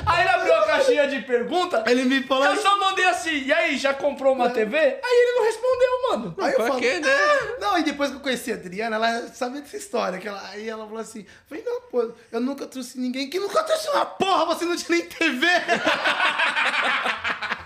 [0.06, 1.84] Aí ele abriu a caixinha de pergunta.
[1.88, 2.46] Ele me falou.
[2.46, 4.78] Eu só mandei assim, e aí, já comprou uma TV?
[4.78, 6.36] Aí ele não respondeu, mano.
[6.42, 7.10] Aí eu Pra falo, quê, né?
[7.12, 7.60] "Ah".
[7.60, 10.20] Não, e depois que eu conheci a Adriana, ela sabia dessa história.
[10.20, 13.64] Que ela, aí ela falou assim: falei, não, pô, eu nunca trouxe ninguém que nunca
[13.64, 15.48] trouxe uma porra, você não tinha nem TV.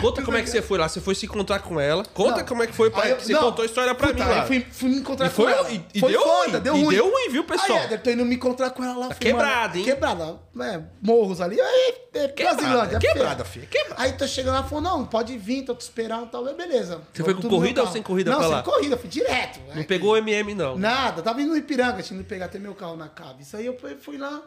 [0.00, 0.88] Conta como é que você foi lá.
[0.88, 2.04] Você foi se encontrar com ela.
[2.04, 2.46] Conta Não.
[2.46, 2.90] como é que foi.
[2.90, 3.08] Pra...
[3.08, 4.38] Eu- Você não, contou a história pra puta, mim lá.
[4.38, 5.70] Eu fui, fui me encontrar E foi- com ela.
[5.72, 6.94] e- e foi deu foda, ruim, deu e ruim.
[6.94, 7.78] deu ruim, viu, pessoal?
[7.78, 9.06] Aí, eu tô indo me encontrar com ela lá.
[9.08, 9.84] fui, quebrada, mano, hein?
[9.84, 10.40] Quebrada.
[10.60, 11.60] É, morros ali.
[11.60, 12.96] Aí, é, Brasilândia.
[12.96, 14.02] é quebrada, filha, quebrada.
[14.02, 16.44] Aí tô chegando lá, falou, não, pode vir, tô te esperando e tal.
[16.54, 17.00] Beleza.
[17.12, 18.62] Você foi com corrida ou sem corrida não, pra sem lá?
[18.62, 19.60] corrida, fui direto.
[19.68, 20.76] Não Aí, pegou o MM, não.
[20.76, 23.42] Nada, tava indo no Ipiranga, tinha ido pegar até meu carro na cave.
[23.42, 24.42] Isso aí eu fui- fui lá,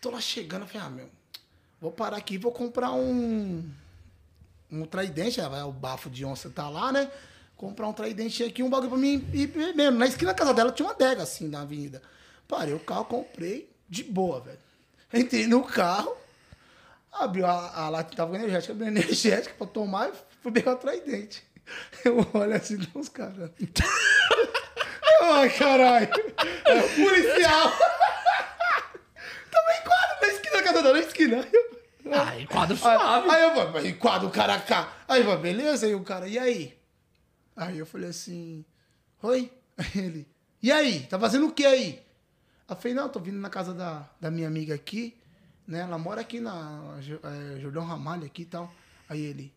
[0.00, 1.08] tô lá chegando, eu falei, ah, meu,
[1.80, 3.64] vou parar aqui, vou comprar um.
[4.74, 7.10] Um tridente, ah, vai, o bafo de onça tá lá, né?
[7.56, 9.98] Comprar um tridente aqui, um bagulho pra mim ir bebendo.
[9.98, 12.02] Na esquina da casa dela tinha uma adega, assim, na avenida.
[12.48, 14.58] Parei o carro, comprei, de boa, velho.
[15.14, 16.16] Entrei no carro,
[17.12, 20.12] abriu a, a lata, tava com energética, abriu energética pra tomar e
[20.42, 21.44] fui pegar o tridente.
[22.04, 23.50] Eu olho assim, uns caras.
[25.22, 26.08] Ai, caralho.
[26.66, 27.72] É o policial.
[29.50, 31.36] Tava em quadro na esquina da casa dela, na esquina.
[31.40, 31.73] Ai,
[32.46, 33.30] quadro Aí, suave.
[33.30, 34.92] aí eu falei, enquadra o cara cá.
[35.08, 35.86] Aí eu falei, beleza?
[35.86, 36.78] Aí o cara, e aí?
[37.56, 38.64] Aí eu falei assim,
[39.22, 39.50] oi?
[39.76, 40.28] Aí ele,
[40.62, 41.00] e aí?
[41.06, 42.00] Tá fazendo o que aí?
[42.68, 45.16] Eu falei, não, tô vindo na casa da, da minha amiga aqui,
[45.66, 45.80] né?
[45.80, 48.72] Ela mora aqui na é, Jordão Ramalho aqui e tal.
[49.08, 49.52] Aí ele,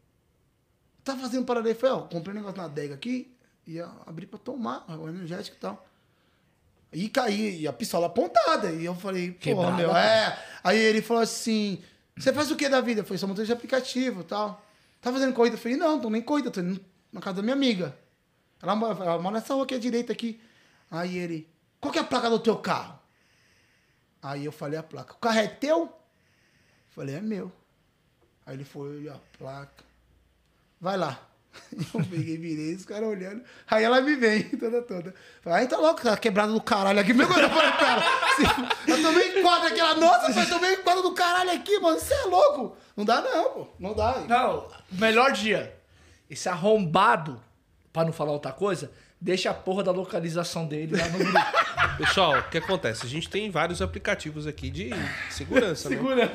[1.03, 1.73] tá fazendo parada aí?
[1.73, 3.31] Eu falei, ó, comprei um negócio na adega aqui,
[3.65, 5.87] ia abrir pra tomar, o energético e tal.
[6.91, 8.71] E caí, e a pistola apontada.
[8.71, 10.37] E eu falei, pô, meu, é.
[10.63, 11.81] Aí ele falou assim:
[12.17, 13.01] você faz o que da vida?
[13.01, 14.63] Eu falei, sou motorista de aplicativo tal.
[15.01, 15.55] Tá fazendo corrida?
[15.55, 17.97] Eu falei, não, tô nem corrida, tô indo na casa da minha amiga.
[18.61, 20.41] Ela ela mora nessa rua aqui à direita aqui.
[20.89, 21.47] Aí ele,
[21.79, 22.99] qual que é a placa do teu carro?
[24.21, 25.13] Aí eu falei a placa.
[25.13, 25.83] O carro é teu?
[25.83, 25.93] Eu
[26.89, 27.51] falei, é meu.
[28.45, 29.83] Aí ele foi a placa.
[30.81, 31.27] Vai lá.
[31.93, 33.41] Eu peguei, virei, os caras olhando.
[33.69, 35.13] Aí ela me vem, toda toda.
[35.45, 37.13] Aí tá louco, tá quebrado do caralho aqui.
[37.13, 38.03] Meu, eu falei pra ela,
[38.35, 39.79] "Se- eu tomei quadro aqui.
[39.79, 41.99] Ela, nossa, eu tomei quadro do caralho aqui, mano.
[41.99, 42.75] Você é louco.
[42.95, 43.67] Não dá não, pô.
[43.79, 44.19] Não dá.
[44.27, 45.75] Não, melhor dia.
[46.29, 47.41] Esse arrombado,
[47.93, 51.39] pra não falar outra coisa, Deixa a porra da localização dele lá no grupo.
[51.97, 53.03] Pessoal, o que acontece?
[53.03, 54.91] A gente tem vários aplicativos aqui de
[55.31, 55.95] segurança, né?
[55.95, 56.33] Segurança.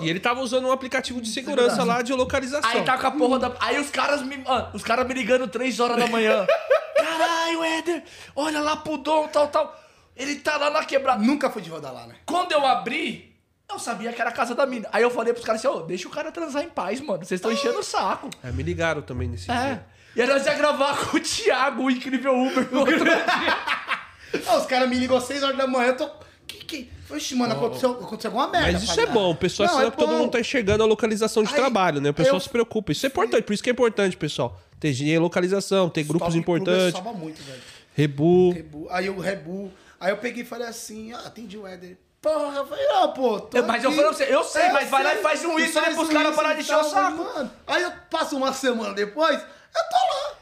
[0.00, 2.70] E ele tava usando um aplicativo de segurança lá de localização.
[2.70, 3.52] Aí tá com a porra da.
[3.58, 4.36] Aí os caras me.
[4.38, 6.46] Mano, os caras me ligando 3 horas da manhã.
[6.96, 8.04] Caralho, Éder!
[8.36, 9.76] Olha lá pro Dom, tal, tal.
[10.16, 11.20] Ele tá lá na quebrada.
[11.22, 12.14] Nunca foi de rodar lá, né?
[12.26, 13.34] Quando eu abri,
[13.68, 14.88] eu sabia que era a casa da mina.
[14.92, 17.24] Aí eu falei pros caras assim, ô, deixa o cara transar em paz, mano.
[17.24, 18.30] Vocês estão enchendo o saco.
[18.44, 19.54] É, me ligaram também nesse É.
[19.54, 19.86] dia.
[20.16, 22.68] E aí nós ia gravar com o Thiago, o incrível Uber.
[22.72, 23.24] no outro dia.
[24.46, 26.08] Ah, os caras me ligam às 6 horas da manhã, eu tô.
[26.46, 26.90] Que, que...
[27.10, 28.70] Oxe, mano, aconteceu, aconteceu alguma merda.
[28.72, 30.38] Mas isso falei, é bom, o ah, pessoal não, sabe é que todo mundo tá
[30.38, 32.10] enxergando a localização de Aí, trabalho, né?
[32.10, 32.92] O pessoal eu- se preocupa.
[32.92, 34.56] Isso é importante, por isso que é importante, pessoal.
[34.78, 37.60] Ter localização, ter grupos Top Clube importantes, salva muito, velho.
[37.92, 38.52] rebu.
[38.52, 38.86] Rebu.
[38.90, 39.72] Aí eu rebu.
[39.98, 41.98] Aí eu peguei e falei assim, ah, atendi o Éder.
[42.22, 43.40] Porra, eu falei, não, pô.
[43.40, 43.98] tô Eu- mas eu aqui.
[44.00, 45.96] falei pra você, eu sei, É, mas vai lá e faz um isso, né, faz
[45.96, 47.24] pros caras parar de encher o saco.
[47.24, 47.50] Mano.
[47.66, 49.40] Aí eu passo uma semana depois,
[49.74, 50.36] eu tô lá.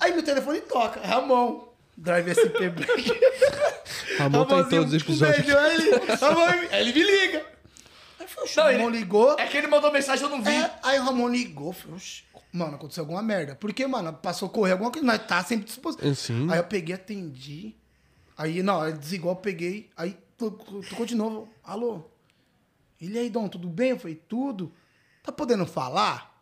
[0.00, 1.68] Aí meu telefone toca, Ramon.
[1.96, 3.10] Drive SP Black.
[4.18, 5.44] Ramon tá em todos os episódios.
[5.46, 5.58] beijo.
[5.58, 7.46] Aí ele, Ramon, aí ele me liga.
[8.20, 9.36] Aí foi, o Ramon ele- ligou.
[9.38, 10.50] É que ele mandou mensagem, eu não vi.
[10.50, 12.22] É, aí o Ramon ligou, falou, "Oxe,
[12.52, 13.54] mano, aconteceu alguma merda.
[13.54, 16.00] Porque, mano, passou a correr alguma coisa, nós tá sempre disposto.
[16.04, 16.08] É.
[16.52, 17.74] Aí eu peguei, atendi.
[18.36, 19.90] Aí, não, ele desligou, eu peguei.
[19.96, 21.48] Aí tocou de novo.
[21.62, 22.02] Alô?
[23.00, 23.90] Ele aí, Dom, tudo bem?
[23.90, 24.72] Eu falei, tudo.
[25.22, 26.34] Tá podendo falar?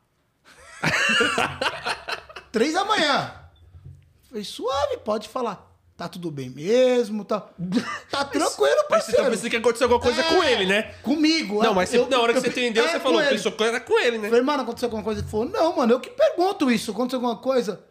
[2.52, 3.32] Três da manhã.
[3.34, 5.70] Eu Falei, suave, pode falar.
[5.96, 7.40] Tá tudo bem mesmo, tá,
[8.10, 9.30] tá tranquilo, Mas você tá parceiro.
[9.30, 10.82] pensando que aconteceu alguma coisa É, com ele, né?
[11.02, 11.62] Comigo.
[11.62, 13.62] Não, mas você- eu- na hora que eu- você entendeu, é, você falou, pensou que
[13.62, 14.28] era com ele, né?
[14.28, 15.20] Falei, mano, aconteceu alguma coisa?
[15.20, 16.90] Ele falou, não, mano, eu que pergunto isso.
[16.90, 17.84] Aconteceu alguma coisa?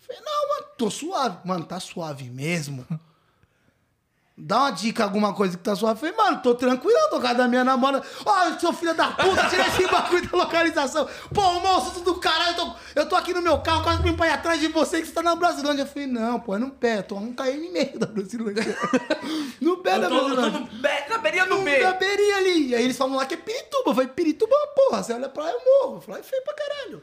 [0.00, 1.38] Falei, não, mano, tô suave.
[1.44, 2.86] Mano, tá suave mesmo?
[4.40, 5.98] Dá uma dica, alguma coisa que tá suave.
[5.98, 8.06] Falei, mano, tô tranquilo, tô com a da minha namorada.
[8.24, 11.08] Ó, seu filho da puta, tira esse bagulho da localização.
[11.34, 14.26] Pô, moço, tudo do caralho, eu tô, eu tô aqui no meu carro, quase pra
[14.28, 15.82] ir atrás de você que você tá na Brasilândia.
[15.82, 18.64] Eu falei, não, pô, é no pé, tô um km e meio da Brasilândia.
[19.60, 20.60] no pé da Eu tô, eu tô Brasilândia.
[20.60, 21.80] no be- na beirinha do No B.
[21.82, 22.68] da beirinha ali.
[22.68, 23.90] E aí eles falam lá que é Pirituba.
[23.90, 25.02] Eu falei, Pirituba, é uma porra.
[25.02, 25.96] Você olha pra lá, eu morro.
[25.96, 27.02] Eu falei, é feio pra caralho.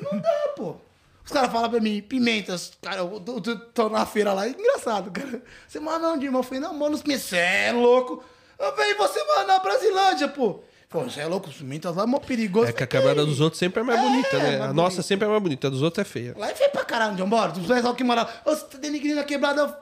[0.00, 0.76] Não dá, pô.
[1.26, 2.72] Os caras falam pra mim, pimentas.
[2.80, 5.42] Cara, eu tô, tô- tô na feira lá, é engraçado, cara.
[5.66, 6.38] Você manda onde, irmão?
[6.38, 6.96] Eu falei, não, mano.
[6.96, 8.22] Você é louco?
[8.58, 10.60] Eu falei, você vai na Brasilândia, pô.
[10.88, 12.68] Falei, você é louco, os pimentas lá é mó perigoso.
[12.68, 14.58] É que a quebrada dos outros sempre é mais É, bonita, né?
[14.58, 15.02] mais A nossa bonita.
[15.02, 16.32] sempre é mais bonita, a dos outros é feia.
[16.38, 17.52] Lá é feio pra caralho, onde eu moro.
[17.60, 18.22] Os pessoal que moram.
[18.44, 19.62] Ô, Você tá denigrindo a quebrada.
[19.62, 19.74] eu-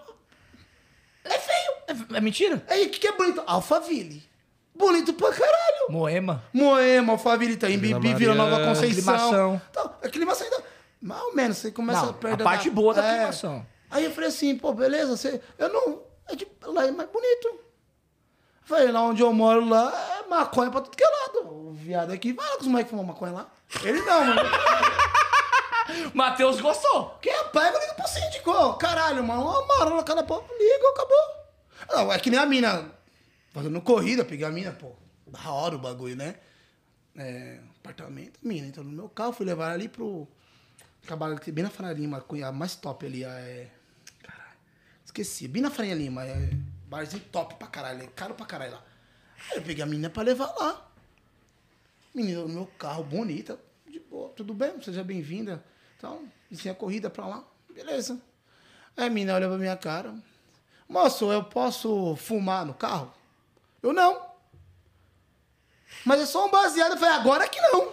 [1.31, 1.73] É feio.
[2.15, 2.63] É, é mentira?
[2.69, 3.43] Aí, o que, que é bonito?
[3.47, 4.23] Alphaville.
[4.75, 5.91] Bonito pra caralho.
[5.91, 6.43] Moema.
[6.53, 8.65] Moema, Alphaville, tá em Vila Bibi, Vila Nova.
[8.65, 9.15] Conceição.
[9.15, 9.63] Aclimação.
[9.71, 10.65] Então, aclimação ainda.
[11.05, 12.43] Mais ou menos, você começa Não, a perder.
[12.43, 13.67] a parte boa da aclimação.
[13.91, 15.39] Aí eu falei assim, pô, beleza, você.
[15.59, 16.03] Eu não.
[16.27, 17.47] É de, lá é mais bonito.
[17.47, 17.65] Eu
[18.65, 19.93] Falei, lá onde eu moro, lá
[20.25, 21.47] é maconha pra tudo que é lado.
[21.47, 23.53] O viado aqui, vai lá com os moleques fumam maconha lá.
[23.83, 24.41] Ele não, mano.
[26.15, 27.19] Matheus gostou.
[27.21, 28.75] Quem é pai, eu ligo pro síndico.
[28.79, 31.19] Caralho, mano, uma marola cada pau, liga, acabou.
[31.91, 32.91] Não, é que nem a mina.
[33.53, 34.93] Fazendo corrida, peguei a mina, pô.
[35.27, 36.37] Da hora o bagulho, né?
[37.15, 40.27] É, apartamento, mina, entrou no meu carro, fui levar ali pro.
[41.07, 43.71] Trabalho bem na Faria Lima, a mais top ali, é.
[44.23, 44.57] Caralho.
[45.05, 46.51] Esqueci, bem na Faria Lima, é.
[46.87, 48.83] Barzinho top pra caralho, é caro pra caralho lá.
[49.51, 50.91] Aí eu peguei a menina pra levar lá.
[52.15, 55.63] Menina no meu carro, bonita, de boa, tudo bem, seja bem-vinda.
[55.97, 56.27] Então,
[56.71, 58.21] a corrida pra lá, beleza.
[58.97, 60.15] Aí a menina olha pra minha cara.
[60.89, 63.13] Moço, eu posso fumar no carro?
[63.83, 64.27] Eu não.
[66.05, 66.93] Mas é só um baseado.
[66.93, 67.93] Eu falei, agora que não.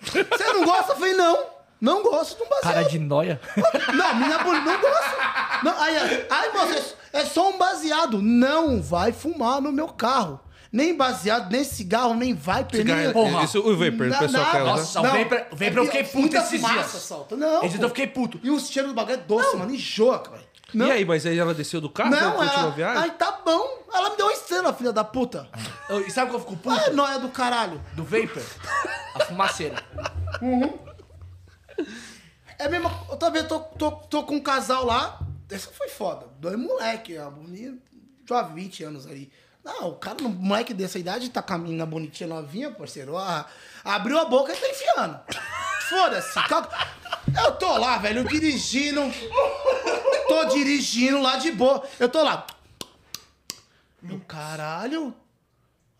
[0.00, 0.92] Você não gosta?
[0.92, 1.51] Eu falei, não.
[1.82, 2.74] Não gosto de um baseado.
[2.74, 3.40] Cara de noia.
[3.92, 5.64] Não, menina bonita, não gosto.
[5.64, 8.22] Não, aí, aí, ai, moça, é é só um baseado.
[8.22, 10.40] Não vai fumar no meu carro.
[10.72, 13.44] Nem baseado, nem cigarro, nem vai Cigarro, Porra.
[13.44, 14.70] Isso, o Vapor, o Na- pessoal na- quer usar.
[14.76, 17.02] Nossa, o Vapor- o Vapor eu fiquei puto muita esses fumaça dias.
[17.02, 17.36] Solta.
[17.36, 17.84] Não, Esses dias pô.
[17.84, 18.40] eu fiquei puto.
[18.42, 19.74] E o cheiro do bagulho é doce, mano.
[19.74, 20.40] Enjoa, cara.
[20.72, 22.08] Não, E aí, mas aí ela desceu do carro?
[22.10, 22.24] não né?
[22.30, 22.66] continuou ela...
[22.68, 23.02] a viagem?
[23.02, 23.82] Ai, tá bom.
[23.92, 25.46] Ela me deu uma estrela, filha da puta.
[25.90, 26.80] Eu- E sabe o que eu fico puto?
[26.86, 27.78] Ah, nóia do caralho.
[27.92, 28.42] Do Vapor?
[29.14, 29.76] A fumaceira.
[32.58, 35.20] É mesmo, eu tô, tô, tô com um casal lá,
[35.50, 36.28] essa foi foda.
[36.38, 37.82] Dois moleque, a bonita,
[38.24, 39.30] jovem, 20 anos aí.
[39.64, 43.16] Não, o cara, um moleque dessa idade, tá com a menina bonitinha, novinha, parceiro.
[43.16, 43.46] Ah,
[43.84, 45.20] abriu a boca e tá enfiando.
[45.88, 46.38] Foda-se.
[47.44, 49.02] Eu tô lá, velho, dirigindo.
[50.26, 51.86] Tô dirigindo lá de boa.
[52.00, 52.46] Eu tô lá.
[54.00, 55.14] Meu caralho.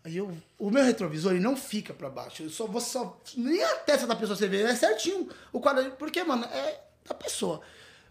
[0.04, 2.44] Aí eu, o meu retrovisor ele não fica pra baixo.
[2.44, 3.20] Eu só vou só.
[3.36, 5.90] Nem a testa da pessoa você vê, é certinho o quadro.
[5.98, 7.60] Porque, mano, é da pessoa.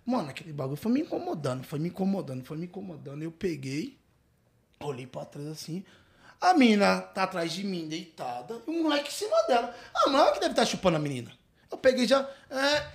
[0.06, 3.24] Mano, aquele bagulho foi me incomodando, foi me incomodando, foi me incomodando.
[3.24, 3.98] Eu peguei,
[4.82, 5.86] olhei pra trás assim.
[6.42, 9.74] A mina tá atrás de mim, deitada, e o moleque em cima dela.
[9.96, 11.32] Ah, não é que deve estar chupando a menina.
[11.72, 12.30] Eu peguei já.
[12.50, 12.86] É,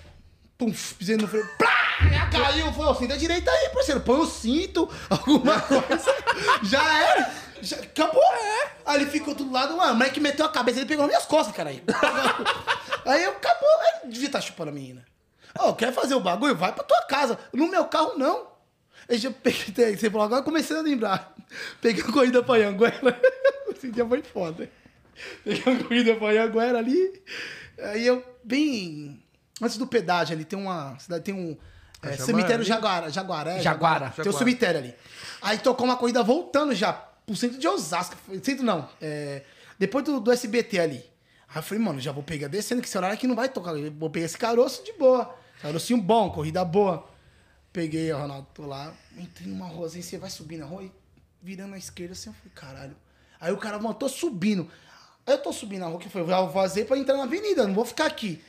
[0.58, 1.48] pum, pisei no freio.
[1.56, 2.28] Plá!
[2.30, 4.02] Caiu, falou assim, da direita aí, parceiro.
[4.02, 6.14] Põe o cinto, alguma coisa.
[6.62, 7.45] Já era.
[7.62, 8.22] Já, acabou.
[8.84, 9.92] Aí ele ficou do lado, mano.
[9.92, 11.70] O moleque meteu a cabeça, ele pegou nas minhas costas, cara.
[11.70, 11.82] Aí,
[13.04, 13.68] aí eu acabou.
[14.02, 15.04] Ele devia estar chupando a menina.
[15.58, 16.54] Ó, quer fazer o bagulho?
[16.54, 17.38] Vai pra tua casa.
[17.52, 18.48] No meu carro, não.
[19.08, 21.34] Aí já peguei, você falou, agora eu comecei a lembrar.
[21.80, 23.20] Peguei a corrida pra Anguera.
[23.70, 24.68] Esse dia foi foda.
[25.44, 27.22] Peguei a corrida pra Anguera ali.
[27.78, 29.22] Aí eu, bem.
[29.62, 30.98] Antes do pedágio ali, tem uma.
[30.98, 31.56] Cidade tem um.
[32.02, 32.64] é, Jaguara cemitério?
[32.64, 33.10] Jaguara.
[33.10, 33.60] Jaguaré.
[33.60, 34.10] Jaguara.
[34.10, 34.38] Tem um Jaguara.
[34.38, 34.94] cemitério ali.
[35.40, 38.16] Aí tocou uma corrida voltando já pro centro de Osasco.
[38.42, 38.88] Centro não.
[39.00, 39.42] é,
[39.78, 41.04] depois do, do SBT ali.
[41.48, 43.76] Aí eu falei, mano, já vou pegar descendo, que esse horário aqui não vai tocar.
[43.76, 45.34] Eu vou pegar esse caroço de boa.
[45.60, 47.08] Carocinho bom, corrida boa.
[47.72, 48.94] Peguei, ó, Ronaldo, tô lá.
[49.16, 50.92] Entrei numa ruazinha, você vai subindo a rua e
[51.42, 52.96] virando à esquerda assim, eu falei, caralho.
[53.40, 54.70] Aí o cara, mano, tô subindo.
[55.26, 57.66] Aí eu tô subindo a rua, que foi, eu vou fazer pra entrar na avenida,
[57.66, 58.42] não vou ficar aqui.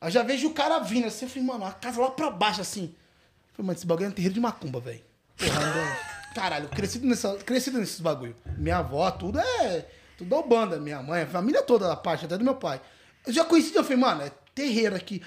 [0.00, 2.60] Aí já vejo o cara vindo assim, eu falei, mano, a casa lá pra baixo
[2.60, 2.84] assim.
[2.84, 5.02] Eu falei, mano, esse bagulho é um terreiro de macumba, velho.
[5.36, 8.34] Porra, Caralho, crescido, nessa, crescido nesses bagulho.
[8.56, 9.86] Minha avó, tudo é.
[10.16, 12.80] Tudo é banda, minha mãe, a família toda da parte, até do meu pai.
[13.26, 15.22] Eu já conheci, eu falei, mano, é terreiro aqui.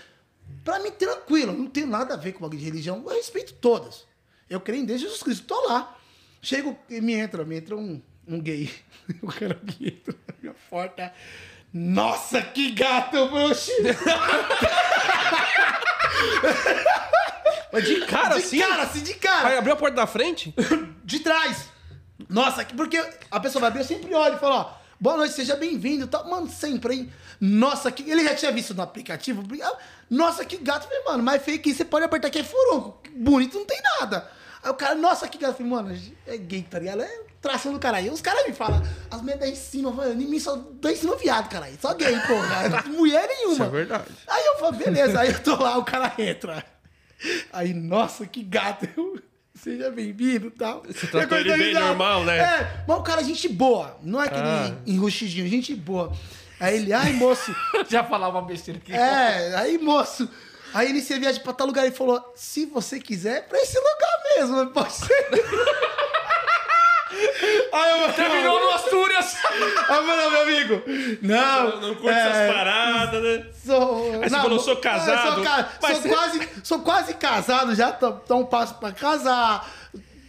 [0.64, 3.04] Pra mim, tranquilo, não tem nada a ver com bagulho de religião.
[3.06, 4.06] Eu respeito todas.
[4.50, 5.98] Eu creio em Deus Jesus Cristo, tô lá.
[6.42, 8.72] Chego e me entra, me entra um, um gay.
[9.22, 11.14] O cara que entra na minha porta.
[11.72, 13.54] Nossa, que gato, meu
[17.76, 18.60] Mas de cara, De assim?
[18.60, 19.48] cara, assim, de cara.
[19.50, 20.54] Aí abriu a porta da frente?
[21.04, 21.66] de trás.
[22.30, 22.98] Nossa, que- porque
[23.30, 26.08] a pessoa vai abrir, eu sempre olho e falo, ó, boa noite, seja bem-vindo.
[26.08, 27.14] Tá, mano, sempre, hein?
[27.40, 28.10] Nossa, que.
[28.10, 29.44] Ele já tinha visto no aplicativo.
[29.64, 29.78] ah,
[30.10, 30.88] Nossa, que gato.
[30.88, 33.02] Falei, mano, mas feio que você pode apertar aqui é furonco.
[33.16, 34.30] Bonito não tem nada.
[34.64, 35.52] Aí o cara, nossa, que gato.
[35.52, 37.02] Eu Falei, mano, é gay, tá ligado?
[37.04, 38.06] É tração do caralho.
[38.06, 38.82] Aí os caras me falam,
[39.12, 41.78] as mulheres em cima, mano, em mim só dá cima viado, caralho.
[41.80, 42.84] Só gay, porra.
[42.90, 43.54] Mulher nenhuma.
[43.54, 44.06] Isso é verdade.
[44.28, 46.64] Aí eu falo, beleza, aí eu tô lá, o cara entra.
[47.52, 48.88] Aí, nossa, que gato.
[48.98, 49.20] Eu,
[49.54, 50.84] seja bem-vindo e tal.
[50.84, 52.38] Você tratou ele bem normal, né?
[52.38, 53.98] É, mas o cara, gente boa.
[54.04, 54.76] Não é aquele Ah.
[54.86, 56.12] enrustidinho, gente boa.
[56.60, 57.54] Aí ele, ai, moço.
[57.90, 58.94] Já falava uma besteira aqui.
[58.94, 60.30] é, aí, moço.
[60.74, 63.78] Aí ele se viaja pra tal lugar e falou: se você quiser, é pra esse
[63.78, 65.28] lugar mesmo, pode ser.
[67.74, 69.36] Aí eu Terminou no Astúrias.
[69.46, 70.84] Aí eu falei, meu amigo,
[71.22, 71.70] não.
[71.70, 73.46] Não, não curte é, essas paradas, né?
[73.66, 75.44] Sou, Aí você falou, sou é, casado.
[75.44, 75.46] sou,
[75.92, 79.68] sou você- quase, sou quase casado, já tô, tô um passo pra casar.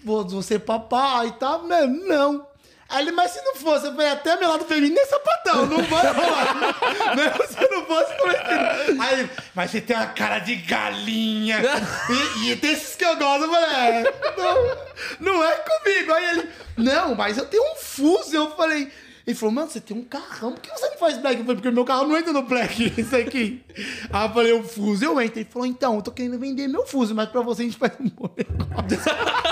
[0.04, 1.64] Vou, vou ser papai e tal.
[1.64, 2.46] Não, não.
[2.88, 5.82] Aí ele, mas se não fosse, eu falei, até meu lado feminino é sapatão, não
[5.82, 7.16] vai rolar.
[7.16, 11.58] Mesmo se não fosse, eu falei, Aí, ele, mas você tem uma cara de galinha.
[12.44, 16.12] e, e desses que eu gosto, eu falei, é, não, não é comigo.
[16.12, 18.36] Aí ele, não, mas eu tenho um fuso.
[18.36, 18.90] Eu falei,
[19.26, 21.38] ele falou, mano, você tem um carrão, por que você não faz black?
[21.40, 23.64] Eu falei, porque meu carro não entra no black, isso aqui.
[24.12, 25.40] Aí eu falei, o fuso eu entro.
[25.40, 27.94] Ele falou, então, eu tô querendo vender meu fuso, mas pra você a gente faz
[27.98, 29.00] um bom negócio.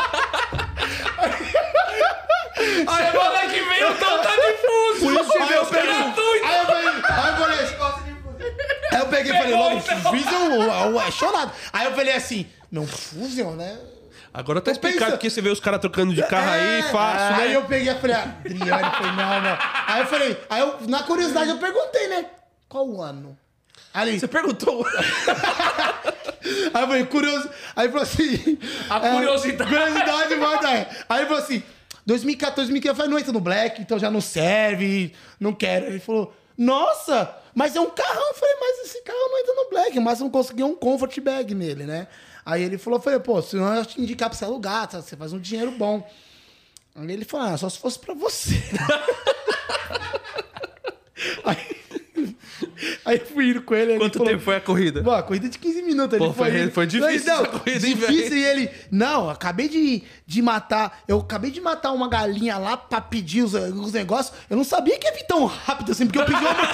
[2.87, 5.01] Aí semana que vem o Tom tá difuso.
[5.01, 7.59] Por isso que Aí eu peguei, aí eu falei, aí eu falei,
[8.93, 11.53] aí eu peguei e falei, logo, Fusion é chorado.
[11.73, 13.79] Aí eu falei assim, não, Fusion, né?
[14.33, 17.37] Agora tá Tô explicado porque você vê os caras trocando de carro aí, É, fácil,
[17.37, 17.57] Aí né?
[17.57, 19.59] eu peguei e falei, Adriane, falei, não, não.
[19.87, 22.27] Aí eu falei, aí eu, na curiosidade eu perguntei, né?
[22.69, 23.39] Qual o ano?
[23.93, 24.85] Ali, Você perguntou.
[26.75, 27.49] Aí eu falei, curioso.
[27.77, 28.59] Aí ele falou assim.
[28.91, 29.71] A curiosidade.
[29.71, 30.71] curiosidade, manda.
[30.73, 30.89] é.
[31.09, 31.63] Aí ele falou assim:
[32.07, 35.87] 2014, 2015, eu falei, não entra no Black, então já não serve, não quero.
[35.87, 38.29] Ele falou, nossa, mas é um carrão.
[38.29, 41.55] Eu falei, mas esse carro não entra no Black, mas não consegui um comfort bag
[41.55, 42.07] nele, né?
[42.45, 45.01] Aí ele falou, falei, pô, se eu te indicar pra você alugar, tá?
[45.01, 46.07] você faz um dinheiro bom.
[46.95, 48.55] Aí ele falou, ah, só se fosse pra você.
[51.45, 51.77] aí,
[53.05, 53.93] aí eu fui indo com ele.
[53.93, 55.03] ele Quanto falou, tempo foi a corrida?
[55.03, 56.19] Pô, a corrida de 15 minutos.
[56.19, 58.71] Pô, ele foi- ele- foi difícil Não, corrida, Difícil, e ele...
[58.91, 61.03] Não, acabei de, de matar...
[61.09, 64.37] Eu acabei de matar uma galinha lá pra pedir os, os negócios.
[64.49, 66.55] Eu não sabia que ia vir tão rápido assim, porque eu pedi uma...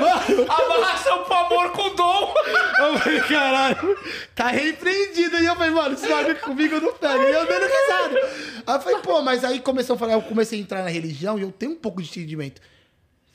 [0.00, 2.34] Mano, Amarração pro amor com dom.
[2.78, 3.98] eu falei, caralho,
[4.34, 5.38] tá repreendido.
[5.38, 7.22] E eu falei, mano, esse amigo comigo não pega.
[7.22, 8.20] E eu dando risada.
[8.66, 11.38] Aí eu falei, pô, mas aí começou a falar, eu comecei a entrar na religião
[11.38, 12.60] e eu tenho um pouco de entendimento.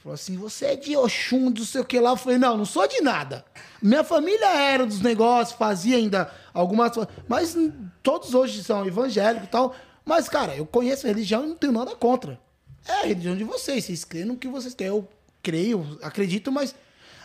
[0.07, 2.11] Falou assim, você é de Oxum, do sei o que lá.
[2.11, 3.43] Eu falei, não, não sou de nada.
[3.81, 7.13] Minha família era dos negócios, fazia ainda algumas coisas.
[7.27, 7.57] Mas
[8.01, 9.75] todos hoje são evangélicos e tal.
[10.05, 12.39] Mas, cara, eu conheço a religião e não tenho nada contra.
[12.87, 14.87] É a religião de vocês, vocês creem no que vocês têm.
[14.87, 15.05] Eu
[15.43, 16.73] creio, acredito, mas.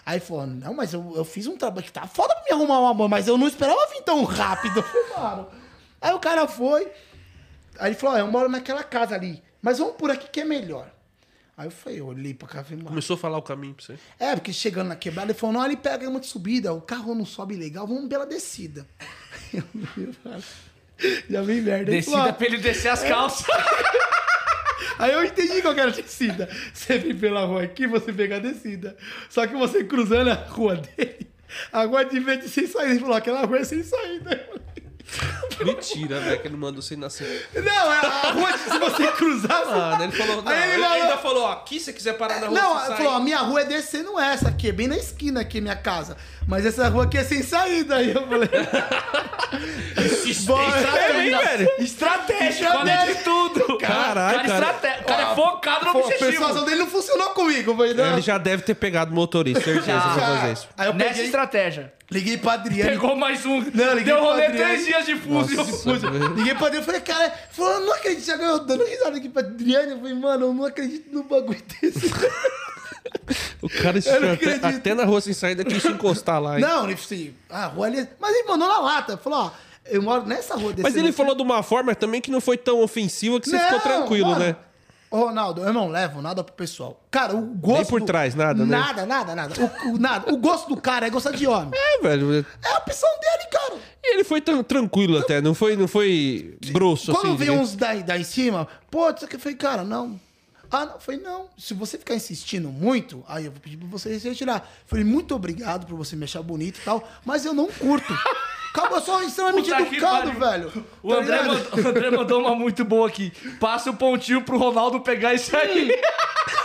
[0.04, 2.80] Aí falou, não, mas eu, eu fiz um trabalho que tá foda pra me arrumar
[2.80, 4.84] uma mão, mas eu não esperava vir tão rápido.
[5.16, 5.46] Mano.
[6.00, 6.90] Aí o cara foi.
[7.78, 9.40] Aí ele falou, eu moro naquela casa ali.
[9.62, 10.90] Mas vamos por aqui que é melhor.
[11.56, 12.88] Aí eu falei, eu olhei pra cá e falei, mano.
[12.88, 13.98] Começou a falar o caminho pra você.
[14.18, 17.14] É, porque chegando na quebrada, ele falou, não, ele pega uma de subida, o carro
[17.14, 18.86] não sobe legal, vamos pela descida.
[19.52, 19.62] Eu,
[19.98, 20.42] eu, falo,
[21.28, 21.90] já vem merda.
[21.90, 23.46] Descida falou, pra ele descer as calças.
[24.98, 26.48] Aí eu entendi qual que era a descida.
[26.72, 28.96] Você vem pela rua aqui, você pega a descida.
[29.28, 31.26] Só que você cruzando a rua dele,
[31.70, 32.92] a rua de vez de sem saída.
[32.92, 34.48] Ele falou, aquela rua é sem saída.
[35.64, 37.48] Mentira, velho, que ele mandou você nascer.
[37.54, 39.64] Não, é a rua, se você cruzar...
[39.64, 40.42] você- Mano, ele falou.
[40.42, 42.60] Não, Aí ele ele, falou- ainda falou, ó, aqui se você quiser parar na rua.
[42.60, 42.96] Não, você ele sai.
[42.96, 46.16] falou, a minha rua é descendo essa aqui, é bem na esquina aqui, minha casa.
[46.48, 47.96] Mas essa rua aqui é sem saída.
[47.96, 48.48] Aí eu falei...
[50.46, 50.66] Bora.
[50.78, 51.70] Estratégia, velho.
[51.78, 53.78] Estratégia, além de tudo.
[53.78, 54.54] Caralho, cara, cara.
[54.78, 56.30] estrate- O cara é focado no Pô, a objetivo.
[56.30, 57.76] persuasão dele não funcionou comigo.
[57.76, 58.12] Falei, não.
[58.12, 60.68] Ele já deve ter pegado o motorista, certeza que vai fazer isso.
[60.76, 61.92] Aí eu Nessa peguei, estratégia.
[62.12, 62.90] Liguei pra Adriane.
[62.92, 63.60] Pegou mais um.
[63.60, 65.56] Não, liguei Deu rolê três dias de fuso.
[65.56, 66.08] Nossa.
[66.36, 69.28] Liguei pra Adriane e falei, cara, falou, eu não acredito, já ganhou dando risada aqui
[69.28, 69.92] pra Adriane.
[69.92, 72.12] Eu falei, mano, eu não acredito no bagulho desse.
[73.60, 76.60] O cara Eu não até, até na rua sem saída quis se encostar lá, hein?
[76.64, 78.08] não, ele falou assim, a rua ali.
[78.18, 79.16] Mas ele mandou na lata.
[79.16, 79.50] Falou, ó,
[79.86, 80.82] eu moro nessa rua desse.
[80.82, 83.80] Mas ele falou de uma forma também que não foi tão ofensiva que você ficou
[83.80, 84.56] tranquilo, né?
[85.12, 86.98] Ô, Ronaldo, eu não levo nada pro pessoal.
[87.10, 87.76] Cara, o gosto.
[87.76, 88.76] Nem por trás, nada, né?
[88.78, 89.54] Nada, nada, nada.
[89.84, 90.32] O, o- nada.
[90.32, 91.70] O gosto do cara é gostar de homem.
[91.74, 92.34] É, velho.
[92.64, 93.74] É a opção dele, cara.
[94.02, 97.36] E ele foi tran- tranquilo até, não foi, não foi grosso Quando assim.
[97.36, 100.18] veio diga- uns daí, daí em cima, pô, isso aqui eu falei, cara, não.
[100.70, 101.44] Ah, não, eu falei, não.
[101.58, 104.60] Se você ficar insistindo muito, aí eu vou pedir pra você se retirar.
[104.60, 108.10] Eu Falei, muito obrigado por você me achar bonito e tal, mas eu não curto.
[108.74, 110.84] Acabou, eu sou extremamente Puta que educado, velho.
[111.02, 113.30] O Tá André, mandou, o André mandou uma muito boa aqui.
[113.60, 115.90] Passa o pontinho pro Ronaldo pegar isso aí.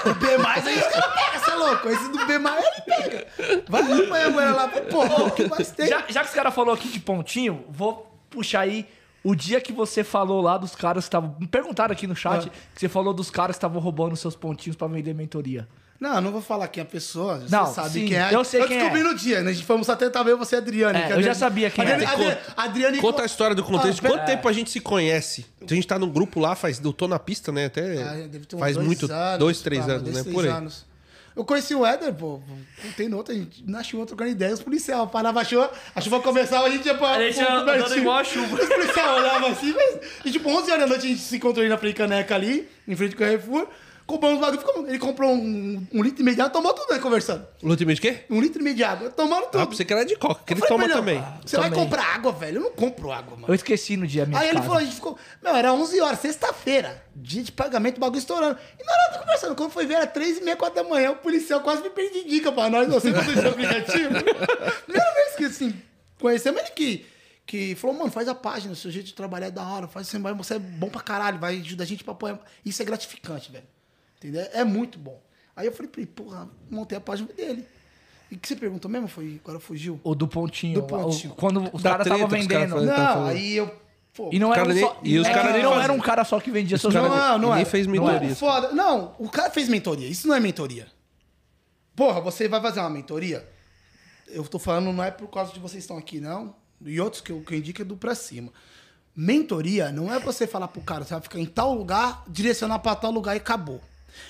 [0.06, 1.90] O B mais aí os caras pegam, você é louco.
[1.90, 3.28] Esse do B mais ele pega.
[3.68, 5.88] Vai acompanhar a mulher lá, pô, que mais tem?
[5.88, 8.88] Já, já que os caras falou aqui de pontinho, vou puxar aí
[9.22, 11.36] o dia que você falou lá dos caras que estavam.
[11.38, 14.78] Me perguntaram aqui no chat que você falou dos caras que estavam roubando seus pontinhos
[14.78, 15.68] pra vender mentoria.
[16.00, 17.40] Não, eu não vou falar quem é a pessoa.
[17.40, 18.30] Você Não, sabe sim, quem é.
[18.32, 19.04] eu sei quem descobri é.
[19.04, 19.50] no dia, né?
[19.50, 20.96] A gente fomos até talvez você, Adriane.
[20.98, 22.14] É, eu já Adriane- sabia quem Adriane, era.
[22.14, 24.06] Adriane, Adriane Conta a história do contexto.
[24.06, 25.46] Ah, Quanto tempo a gente se conhece?
[25.60, 26.80] A gente tá num grupo lá, faz.
[26.84, 27.66] Eu tô na pista, né?
[27.66, 28.02] Até.
[28.04, 29.12] Ah, deve ter uns faz dois muito.
[29.12, 30.22] anos, dois, três anos, dois, né?
[30.22, 30.52] três Por aí.
[30.52, 30.86] anos.
[31.36, 32.42] Eu conheci o Éder, pô.
[32.82, 34.54] Contei no outro, a gente nasceu outro trocando ideias.
[34.60, 37.10] Os policial parava a chuva, a chuva começava, a gente ia pra.
[37.12, 38.56] A gente ia andando igual a chuva.
[38.56, 39.98] Os policial olhavam assim, mas.
[40.26, 42.68] E tipo, 11 horas da noite a gente se encontrou aí na Frei Caneca ali,
[42.88, 43.68] em frente ao Carrefour.
[44.08, 46.94] Compramos um bagulho, ficou- ele comprou um, um litro e meio de água, tomou tudo,
[46.94, 47.46] né, conversando.
[47.62, 48.24] Ultimate quê?
[48.30, 49.60] Um litro e meio de água, tomaram tudo.
[49.62, 51.40] Ah, pra você que era de coca, que ele Eu falei toma ele, também.
[51.46, 52.58] Você vai comprar água, velho?
[52.60, 53.48] Eu não compro água, mano.
[53.50, 55.18] Eu esqueci no dia minha Aí ele falou, a gente ficou.
[55.44, 58.58] Meu, era 11 horas, sexta-feira, dia de pagamento, o bagulho estourando.
[58.80, 61.12] E na hora tá conversando, quando foi ver, era 3 e meia, 4 da manhã,
[61.12, 64.10] o policial quase me pediu dica pra nós, não sei quando esse aplicativo.
[64.86, 65.74] Primeira vez que, assim,
[66.18, 67.06] conhecemos ele que,
[67.46, 70.08] que falou, mano, faz a página, o seu jeito de trabalhar é da hora, faz
[70.08, 72.40] assim, vai, você é bom pra caralho, vai ajudar a gente pra apoiar.
[72.66, 73.66] Isso é gratificante, velho.
[74.18, 74.48] Entendeu?
[74.54, 75.22] É muito bom.
[75.56, 77.66] Aí eu falei pra ele, porra, montei a página dele.
[78.32, 79.08] E o que você perguntou mesmo?
[79.08, 80.00] Foi, agora fugiu.
[80.04, 80.82] O do pontinho.
[80.82, 81.34] Do pontinho.
[81.34, 82.76] o- quando os caras estavam vendendo.
[82.86, 83.88] tá Não, aí eu.
[84.14, 85.00] Pô, E não era cara um só.
[85.04, 87.08] e os é nem não era um cara só que vendia seus cara-.
[87.08, 87.64] Não, não é.
[87.64, 88.32] fez Não mentoria.
[88.32, 88.36] é.
[88.36, 88.72] Foda.
[88.72, 90.08] Não, o cara fez mentoria.
[90.08, 90.88] Isso não é mentoria.
[91.96, 93.48] Porra, você vai fazer uma mentoria.
[94.28, 96.56] Eu tô falando, não é por causa de vocês estão aqui, não.
[96.84, 98.52] E outros que eu, que eu indico é do pra cima.
[99.16, 102.96] Mentoria não é você falar pro cara, você vai ficar em tal lugar, direcionar pra
[102.96, 103.82] tal lugar e acabou.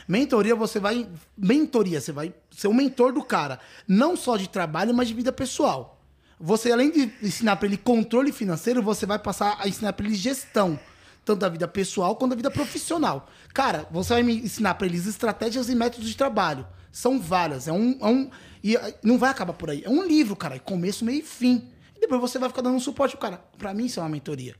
[0.08, 1.08] Mentoria, você vai.
[1.38, 3.60] Mentoria, você vai ser o mentor do cara.
[3.88, 6.02] Não só de trabalho, mas de vida pessoal.
[6.40, 10.16] Você, além de ensinar pra ele controle financeiro, você vai passar a ensinar pra ele
[10.16, 10.80] gestão.
[11.26, 13.28] Tanto da vida pessoal quanto da vida profissional.
[13.54, 16.66] Cara, você vai me ensinar pra eles estratégias e métodos de trabalho.
[16.92, 17.68] São várias.
[17.68, 17.98] É um.
[18.00, 18.30] É um
[18.64, 19.84] e eh, não vai acabar por aí.
[19.84, 20.56] É um livro, cara.
[20.56, 21.70] é Começo, meio e fim.
[21.96, 23.44] E depois você vai ficar dando um suporte pro cara.
[23.58, 24.56] Pra mim, isso é uma mentoria.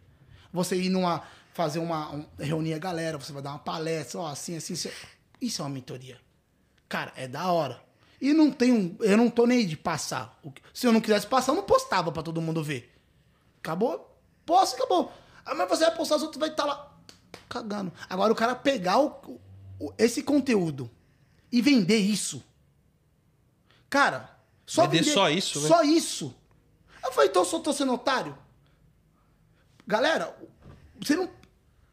[0.52, 1.24] Você ir numa.
[1.54, 2.14] fazer uma.
[2.14, 4.90] Um, reunir a galera, você vai dar uma palestra, ó, assim, assim, assim.
[5.42, 6.20] Isso é uma mentoria.
[6.90, 7.82] Cara, é da hora.
[8.20, 8.98] E não tem um.
[9.02, 10.40] Eu não tô nem aí de passar.
[10.74, 12.94] Se eu não quisesse passar, eu não postava pra todo mundo ver.
[13.60, 14.18] Acabou?
[14.46, 15.12] Posta, acabou.
[15.46, 16.98] Ah, mas você vai postar, os outros vai estar lá
[17.48, 17.94] cagando.
[18.10, 19.40] Agora o cara pegar o-
[19.80, 20.90] o- esse conteúdo
[21.52, 22.44] e vender isso.
[23.90, 24.36] Cara,
[24.66, 25.68] só Vender vender só isso, né?
[25.68, 26.36] Só isso.
[27.04, 28.38] Eu falei, então eu só tô sendo otário?
[29.86, 30.36] Galera,
[31.00, 31.30] você não.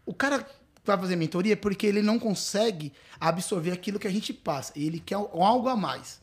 [0.04, 0.48] O cara
[0.84, 4.72] vai fazer mentoria é porque ele não consegue absorver aquilo que a gente passa.
[4.76, 6.20] Ele quer algo a mais.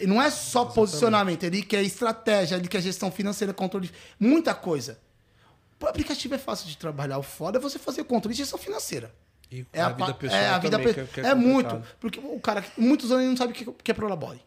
[0.00, 3.90] E não é só posicionamento, ele quer estratégia, ele quer gestão financeira, controle,
[4.20, 4.98] muita coisa.
[5.80, 7.18] O aplicativo é fácil de trabalhar.
[7.18, 9.12] O foda é você fazer controle de gestão financeira.
[9.50, 11.82] E É a pa- vida pessoal é, a vida também, pe- que- que é muito.
[12.00, 14.40] Porque o cara, muitos anos não sabe o que que é Prolabore.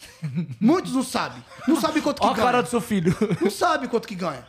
[0.60, 1.44] Muitos não sabem.
[1.68, 2.46] Não sabe quanto que Ó a ganha.
[2.46, 3.14] cara do seu filho.
[3.40, 4.46] Não sabe quanto que ganha.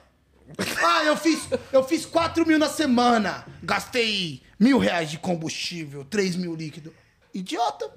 [0.84, 3.46] Ah, eu fiz, eu fiz 4 mil na semana.
[3.64, 6.94] Gastei mil reais de combustível, 3 mil líquido.
[7.34, 7.92] Idiota.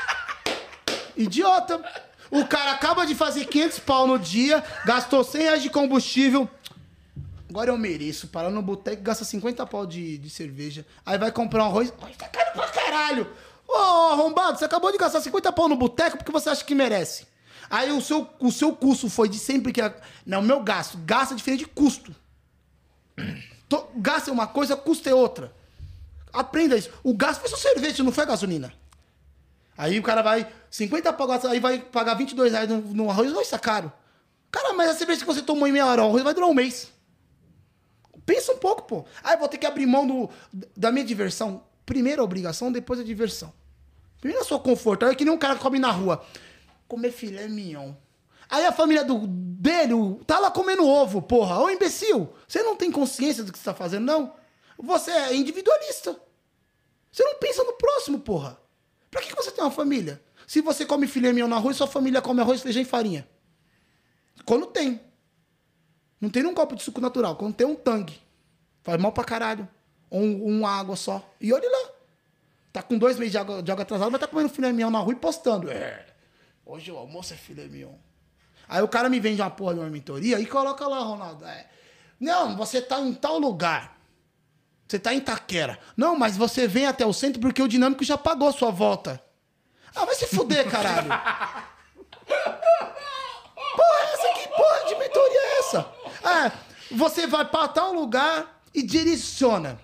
[1.16, 1.82] Idiota.
[2.30, 6.48] O cara acaba de fazer 500 pau no dia, gastou 100 reais de combustível.
[7.48, 8.28] Agora eu mereço.
[8.28, 10.86] Parar no boteco, gasta 50 pau de, de cerveja.
[11.04, 11.92] Aí vai comprar um arroz.
[12.00, 13.28] Ai, tá caro pra caralho.
[13.66, 17.26] Ô, arrombado, você acabou de gastar 50 pau no boteco porque você acha que merece.
[17.70, 19.80] Aí o seu, o seu custo foi de sempre que...
[20.26, 20.98] Não, meu gasto.
[21.06, 22.12] Gasta diferente de custo.
[23.68, 25.54] To- Gasto é uma coisa, custo é outra.
[26.32, 26.90] Aprenda isso.
[27.04, 28.72] O gasto foi só cerveja, não foi gasolina.
[29.78, 33.32] Aí o cara vai, 50 pau, gasta- aí vai pagar 22 reais no, no arroz,
[33.32, 33.92] vai estar caro.
[34.50, 36.54] Cara, mas a cerveja que você tomou em meia hora, o arroz vai durar um
[36.54, 36.92] mês.
[38.26, 39.04] Pensa um pouco, pô.
[39.28, 40.28] Eu vou ter que abrir mão do,
[40.76, 41.62] da minha diversão.
[41.86, 43.52] Primeiro a obrigação, depois a diversão.
[44.20, 45.06] Primeiro a sua conforto.
[45.06, 46.24] É que nem um cara que come na rua.
[46.90, 47.94] Comer filé mignon.
[48.48, 49.94] Aí a família do, dele
[50.26, 51.60] tá lá comendo ovo, porra.
[51.60, 54.34] Ô imbecil, você não tem consciência do que você tá fazendo, não?
[54.76, 56.20] Você é individualista.
[57.12, 58.60] Você não pensa no próximo, porra.
[59.08, 60.20] Pra que, você tem uma família?
[60.48, 63.28] Se você come filé mignon no arroz, sua família come arroz, feijão e farinha.
[64.44, 65.00] Quando tem.
[66.20, 67.36] Não tem um copo de suco natural.
[67.36, 68.20] Quando tem um tangue.
[68.82, 69.68] Faz mal pra caralho.
[70.10, 71.24] Ou um, água só.
[71.40, 71.90] E olha lá.
[72.72, 74.98] Tá com dois meses de água, de água atrasada, mas tá comendo filé mignon na
[74.98, 75.70] rua e postando.
[75.70, 76.09] É.
[76.70, 77.96] Hoje o almoço é filé mignon.
[78.68, 81.44] Aí o cara me vende uma porra de uma mentoria e coloca lá, Ronaldo.
[81.44, 81.66] é,
[82.20, 83.98] Não, você tá em tal lugar.
[84.86, 85.80] Você tá em Itaquera.
[85.96, 89.20] Não, mas você vem até o centro porque o dinâmico já pagou a sua volta.
[89.92, 91.08] Ah, vai se fuder, caralho.
[93.76, 95.92] Porra, é essa que porra de mentoria é essa?
[96.22, 96.52] Ah,
[96.92, 99.76] você vai pra tal lugar e direciona.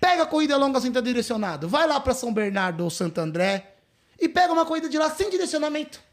[0.00, 1.68] Pega a corrida longa sem estar direcionado.
[1.68, 3.74] Vai lá pra São Bernardo ou Santo André
[4.20, 6.06] e pega uma corrida de lá sem direcionamento.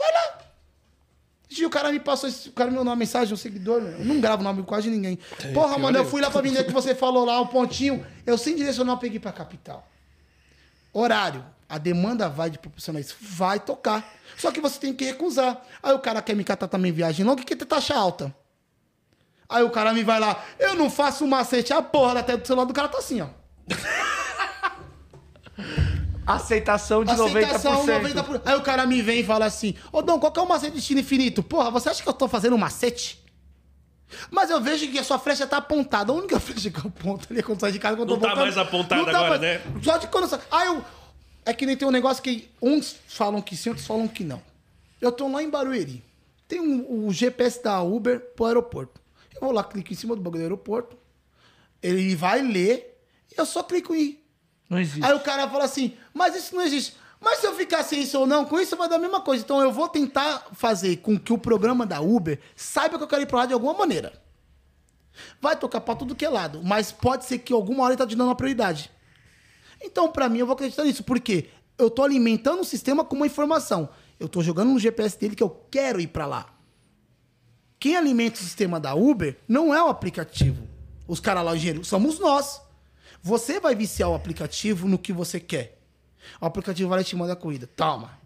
[0.00, 0.38] Vai lá.
[1.50, 4.04] E o cara me passou, esse- o cara me mandou uma mensagem, um seguidor, eu
[4.04, 5.18] não gravo o nome de quase ninguém.
[5.52, 8.54] Porra, mano, eu fui lá pra vender que você falou lá, um pontinho, eu sem
[8.56, 9.86] direcional peguei pra capital.
[10.92, 11.44] Horário.
[11.68, 13.14] A demanda vai de proporcionar isso.
[13.20, 14.04] Vai tocar.
[14.36, 15.60] Só que você tem que recusar.
[15.80, 18.34] Aí o cara quer me catar também viagem longa e quer ter taxa alta.
[19.48, 22.46] Aí o cara me vai lá, eu não faço macete, a porra da tela do
[22.46, 23.28] celular do cara tá assim, ó.
[26.26, 28.12] Aceitação de Aceitação 90%.
[28.14, 28.42] 90%.
[28.44, 30.72] Aí o cara me vem e fala assim: Ô Dom, qual que é o macete
[30.72, 31.42] de destino infinito?
[31.42, 33.20] Porra, você acha que eu tô fazendo um macete?
[34.30, 36.12] Mas eu vejo que a sua flecha tá apontada.
[36.12, 37.96] A única flecha que eu aponto ali é quando sai de casa.
[37.96, 38.44] Quando Não eu tô tá voltando.
[38.44, 39.60] mais apontada agora, né?
[39.82, 40.40] Só de quando sai.
[40.50, 40.84] Aí eu.
[41.44, 44.42] É que nem tem um negócio que uns falam que sim, outros falam que não.
[45.00, 46.04] Eu tô lá em Barueri.
[46.46, 49.00] Tem um, o GPS da Uber pro aeroporto.
[49.34, 50.98] Eu vou lá, clico em cima do bagulho do aeroporto.
[51.82, 53.02] Ele vai ler
[53.32, 54.19] e eu só clico em ir.
[54.70, 55.04] Não existe.
[55.04, 56.96] Aí o cara fala assim, mas isso não existe.
[57.20, 59.42] Mas se eu ficar sem isso ou não, com isso vai dar a mesma coisa.
[59.44, 63.22] Então eu vou tentar fazer com que o programa da Uber saiba que eu quero
[63.22, 64.12] ir pra lá de alguma maneira.
[65.40, 68.06] Vai tocar pra tudo que é lado, mas pode ser que alguma hora ele tá
[68.06, 68.90] te dando uma prioridade.
[69.82, 71.02] Então, pra mim, eu vou acreditar nisso.
[71.02, 71.50] Por quê?
[71.76, 73.88] Eu tô alimentando o sistema com uma informação.
[74.18, 76.46] Eu tô jogando no GPS dele que eu quero ir pra lá.
[77.78, 80.68] Quem alimenta o sistema da Uber não é o aplicativo.
[81.08, 82.60] Os caras lá, o engenheiro, somos nós.
[83.22, 85.78] Você vai viciar o aplicativo no que você quer.
[86.40, 87.66] O aplicativo vai lá e te mandar a corrida.
[87.66, 88.18] Toma.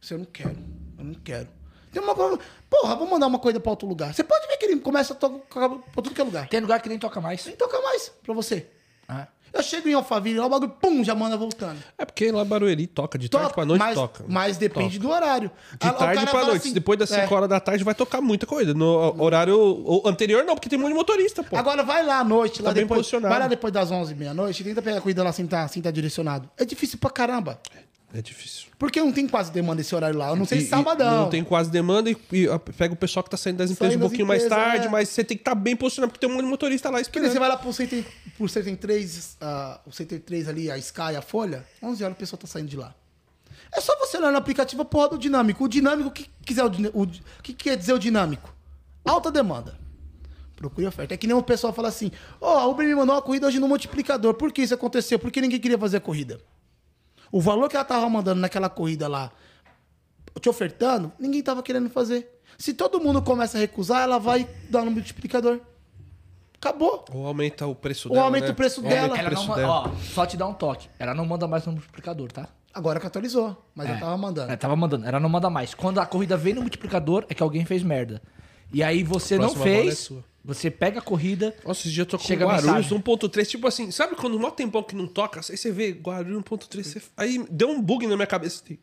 [0.00, 0.58] Você eu não quero.
[0.98, 1.48] Eu não quero.
[1.92, 2.38] Tem uma coisa.
[2.68, 4.14] Porra, vou mandar uma corrida pra outro lugar.
[4.14, 6.48] Você pode ver que ele começa a tocar pra tudo que é lugar.
[6.48, 7.44] Tem lugar que nem toca mais.
[7.44, 8.66] Nem toca mais pra você.
[9.06, 9.28] Ah.
[9.52, 11.78] Eu chego em Alphaville, lá o bagulho, pum, já manda voltando.
[11.98, 14.24] É porque lá Barueri toca, de tarde Toca, pra noite mas, toca.
[14.26, 15.50] Mas depende do horário.
[15.78, 16.56] De o tarde pra noite.
[16.58, 17.36] assim, Depois das 5 é.
[17.36, 18.72] horas da tarde vai tocar muita coisa.
[18.72, 21.56] No horário anterior não, porque tem de motorista, pô.
[21.56, 23.30] Agora vai lá à noite, lá Tá bem depois, posicionado.
[23.30, 26.48] vai lá depois das 11 meia-noite, tenta pegar a lá sem estar sem tá direcionado.
[26.56, 27.60] É difícil pra caramba.
[27.76, 28.68] É difícil.
[28.78, 30.28] Porque não tem quase demanda esse horário lá.
[30.28, 31.22] Eu não sei se sabadão.
[31.22, 34.04] Não tem quase demanda e, e, pega o pessoal que tá saindo das empresas Saindo
[34.04, 34.90] um pouquinho mais empresas, tarde, é.
[34.90, 37.32] mas você tem que estar bem posicionado, porque tem um monte de motorista lá esperando.
[37.32, 38.04] você vai lá pro Center,
[38.36, 42.18] pro Center 3, ah, o Center 3 ali, a Sky, a Folha, 11 horas o
[42.18, 42.94] pessoal tá saindo de lá.
[43.74, 45.64] É só você olhar no aplicativo a porra do dinâmico.
[45.64, 47.06] O dinâmico, o que, quiser o, o,
[47.42, 48.54] que quer dizer o dinâmico?
[49.02, 49.78] Alta demanda.
[50.54, 51.14] Procure oferta.
[51.14, 53.58] É que nem o pessoal fala assim: Ó, a Uber me mandou uma corrida hoje
[53.58, 54.34] no multiplicador.
[54.34, 55.18] Por que isso aconteceu?
[55.18, 56.38] Porque ninguém queria fazer a corrida.
[57.32, 59.32] O valor que ela tava mandando naquela corrida lá,
[60.40, 62.40] te ofertando, ninguém tava querendo fazer.
[62.58, 65.60] Se todo mundo começa a recusar, ela vai dar no multiplicador.
[66.56, 67.04] Acabou.
[67.12, 68.52] Ou aumenta o preço Ou dela, aumenta né?
[68.52, 69.00] o preço Ou dela.
[69.06, 69.72] aumenta o Ela não preço ma- dela.
[69.72, 70.88] ó, só te dá um toque.
[70.98, 72.46] Ela não manda mais no multiplicador, tá?
[72.72, 73.98] Agora que atualizou, mas eu É.
[73.98, 74.52] tava mandando.
[74.52, 75.06] É, tava mandando.
[75.06, 75.74] Ela não manda mais.
[75.74, 78.22] Quando a corrida vem no multiplicador, é que alguém fez merda.
[78.72, 80.24] E aí você não é fez, sua.
[80.44, 81.54] Você pega a corrida.
[81.64, 82.98] Nossa, esse dia eu tô com Chega Guarulhos mensagem.
[82.98, 86.82] 1.3, tipo assim, sabe quando um tempão que não toca, aí você vê Guarulhos 1.3,
[86.84, 87.02] você...
[87.16, 88.62] aí deu um bug na minha cabeça.
[88.64, 88.78] assim,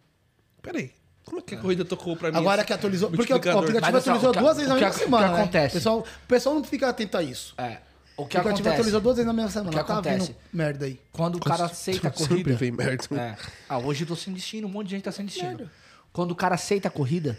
[0.61, 0.91] Peraí,
[1.25, 2.37] como é que a corrida tocou pra mim?
[2.37, 3.11] Agora que atualizou.
[3.11, 5.27] Porque o aplicativo Mas, atualizou duas vezes na mesma o que semana.
[5.27, 5.41] né?
[5.41, 5.75] acontece?
[5.75, 7.53] O pessoal, o pessoal não fica atento a isso.
[7.57, 7.77] É.
[8.17, 8.69] O que o aplicativo acontece?
[8.73, 9.69] atualizou duas vezes na minha semana.
[9.69, 10.27] O que tá acontece?
[10.27, 10.99] vindo merda aí.
[11.11, 12.55] Quando o cara aceita a Sempre corrida.
[12.55, 13.05] vem merda.
[13.15, 13.37] É.
[13.69, 15.69] Ah, hoje eu tô sem destino, um monte de gente tá sem destino.
[16.11, 17.37] Quando o cara aceita a corrida,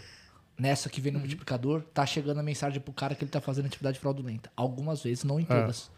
[0.61, 1.03] nessa que Uhum.
[1.03, 4.51] vem no multiplicador, tá chegando a mensagem pro cara que ele tá fazendo atividade fraudulenta.
[4.55, 5.89] Algumas vezes, não em todas.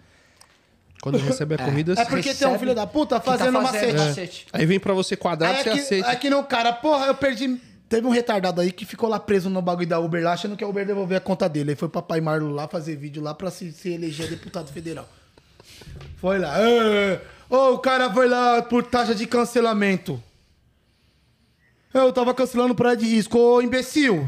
[1.02, 3.62] Quando recebe a corrida, É porque tem um filho da puta que tá fazendo fazendo
[3.62, 3.98] macete.
[3.98, 4.48] macete.
[4.54, 6.10] aí vem pra você quadrado, você aceita.
[6.10, 7.60] aqui no cara, porra, eu perdi.
[7.90, 10.64] Teve um retardado aí que ficou lá preso no bagulho da Uber lá, achando que
[10.64, 11.72] a Uber devolver a conta dele.
[11.72, 15.08] Aí foi papai Marlo lá fazer vídeo lá pra se, se eleger deputado federal.
[16.18, 16.58] Foi lá.
[16.60, 20.24] "É, Ô, o cara foi lá por taxa de cancelamento.
[21.94, 23.38] Eu tava cancelando por área de risco.
[23.38, 24.28] Ô, imbecil.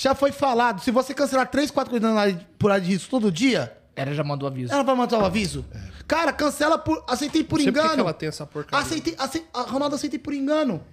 [0.00, 0.80] Já foi falado.
[0.80, 4.46] Se você cancelar 3, 4 coisas por área de risco todo dia, Ela já mandou
[4.48, 4.72] aviso.
[4.72, 5.66] ela vai mandar o aviso.
[6.06, 7.04] Cara, cancela por.
[7.08, 7.94] Aceitei por que engano.
[7.94, 8.86] que ela tem essa porcaria.
[8.86, 10.84] Aceitei, acei- a Ronaldo aceitei por engano.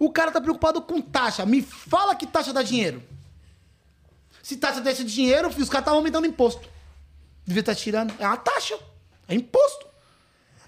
[0.00, 1.46] O cara tá preocupado com taxa.
[1.46, 3.00] Me fala que taxa dá dinheiro.
[4.42, 6.68] Se taxa desse dinheiro, os caras estavam aumentando imposto.
[7.46, 8.12] Devia estar tirando.
[8.18, 8.76] É uma taxa.
[9.28, 9.86] É imposto.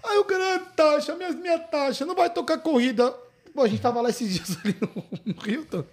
[0.05, 3.13] Aí o cara, "Ah, taxa, minha, minha taxa, não vai tocar corrida.
[3.53, 5.83] Pô, a gente tava lá esses dias ali no, no Hilton.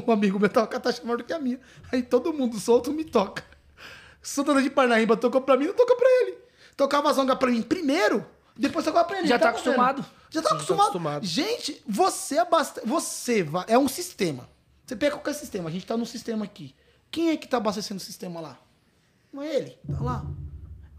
[0.06, 1.60] Um amigo meu tava com a taxa maior do que a minha.
[1.92, 3.44] Aí todo mundo solto me toca.
[4.22, 6.38] Santana de Parnaíba tocou pra mim, não tocou pra ele.
[6.76, 8.26] Tocava a zonga pra mim primeiro,
[8.56, 9.28] depois tocava pra ele.
[9.28, 9.58] Já tá vendo.
[9.58, 10.04] acostumado.
[10.30, 10.82] Já tá tá acostumado.
[10.88, 11.26] acostumado.
[11.26, 12.86] Gente, você é bastante.
[12.86, 13.64] Você vai.
[13.68, 14.48] É um sistema.
[14.86, 15.68] Você pega qualquer sistema.
[15.68, 16.74] A gente tá num sistema aqui.
[17.10, 18.58] Quem é que tá abastecendo o sistema lá?
[19.32, 19.78] Não é ele.
[19.90, 20.24] Tá lá.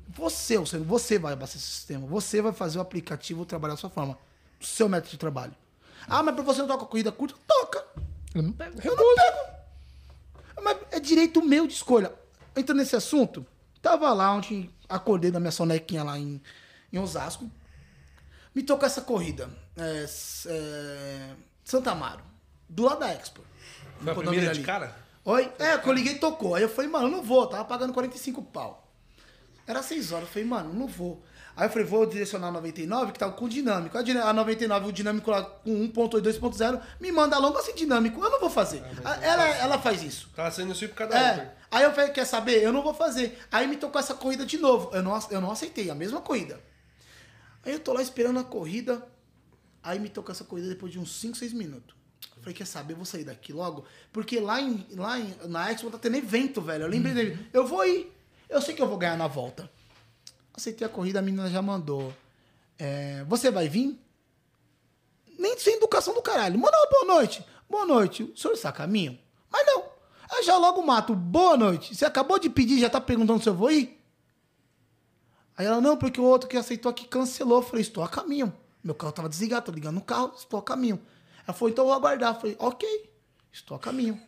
[0.10, 2.08] Você, você, você vai abastecer o sistema.
[2.08, 4.18] Você vai fazer o aplicativo trabalhar da sua forma.
[4.62, 5.54] O seu método de trabalho.
[6.08, 7.36] Ah, mas pra você não toca corrida curta?
[7.46, 7.86] Toca.
[8.36, 8.80] Eu não pego.
[8.84, 9.56] Eu não pego.
[10.62, 12.12] Mas é direito meu de escolha.
[12.56, 13.46] Entrando nesse assunto,
[13.82, 16.42] tava lá ontem, acordei da minha sonequinha lá em,
[16.92, 17.50] em Osasco.
[18.54, 19.50] Me tocou essa corrida.
[19.78, 20.06] É,
[20.48, 21.30] é,
[21.64, 22.24] Santa Amaro.
[22.70, 23.42] Do lado da Expo.
[24.00, 24.96] Foi a primeira de cara?
[25.24, 25.52] Oi?
[25.60, 26.56] É, que eu liguei e tocou.
[26.56, 27.44] Aí eu falei, mano, eu não vou.
[27.44, 28.92] Eu Tava pagando 45 pau.
[29.68, 30.28] Era 6 horas.
[30.28, 31.24] Eu falei, mano, não vou.
[31.58, 33.98] Aí eu falei, vou direcionar a 99, que tava com dinâmico.
[33.98, 38.22] A din- A 99, o dinâmico lá com 1.8, 2.0, me manda longa sem dinâmico.
[38.22, 38.84] Eu não vou fazer.
[39.06, 40.30] A- Ela, ela faz isso.
[40.36, 41.18] Tava sendo assim por cada.
[41.18, 41.56] É.
[41.72, 42.62] Aí eu falei, quer saber?
[42.62, 43.40] Eu não vou fazer.
[43.52, 44.90] Aí me tocou essa corrida de novo.
[44.94, 46.60] Eu não, eu não aceitei, a mesma corrida.
[47.66, 49.02] Aí eu tô lá esperando a corrida.
[49.82, 51.96] Aí me tocou essa corrida depois de uns 5, 6 minutos.
[52.36, 52.94] Eu falei, quer saber?
[52.94, 53.86] Eu vou sair daqui logo.
[54.12, 56.84] Porque lá, em, lá em, na Expo tá tendo evento, velho.
[56.84, 57.48] Eu lembrei dele.
[57.54, 58.12] Eu vou ir.
[58.50, 59.70] Eu sei que eu vou ganhar na volta.
[60.56, 62.14] Aceitei a corrida, a menina já mandou.
[62.80, 64.00] É, você vai vir?
[65.38, 66.58] Nem sem educação do caralho.
[66.58, 67.46] Manda uma boa noite.
[67.70, 68.24] Boa noite.
[68.24, 69.20] O senhor está a caminho?
[69.52, 69.84] Mas não.
[70.32, 71.14] Aí já logo mato.
[71.14, 71.94] Boa noite.
[71.94, 74.02] Você acabou de pedir já tá perguntando se eu vou ir?
[75.58, 77.60] Aí ela, não, porque o outro que aceitou aqui cancelou.
[77.60, 78.54] Eu falei, estou a caminho.
[78.84, 81.00] Meu carro tava desligado, tô ligando no carro, estou a caminho.
[81.46, 82.36] Ela falou, então eu vou aguardar.
[82.36, 83.10] Eu falei, ok,
[83.52, 84.20] estou a caminho.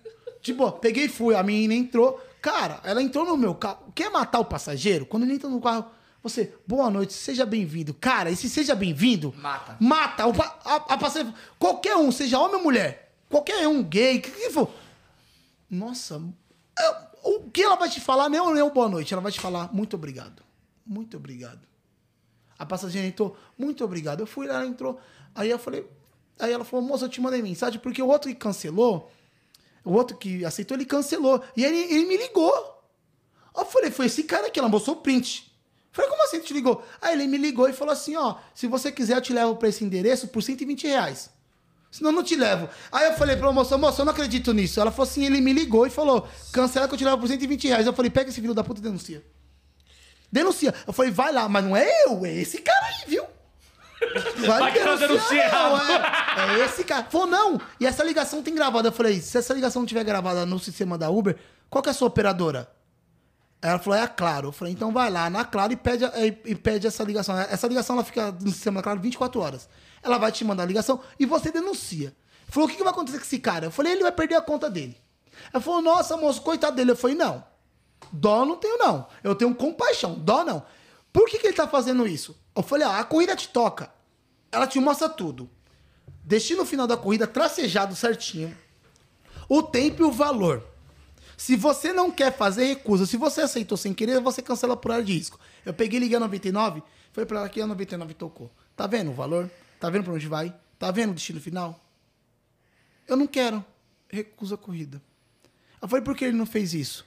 [0.56, 1.36] Boa, peguei e fui.
[1.36, 2.22] A menina entrou.
[2.42, 3.92] Cara, ela entrou no meu carro.
[3.94, 5.06] Quer matar o passageiro?
[5.06, 5.86] Quando ele entra no carro,
[6.30, 7.94] você, boa noite, seja bem-vindo.
[7.94, 9.34] Cara, esse seja bem-vindo.
[9.38, 9.78] Mata.
[9.80, 10.28] Mata.
[10.28, 13.14] O a, a passageiro, qualquer um, seja homem ou mulher.
[13.30, 14.70] Qualquer um, gay, que, que for.
[15.70, 16.22] Nossa,
[16.78, 19.14] é, o que ela vai te falar nem é um boa noite.
[19.14, 20.44] Ela vai te falar muito obrigado.
[20.86, 21.62] Muito obrigado.
[22.58, 24.22] A passageira entrou, muito obrigado.
[24.22, 25.00] Eu fui lá, ela entrou.
[25.36, 25.86] Aí eu falei.
[26.40, 29.12] Aí ela falou, moça, eu te mandei mensagem, porque o outro que cancelou,
[29.84, 31.44] o outro que aceitou, ele cancelou.
[31.56, 32.78] E ele, ele me ligou.
[33.56, 35.47] Eu falei, foi esse cara que ela mostrou o print.
[35.98, 36.86] Falei, como assim ele te ligou?
[37.02, 39.68] Aí ele me ligou e falou assim: ó, se você quiser, eu te levo pra
[39.68, 41.32] esse endereço por 120 reais.
[41.90, 42.70] Senão eu não te levo.
[42.92, 44.80] Aí eu falei pra moça, moça, eu não acredito nisso.
[44.80, 47.68] Ela falou assim, ele me ligou e falou, cancela que eu te levo por 120
[47.70, 47.88] reais.
[47.88, 49.26] Eu falei, pega esse filho da puta e denuncia.
[50.32, 50.72] Denuncia.
[50.86, 53.24] Eu falei, vai lá, mas não é eu, é esse cara aí, viu?
[54.46, 57.06] Vai que ela denuncia não, é, é esse cara.
[57.06, 57.60] Falou, não.
[57.80, 58.90] E essa ligação tem gravada.
[58.90, 61.36] Eu falei, se essa ligação não tiver gravada no sistema da Uber,
[61.68, 62.70] qual que é a sua operadora?
[63.62, 64.50] Ela falou, é a Claro.
[64.50, 66.06] Eu falei, então vai lá na Claro e pede,
[66.46, 67.38] e, pede essa ligação.
[67.38, 69.70] Essa ligação ela fica no sistema da Claro 24 horas.
[70.02, 72.16] Ela vai te mandar a ligação e você denuncia.
[72.50, 73.66] Falou, o que, que vai acontecer com esse cara?
[73.66, 74.98] Eu falei, ele vai perder a conta dele.
[75.52, 76.92] Ela falou, nossa, moço, coitado dele.
[76.92, 77.44] Eu falei, não.
[78.12, 79.08] Dó não tenho, não.
[79.24, 80.16] Eu tenho compaixão.
[80.16, 80.64] Dó não.
[81.12, 82.38] Por que, que ele tá fazendo isso?
[82.56, 83.92] Eu falei, ah, a corrida te toca.
[84.52, 85.50] Ela te mostra tudo.
[86.24, 88.56] Destino final da corrida tracejado certinho.
[89.50, 90.64] O tempo e o valor.
[91.38, 93.06] Se você não quer fazer, recusa.
[93.06, 95.40] Se você aceitou sem querer, você cancela por área de risco.
[95.64, 96.82] Eu peguei, liguei a 99,
[97.14, 98.52] foi pra ela que a 99 tocou.
[98.76, 99.50] Tá vendo o valor?
[99.80, 100.54] Tá vendo pra onde vai?
[100.80, 101.80] Tá vendo o destino final?
[103.08, 103.64] Eu não quero.
[104.10, 105.00] Recusa a corrida.
[105.80, 107.06] Eu falei, por que ele não fez isso?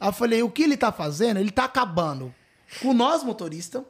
[0.00, 1.40] Eu falei, o que ele tá fazendo?
[1.40, 2.32] Ele tá acabando
[2.80, 3.84] com nós, motorista,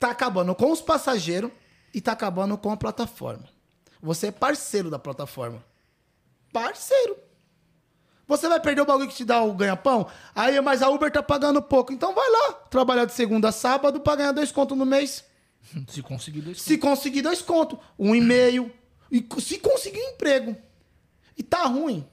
[0.00, 1.52] tá acabando com os passageiros
[1.94, 3.48] e tá acabando com a plataforma.
[4.02, 5.64] Você é parceiro da plataforma.
[6.52, 7.29] Parceiro.
[8.30, 10.06] Você vai perder o bagulho que te dá o ganha-pão?
[10.34, 11.92] Aí, mas a Uber tá pagando pouco.
[11.92, 15.24] Então vai lá, trabalhar de segunda a sábado pra ganhar dois contos no mês.
[15.88, 18.72] Se conseguir dois Se conseguir dois contos, um e meio.
[19.10, 20.56] E se conseguir um emprego.
[21.36, 22.06] E tá ruim.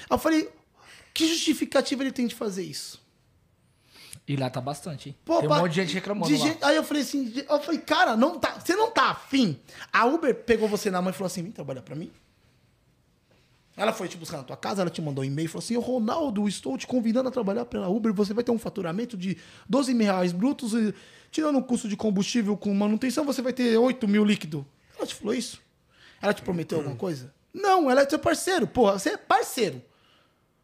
[0.00, 0.48] Aí eu falei,
[1.14, 3.00] que justificativa ele tem de fazer isso?
[4.28, 5.16] E lá tá bastante, hein?
[5.24, 7.60] Pô, Tem um ba- monte de gente reclamando de gente- Aí eu falei assim, eu
[7.62, 9.58] falei, cara, não tá, você não tá afim?
[9.92, 12.10] A Uber pegou você na mão e falou assim, vem trabalhar pra mim?
[13.76, 15.76] Ela foi te buscar na tua casa, ela te mandou um e-mail e falou assim,
[15.76, 19.36] Ronaldo, estou te convidando a trabalhar pela Uber, você vai ter um faturamento de
[19.68, 20.94] 12 mil reais brutos, e,
[21.30, 24.66] tirando o custo de combustível com manutenção, você vai ter 8 mil líquido.
[24.96, 25.60] Ela te falou isso?
[26.22, 27.34] Ela te prometeu alguma coisa?
[27.52, 29.82] Não, ela é seu parceiro, porra, você é parceiro.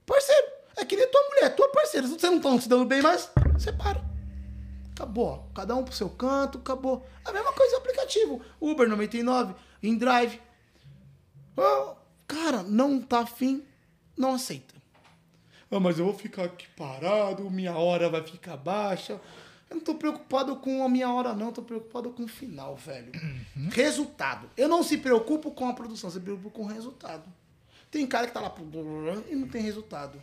[0.07, 0.47] Parceiro.
[0.77, 2.07] É que nem tua mulher, tua parceira.
[2.07, 4.03] Se você não tá se dando bem mais, separa.
[4.95, 5.51] Acabou.
[5.55, 7.07] Cada um pro seu canto, acabou.
[7.25, 8.41] A mesma coisa aplicativo.
[8.61, 10.41] Uber 99, InDrive.
[11.57, 11.95] Ah,
[12.33, 13.63] cara, não tá afim,
[14.17, 14.75] não aceita.
[15.71, 19.21] Ah, mas eu vou ficar aqui parado, minha hora vai ficar baixa.
[19.71, 21.47] Eu não tô preocupado com a minha hora, não.
[21.47, 23.11] Eu tô preocupado com o final, velho.
[23.71, 24.51] Resultado.
[24.55, 27.25] Eu não se preocupo com a produção, se preocupo com o resultado.
[27.91, 28.55] Tem cara que tá lá
[29.31, 30.23] e não tem resultado.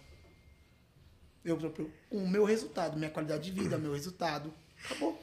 [1.43, 4.53] Eu tô preocupado com o meu resultado, minha qualidade de vida, meu resultado.
[4.85, 5.19] Acabou.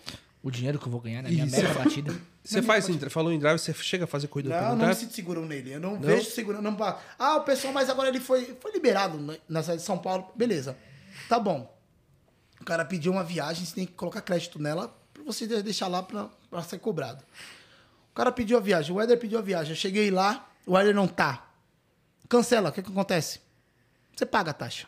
[0.47, 2.14] O dinheiro que eu vou ganhar na minha meta batida.
[2.44, 4.82] Você faz, em- falou em drive, você chega a fazer corrida Não, pelo não me
[4.85, 4.97] drive?
[5.01, 5.73] sinto seguro nele.
[5.73, 6.62] Eu não, vejo seguro.
[6.62, 6.77] Não,
[7.18, 9.18] ah, o pessoal, mas agora ele foi, foi liberado
[9.48, 10.31] na cidade de São Paulo.
[10.36, 10.77] Beleza.
[11.28, 11.77] Tá bom.
[12.60, 15.89] O cara pediu uma viagem, você tem que colocar crédito nela pra você de- deixar
[15.89, 17.24] lá pra, pra ser cobrado.
[18.12, 19.73] O cara pediu a viagem, o Éder pediu a viagem.
[19.73, 21.51] Eu cheguei lá, o Éder não tá.
[22.28, 23.40] Cancela, o que, que acontece?
[24.16, 24.86] Você paga a taxa.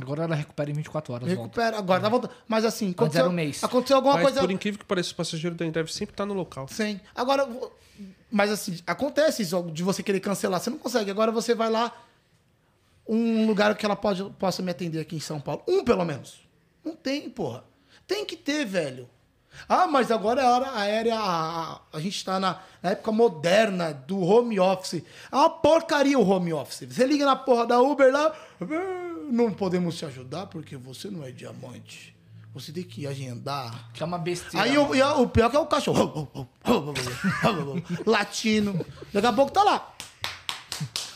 [0.00, 1.28] Agora ela recupera em 24 horas.
[1.28, 1.42] volta.
[1.42, 2.32] Recupera, agora tá voltando.
[2.48, 3.62] Mas assim, aconteceu, um mês.
[3.62, 4.40] aconteceu alguma Mas coisa.
[4.40, 6.66] por incrível que pareça, o passageiro da Endrive sempre tá no local.
[6.68, 6.98] Sim.
[7.14, 7.46] Agora,
[8.30, 10.58] mas assim, acontece isso de você querer cancelar.
[10.60, 11.10] Você não consegue.
[11.10, 11.92] Agora você vai lá,
[13.06, 15.62] um lugar que ela pode, possa me atender aqui em São Paulo.
[15.68, 16.40] Um, pelo menos.
[16.84, 17.62] Não tem, porra.
[18.06, 19.08] Tem que ter, velho.
[19.68, 21.14] Ah, mas agora é a hora aérea.
[21.18, 25.02] A, a- a gente tá na, na época moderna do home office.
[25.30, 26.88] É uma porcaria o home office.
[26.90, 28.34] Você liga na porra da Uber lá.
[29.22, 32.16] "Ah, Não podemos te ajudar porque você não é diamante.
[32.54, 33.90] Você tem que agendar.
[33.94, 34.66] Que é uma besteira.
[34.66, 36.28] Aí o, e o pior que é o cachorro.
[38.04, 38.84] Latino.
[39.12, 39.94] Daqui a pouco tá lá.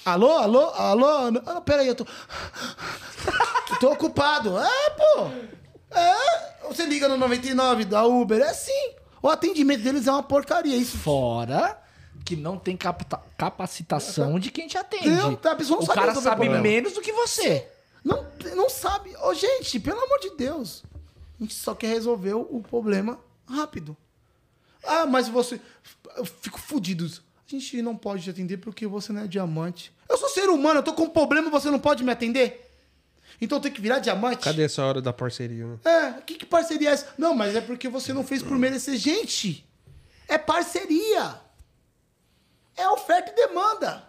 [0.04, 1.06] Alô, alô, alô?
[1.44, 2.06] Ah, peraí, eu tô.
[3.80, 4.56] Tô ocupado.
[4.58, 5.26] É, pô.
[5.90, 6.68] É.
[6.68, 8.94] Você liga no 99 da Uber, é assim.
[9.20, 10.76] O atendimento deles é uma porcaria.
[10.76, 11.82] Isso Fora
[12.24, 12.76] que não tem
[13.38, 15.08] capacitação de quem te atende.
[15.10, 17.68] Não, tá, a pessoa não o sabe cara sabe menos do que você.
[18.06, 18.24] Não,
[18.54, 19.16] não sabe.
[19.16, 20.84] Ô, gente, pelo amor de Deus.
[21.38, 23.18] A gente só quer resolver o, problema
[23.48, 23.96] rápido.
[24.84, 25.60] Ah, mas você.
[26.16, 27.04] Eu fico fudido.
[27.04, 29.92] A gente não pode te atender porque você não é diamante.
[30.08, 32.62] Eu sou ser humano, eu tô com um problema você não pode me atender?
[33.40, 34.44] Então tenho que virar diamante?
[34.44, 35.78] Cadê essa hora da parceria, né?
[35.84, 37.12] É, que, que parceria é essa?
[37.18, 38.96] Não, mas é porque você não fez por merecer.
[38.96, 39.68] Gente,
[40.28, 41.40] é parceria.
[42.76, 44.08] É oferta e demanda.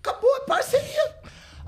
[0.00, 1.18] Acabou, é parceria.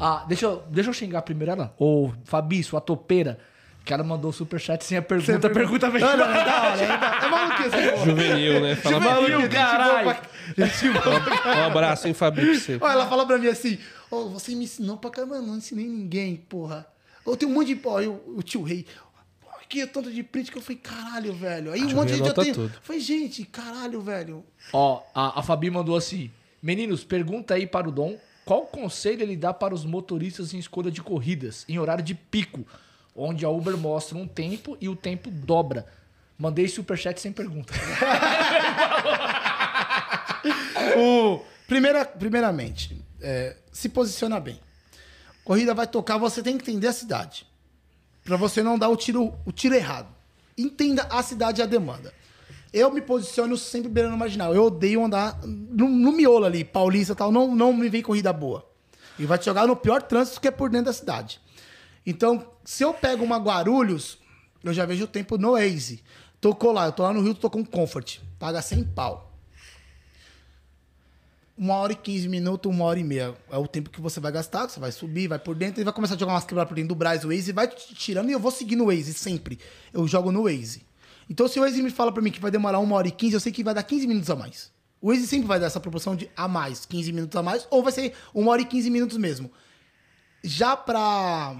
[0.00, 1.74] Ah, deixa eu, deixa eu xingar primeiro ela.
[1.78, 3.38] Ô, Fabi, sua topeira.
[3.84, 5.46] Que ela mandou o superchat sem a pergunta.
[5.46, 6.00] A pergunta vem.
[6.02, 7.20] Não, não, é da hora, é da.
[7.24, 8.04] É maluquice.
[8.04, 8.76] Juvenil, né?
[8.76, 9.54] Fala, Juvenil, maluco.
[9.54, 10.16] caralho.
[11.58, 12.78] Um abraço, hein, Fabi, pra você.
[12.80, 13.78] Ó, ela fala pra mim assim:
[14.10, 16.86] Ô, você me ensinou pra caramba, eu não ensinei ninguém, porra.
[17.26, 17.80] Eu tenho um monte de.
[17.86, 18.86] Ó, eu- o tio Rei.
[19.62, 21.72] Aqui é tanto de print que eu falei, caralho, velho.
[21.72, 22.54] Aí um monte de gente eu anota tenho.
[22.54, 22.74] tudo.
[22.74, 24.44] Eu falei, gente, caralho, velho.
[24.72, 26.30] Ó, a, a Fabi mandou assim:
[26.62, 30.90] Meninos, pergunta aí para o Dom qual conselho ele dá para os motoristas em escolha
[30.90, 32.66] de corridas, em horário de pico,
[33.14, 35.86] onde a Uber mostra um tempo e o tempo dobra.
[36.38, 37.72] Mandei superchat sem pergunta.
[40.96, 44.58] O, primeira, primeiramente, é, se posiciona bem.
[45.44, 47.46] Corrida vai tocar, você tem que entender a cidade.
[48.24, 50.08] Pra você não dar o tiro, o tiro errado.
[50.56, 52.12] Entenda a cidade e a demanda.
[52.72, 54.54] Eu me posiciono sempre beirando marginal.
[54.54, 57.32] Eu odeio andar no, no miolo ali, paulista e tal.
[57.32, 58.64] Não, não me vem corrida boa.
[59.18, 61.40] E vai te jogar no pior trânsito que é por dentro da cidade.
[62.06, 64.18] Então, se eu pego uma Guarulhos,
[64.62, 66.02] eu já vejo o tempo no Waze.
[66.40, 68.18] Tocou lá, eu tô lá no Rio, tô com Comfort.
[68.38, 69.30] Paga 100 pau
[71.60, 73.34] uma hora e 15 minutos, uma hora e meia.
[73.50, 75.92] É o tempo que você vai gastar, você vai subir, vai por dentro, e vai
[75.92, 78.40] começar a jogar umas quebradas por dentro do Braz, o Waze, vai tirando, e eu
[78.40, 79.58] vou seguir no Waze sempre.
[79.92, 80.86] Eu jogo no Waze.
[81.30, 83.34] Então, se o Waze me fala pra mim que vai demorar uma hora e 15,
[83.34, 84.72] eu sei que vai dar 15 minutos a mais.
[85.00, 87.82] O Waze sempre vai dar essa proporção de a mais, 15 minutos a mais, ou
[87.84, 89.50] vai ser uma hora e 15 minutos mesmo.
[90.42, 91.56] Já pra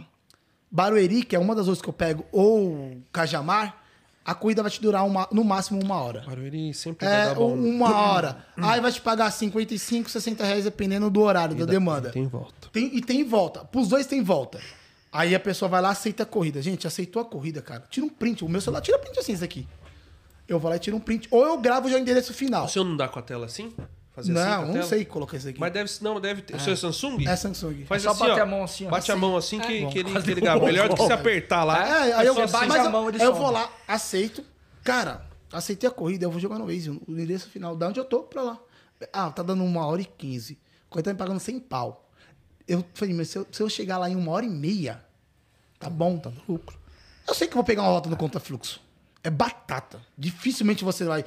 [0.71, 3.77] Barueri, que é uma das outras que eu pego, ou Cajamar,
[4.25, 6.23] a corrida vai te durar uma- no máximo uma hora.
[6.27, 7.55] Barueri sempre vai É, dar bom.
[7.55, 8.45] uma hora.
[8.57, 12.11] Aí vai te pagar 55, 60 reais dependendo do horário, da demanda.
[12.11, 12.69] Tem volta.
[12.73, 13.65] Tem- e tem volta.
[13.65, 14.61] Pros dois tem volta.
[15.13, 16.63] Aí a pessoa vai lá, aceita a corrida.
[16.63, 17.85] Gente, aceitou a corrida, cara.
[17.91, 18.45] Tira um print.
[18.45, 19.67] O meu celular tira print assim, isso aqui.
[20.47, 21.29] Eu vou lá e tiro um print.
[21.31, 22.65] Ou eu gravo já o endereço final.
[22.67, 23.75] O seu não dá com a tela assim?
[24.13, 24.87] Fazer assim com não, a não tela?
[24.87, 25.61] sei colocar isso aqui.
[25.61, 26.57] Mas deve não deve ter.
[26.57, 27.25] O seu é Samsung?
[27.27, 27.85] É Samsung.
[27.87, 28.43] Faz É só assim, bater ó.
[28.43, 28.91] a mão assim, ó.
[28.91, 30.65] Bate a mão assim que, É, que ele, quase que ele grava.
[30.65, 31.87] Melhor do que se apertar lá.
[32.07, 34.45] É, aí eu, Você bate mas a mão, ele eu vou lá, aceito.
[34.83, 37.77] Cara, aceitei a corrida, eu vou jogar no Waze, o endereço final.
[37.77, 38.59] Da onde eu tô pra lá.
[39.13, 40.59] Ah, tá dando uma hora e quinze.
[40.89, 42.10] Coisa tá me pagando 100 pau.
[42.71, 45.05] Eu falei, mas se eu, se eu chegar lá em uma hora e meia,
[45.79, 46.79] tá bom, tá no lucro.
[47.27, 48.81] Eu sei que vou pegar uma rota no conta-fluxo.
[49.25, 50.01] É batata.
[50.17, 51.25] Dificilmente você vai.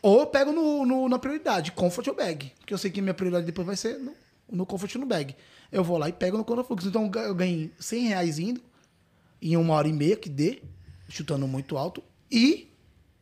[0.00, 2.52] Ou eu pego no, no- na prioridade, comfort ou bag.
[2.60, 4.14] Porque eu sei que minha prioridade depois vai ser no,
[4.50, 5.34] no comfort ou no bag.
[5.72, 6.88] Eu vou lá e pego no conta-fluxo.
[6.88, 8.62] Então eu ganhei 100 reais indo,
[9.42, 10.62] em uma hora e meia que dê,
[11.08, 12.70] chutando muito alto, e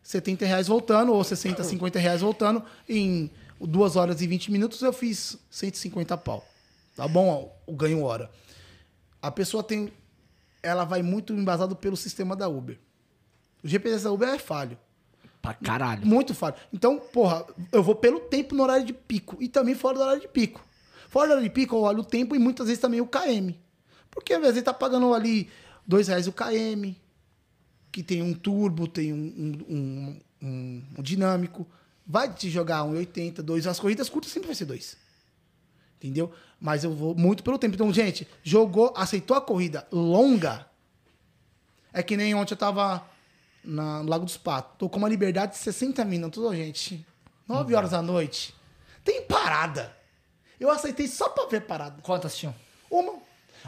[0.03, 3.31] 70 reais voltando, ou 60, 50 reais voltando, em
[3.61, 6.47] 2 horas e 20 minutos eu fiz 150 pau.
[6.95, 8.31] Tá bom o ganho hora.
[9.21, 9.93] A pessoa tem.
[10.63, 12.79] Ela vai muito embasado pelo sistema da Uber.
[13.63, 14.79] O GPS da Uber é falho.
[15.43, 16.07] Pra caralho.
[16.07, 16.55] Muito falho.
[16.73, 19.37] Então, porra, eu vou pelo tempo no horário de pico.
[19.41, 20.65] E também fora do horário de pico.
[21.09, 23.55] Fora do horário de pico, eu olho o tempo e muitas vezes também o KM.
[24.11, 25.51] Porque às vezes ele tá pagando ali
[25.87, 26.97] dois reais o KM,
[27.93, 29.17] que tem um turbo, tem um,
[29.69, 31.67] um- um- um- dinâmico.
[32.07, 33.67] Vai te jogar 1,80, 2.
[33.67, 34.97] As corridas curtas sempre vai ser 2.
[35.97, 36.33] Entendeu?
[36.65, 37.75] Mas eu vou muito pelo tempo.
[37.75, 40.65] Então, gente, jogou, aceitou a corrida longa.
[41.93, 43.05] É que nem ontem eu tava
[43.63, 44.73] na, no Lago dos Patos.
[44.79, 47.07] Tô com uma liberdade de 60 minutos, gente.
[47.47, 48.55] 9 horas da noite.
[49.05, 49.95] Tem parada.
[50.59, 51.97] Eu aceitei só pra ver parada.
[52.01, 52.55] Quantas tinham?
[52.91, 53.13] Uma.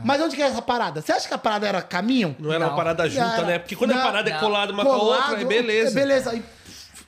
[0.02, 1.02] Mas onde que é essa parada?
[1.02, 2.34] Você acha que a parada era caminho?
[2.38, 2.68] Não era Não.
[2.70, 3.58] uma parada junta, Era- né?
[3.58, 4.40] Porque quando Não, a parada é não.
[4.40, 5.90] colada uma com a outra, é beleza.
[5.90, 6.30] é beleza.
[6.30, 6.42] Aí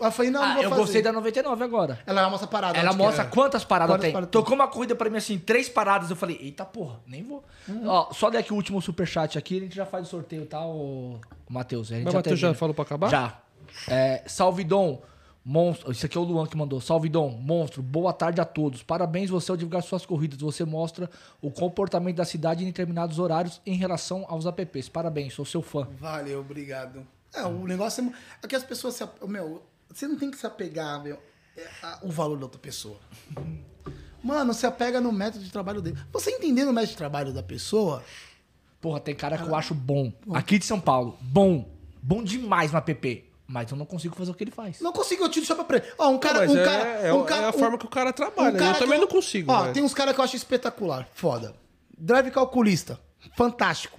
[0.06, 0.82] eu falei, não, não Ah, vou eu fazer.
[0.82, 1.98] gostei da 99 agora.
[2.06, 2.78] Ela mostra parada.
[2.78, 3.26] Ela mostra é.
[3.26, 4.12] quantas paradas Quantas tem.
[4.12, 6.10] paradas Tocou uma corrida pra mim assim, três paradas.
[6.10, 7.42] Eu falei, eita porra, nem vou.
[7.84, 11.20] Ó, só daqui o último superchat aqui, a gente já faz o sorteio, tá, o,
[11.48, 11.90] o Matheus?
[11.90, 13.08] A gente Mas o Matheus já falou pra acabar?
[13.08, 13.38] Já.
[13.88, 15.02] É, salve Dom,
[15.44, 15.90] monstro.
[15.92, 16.80] Isso aqui é o Luan que mandou.
[16.80, 17.82] Salve Dom, monstro.
[17.82, 18.82] Boa tarde a todos.
[18.82, 20.38] Parabéns você ao divulgar suas corridas.
[20.40, 21.08] Você mostra
[21.40, 24.88] o comportamento da cidade em determinados horários em relação aos apps.
[24.88, 25.88] Parabéns, sou seu fã.
[26.00, 27.06] Valeu, obrigado.
[27.34, 28.12] É, o negócio é,
[28.42, 29.62] é que as pessoas Meu,
[29.92, 31.18] você não tem que se apegar, meu,
[31.56, 32.98] é, a- o valor da outra pessoa.
[34.22, 35.96] Mano, se apega no método de trabalho dele.
[36.12, 38.02] Você entendendo o método de trabalho da pessoa,
[38.80, 40.12] Porra, tem cara que eu acho bom.
[40.32, 41.18] Aqui de São Paulo.
[41.20, 41.68] Bom.
[42.00, 43.24] Bom demais no app.
[43.44, 44.78] Mas eu não consigo fazer o que ele faz.
[44.80, 45.86] não consigo, eu tiro chapa pra ele.
[45.98, 46.38] Ó, um cara.
[46.40, 48.54] Mas um é, cara, é, um é a um- forma que o cara trabalha.
[48.54, 49.50] um cara eu também não consigo.
[49.50, 49.74] Ó, velho.
[49.74, 51.08] tem uns caras que eu acho espetacular.
[51.12, 51.56] Foda.
[51.98, 53.00] Drive calculista.
[53.36, 53.98] Fantástico.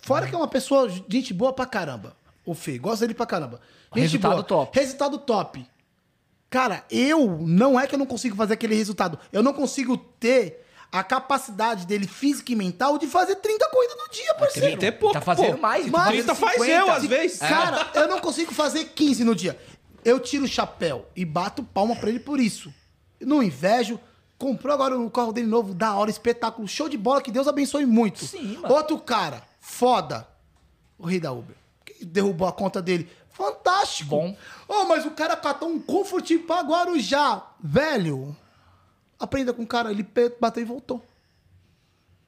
[0.00, 2.16] Fora que é uma pessoa, gente boa pra caramba.
[2.46, 3.60] O Fê, gosta dele pra caramba.
[3.94, 4.44] Gente Resultado boa.
[4.44, 4.78] top.
[4.78, 5.66] Resultado top.
[6.50, 9.18] Cara, eu não é que eu não consigo fazer aquele resultado.
[9.32, 14.08] Eu não consigo ter a capacidade dele física e mental de fazer 30 corridas no
[14.12, 14.68] dia, parceiro.
[14.78, 15.60] 30 é pouco, Tá fazendo pô.
[15.60, 16.70] mais, Mas 30 faz 50.
[16.72, 17.38] eu, às vezes.
[17.40, 19.58] Cara, eu não consigo fazer 15 no dia.
[20.04, 22.72] Eu tiro o chapéu e bato palma pra ele por isso.
[23.20, 23.98] Não invejo.
[24.38, 27.86] Comprou agora o carro dele novo, da hora, espetáculo, show de bola, que Deus abençoe
[27.86, 28.24] muito.
[28.24, 28.74] Sim, mano.
[28.74, 30.28] Outro cara, foda,
[30.98, 33.08] o rei da Uber, que derrubou a conta dele.
[33.34, 34.08] Fantástico.
[34.10, 34.36] Bom.
[34.66, 37.42] Oh, mas o cara catou um Comfort pra Guarujá.
[37.62, 38.34] Velho,
[39.20, 40.06] aprenda com o cara, ele
[40.40, 41.04] bateu e voltou.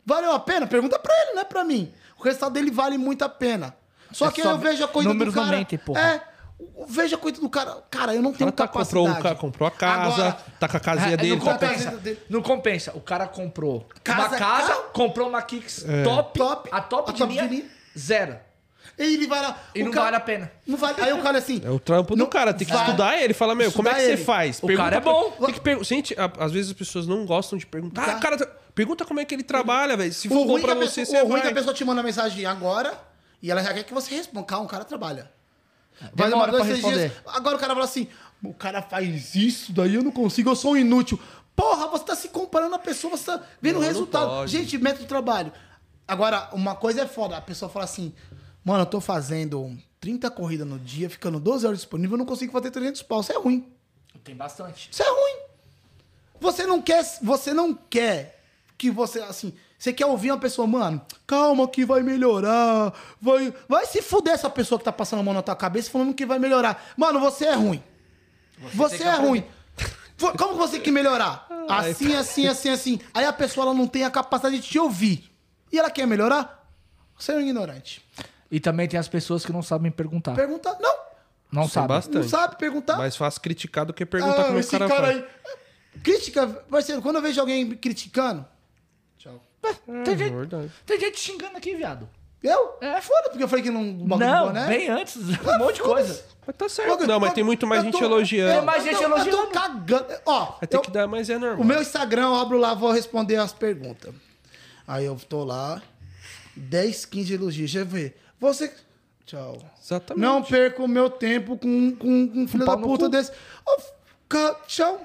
[0.05, 0.67] Valeu a pena?
[0.67, 1.93] Pergunta pra ele, não é pra mim.
[2.19, 3.75] O resultado dele vale muito a pena.
[4.13, 5.47] Só É que só eu vejo a coisa do cara.
[5.57, 6.01] mentem, porra.
[6.01, 6.23] É,
[6.79, 7.83] eu vejo a coisa do cara.
[7.91, 9.21] Cara, eu não O tenho cara tá, comprou, capacidade.
[9.21, 11.37] o cara comprou a casa, Agora, tá com a casinha É, dele.
[11.37, 11.85] não tá compensa.
[11.85, 12.21] casa dele.
[12.31, 12.93] Não compensa.
[12.95, 14.85] O cara comprou Casa- uma casa, carro.
[14.93, 16.69] comprou uma Kicks top, Top.
[16.73, 17.71] a top, A de, top de linha, linha.
[17.99, 18.39] zero.
[18.99, 19.59] E ele vai lá.
[19.75, 20.53] E não cara- vale a pena.
[20.67, 21.01] Não vale.
[21.01, 21.61] Aí o cara assim.
[21.65, 23.35] É o trampo do Não- cara, tem que vai- estudar ele.
[23.35, 24.25] Fala, meu, como é que Estudar você ele.
[24.25, 24.59] faz?
[24.63, 25.31] O cara é bom.
[25.47, 28.05] Tem que Gente, a- às vezes as pessoas não gostam de perguntar.
[28.07, 28.13] Tá.
[28.13, 30.13] Ah, cara, pergunta como é que ele trabalha, velho.
[30.13, 31.53] Se O for bom ruim, que pra a você, pessoa, você o ruim que vai.
[31.53, 32.95] a pessoa te manda mensagem agora
[33.43, 34.47] e ela já quer que você responda.
[34.47, 35.31] Calma, o cara trabalha.
[36.15, 37.13] Vai Demora demorar dois, pra três dias.
[37.27, 38.07] Agora o cara fala assim:
[38.45, 41.19] o cara faz isso, daí eu não consigo, eu sou um inútil.
[41.55, 44.47] Porra, você tá se comparando a pessoa, você tá vendo o resultado.
[44.47, 45.51] Gente, método de trabalho.
[46.07, 47.37] Agora, uma coisa é foda.
[47.37, 48.13] A pessoa fala assim:
[48.67, 52.53] mano, eu tô fazendo 30 corridas no dia, ficando 12 horas disponível, eu não consigo
[52.53, 53.21] fazer 300 pau.
[53.21, 53.65] Isso é ruim.
[54.25, 54.91] Tem bastante.
[54.91, 55.47] Isso é ruim.
[56.41, 58.43] Você não quer, você não quer
[58.77, 63.87] que você assim, você quer ouvir uma pessoa, mano, calma que vai melhorar, vai, vai
[63.87, 66.41] se fuder essa pessoa que tá passando a mão na tua cabeça falando que vai
[66.41, 66.93] melhorar.
[66.97, 67.83] Mano, você é ruim.
[68.75, 69.45] Você, que é ruim.
[70.19, 71.47] Como que você quer melhorar?
[71.69, 73.01] Assim, assim, assim, assim.
[73.15, 75.31] Aí a pessoa ela não tem a capacidade de te ouvir.
[75.71, 76.67] E ela quer melhorar?
[77.19, 78.06] Você é um ignorante.
[78.51, 80.35] E também tem as pessoas que não sabem perguntar.
[80.35, 80.77] Perguntar.
[80.81, 80.95] Não,
[81.53, 81.89] Não Tem sabem.
[81.89, 82.17] bastante.
[82.23, 82.97] não sabe perguntar.
[82.97, 85.25] Mais fácil criticar do que perguntar Ah, como é esse cara, cara aí.
[86.03, 88.45] Crítica, parceiro, quando eu vejo alguém me criticando.
[89.19, 89.41] Tchau.
[90.05, 90.71] Tem, gente, É verdade.
[90.85, 92.09] tem gente xingando aqui, viado.
[92.43, 92.77] Eu?
[92.81, 93.01] É.
[93.01, 93.83] Foda, porque eu falei que não.
[93.83, 94.07] Não,
[94.47, 94.67] boné.
[94.69, 95.17] bem antes.
[95.43, 96.23] Um monte de coisa.
[96.47, 97.07] Mas tá certo.
[97.07, 98.53] Não, mas tem muito mais Eu gente tô- elogiando.
[98.53, 99.37] Tem mais eu gente Eu elogiando.
[99.39, 100.07] tô cagando.
[100.27, 101.61] Ó, Vai ter eu- que dar, mas é normal.
[101.61, 104.15] o meu Instagram eu abro lá, vou responder as perguntas.
[104.87, 105.83] Aí eu tô lá,
[106.55, 107.71] 10, 15 elogios.
[107.71, 108.15] Já vê.
[108.41, 108.73] Você.
[109.25, 109.59] Tchau.
[109.83, 110.23] Exatamente.
[110.23, 113.33] Não perca o meu tempo com, com, com um filho da puta desse.
[114.29, 115.05] Ca- tchau.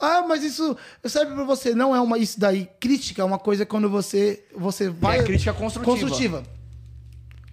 [0.00, 1.74] Ah, mas isso serve pra você.
[1.74, 2.68] Não é uma isso daí.
[2.80, 5.90] Crítica é uma coisa quando você você vai É crítica construtiva.
[6.08, 6.42] construtiva.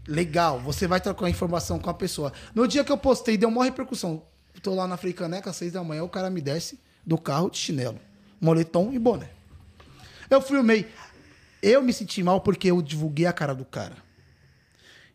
[0.07, 2.33] Legal, você vai trocar informação com a pessoa.
[2.55, 4.23] No dia que eu postei, deu uma repercussão.
[4.63, 7.57] Tô lá na Fricaneca, às seis da manhã, o cara me desce do carro de
[7.57, 7.99] chinelo,
[8.41, 9.29] moletom e boné.
[10.29, 10.87] Eu filmei.
[11.61, 13.95] Eu me senti mal porque eu divulguei a cara do cara.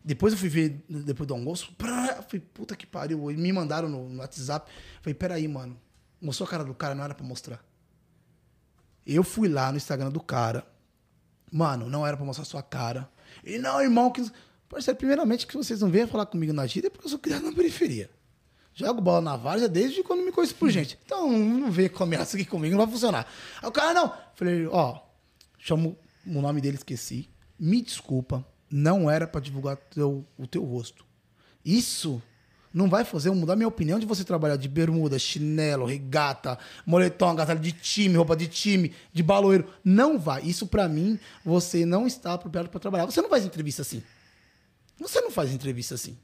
[0.05, 3.31] Depois eu fui ver, depois do almoço, prá, falei, puta que pariu.
[3.31, 4.71] E me mandaram no, no WhatsApp.
[5.01, 5.75] Falei, peraí, mano.
[6.21, 7.65] Mostrou a cara do cara, não era pra mostrar.
[9.03, 10.63] Eu fui lá no Instagram do cara.
[11.51, 13.09] Mano, não era pra mostrar sua cara.
[13.43, 14.23] E não, irmão, que.
[14.69, 17.43] Parceiro, primeiramente que vocês não venham falar comigo na gíria é porque eu sou criado
[17.43, 18.09] na periferia.
[18.75, 20.99] Jogo bola na várzea desde quando me conheço por gente.
[21.03, 23.25] Então não vem com ameaça aqui comigo, não vai funcionar.
[23.59, 24.13] Aí o cara, não.
[24.35, 24.99] Falei, ó,
[25.57, 27.29] chamo o nome dele, esqueci.
[27.57, 31.05] Me desculpa, não era pra divulgar teu, o teu rosto.
[31.63, 32.21] Isso
[32.75, 37.29] não vai fazer eu mudar minha opinião de você trabalhar de bermuda, chinelo, regata, moletom,
[37.29, 39.65] agasalho de time, roupa de time, de baloeiro.
[39.81, 40.43] Não vai.
[40.43, 43.05] Isso pra mim, você não está apropriado pra trabalhar.
[43.05, 44.03] Você não faz entrevista assim.
[44.99, 46.17] Você não faz entrevista assim.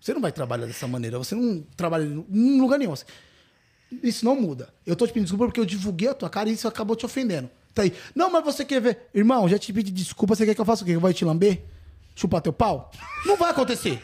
[0.00, 1.18] Você não vai trabalhar dessa maneira.
[1.18, 2.94] Você não trabalha em lugar nenhum.
[4.04, 4.72] Isso não muda.
[4.86, 7.04] Eu tô te pedindo desculpa porque eu divulguei a tua cara e isso acabou te
[7.04, 7.50] ofendendo.
[7.74, 7.92] Tá aí.
[8.14, 9.08] Não, mas você quer ver.
[9.14, 10.34] Irmão, já te pedi desculpa.
[10.36, 10.92] Você quer que eu faça o quê?
[10.92, 11.62] Eu vou te lamber?
[12.14, 12.90] Chupar teu pau?
[13.24, 14.02] Não vai acontecer.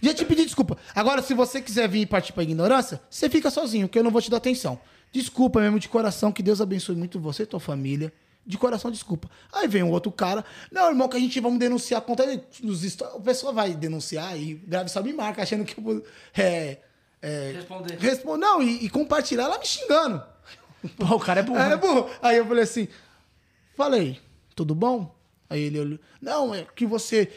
[0.00, 0.76] Já te pedi desculpa.
[0.94, 4.10] Agora, se você quiser vir e partir pra ignorância, você fica sozinho, que eu não
[4.10, 4.78] vou te dar atenção.
[5.12, 8.12] Desculpa mesmo de coração, que Deus abençoe muito você e tua família.
[8.46, 9.30] De coração, desculpa.
[9.52, 10.44] Aí vem um outro cara.
[10.70, 12.26] Não, irmão, que a gente vamos denunciar contra.
[12.62, 16.02] Nos O pessoal vai denunciar e grave só me marca, achando que eu vou.
[16.36, 16.78] É,
[17.22, 17.96] é, Responder.
[17.98, 20.22] respon- não, e, e compartilhar ela me xingando.
[20.96, 21.58] Pô, o cara é burro.
[21.58, 21.76] É, né?
[21.76, 22.10] burro.
[22.22, 22.88] Aí eu falei assim,
[23.76, 24.20] falei,
[24.54, 25.14] tudo bom?
[25.48, 27.30] Aí ele olhou, não, é que você,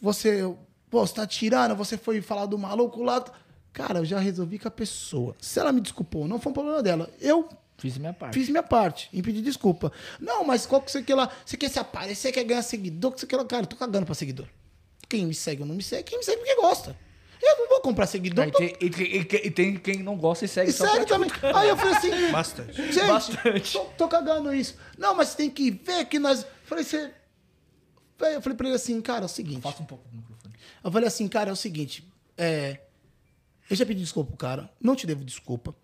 [0.00, 0.42] você,
[0.90, 3.24] pô, você tá tirando, você foi falar do maluco lá.
[3.72, 5.34] Cara, eu já resolvi com a pessoa.
[5.40, 7.10] Se ela me desculpou, não foi um problema dela.
[7.20, 8.34] Eu Fiz minha parte.
[8.34, 9.92] fiz minha parte em pedir desculpa.
[10.20, 11.30] Não, mas qual que você quer lá?
[11.44, 13.12] Você quer se aparecer, quer ganhar seguidor?
[13.12, 13.44] Que você quer lá?
[13.44, 14.46] Cara, eu tô cagando pra seguidor.
[15.08, 16.96] Quem me segue ou não me segue, quem me segue porque gosta.
[17.42, 18.50] Eu não vou comprar seguidor.
[18.52, 20.70] Tem- e, tem- e tem- e tem quem não gosta e segue.
[20.70, 21.30] E só segue também.
[21.54, 22.92] Aí eu falei assim, Bastante.
[22.92, 23.72] Gente, Bastante.
[23.72, 24.76] Tô, tô cagando isso.
[24.98, 26.46] Não, mas tem que ver que nós.
[26.64, 27.10] Falei, você.
[28.20, 29.60] Eu falei pra ele assim, cara, é o seguinte.
[29.60, 30.54] Faça um pouco do microfone.
[30.82, 32.06] Eu falei assim, cara, é o seguinte.
[32.38, 32.80] É,
[33.68, 35.74] eu já pedi desculpa pro cara, não te devo desculpa.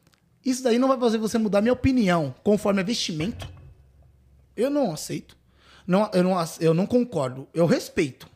[0.44, 3.46] Isso daí não vai fazer você mudar minha opinião conforme é vestimento.
[4.56, 5.36] Eu não aceito.
[5.86, 7.46] Não, eu, não, eu não concordo.
[7.52, 8.28] Eu respeito.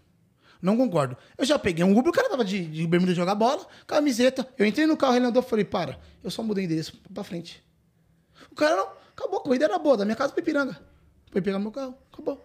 [0.65, 1.17] Não concordo.
[1.37, 4.49] Eu já peguei um Uber, o cara tava de, de bermuda jogar bola, camiseta.
[4.57, 7.63] Eu entrei no carro, ele andou, falei, para, eu só mudei o endereço pra frente.
[8.51, 10.81] O cara não, acabou, a corrida era boa, da minha casa pra Ipiranga.
[11.31, 12.43] Foi pegar meu carro, acabou.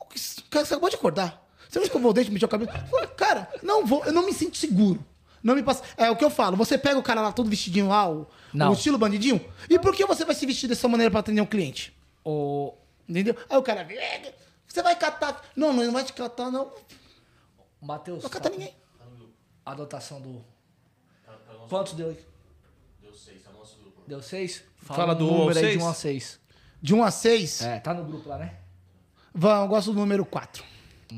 [0.00, 0.06] O
[0.48, 1.46] Cara, você acabou de acordar.
[1.68, 2.72] Você não escovou o dente, mexeu a cabeça.
[2.78, 5.04] Eu falei, cara, não vou, eu não me sinto seguro.
[5.42, 5.82] Não me passa.
[5.96, 6.56] É o que eu falo.
[6.56, 8.26] Você pega o cara lá todo vestidinho lá, o,
[8.70, 9.38] o estilo bandidinho.
[9.68, 11.94] E por que você vai se vestir dessa maneira pra atender um cliente?
[12.24, 12.74] O
[13.08, 13.36] Entendeu?
[13.48, 14.32] Aí o cara "É,
[14.66, 15.44] você vai catar.
[15.54, 16.70] Não, não, não vai te catar, não.
[17.80, 18.22] Matheus.
[18.22, 18.74] Não catar fala- ninguém.
[19.64, 20.44] A dotação do.
[21.24, 22.18] Tá, tá nosso- Quantos deu aí?
[23.00, 24.02] Deu seis, tá no nosso grupo.
[24.06, 24.64] Deu seis?
[24.76, 25.78] Fala um do número aí seis.
[25.78, 26.40] de 1 a 6.
[26.82, 28.56] De 1 a 6, É, tá no grupo lá, né?
[29.34, 30.64] Vão, eu gosto do número 4.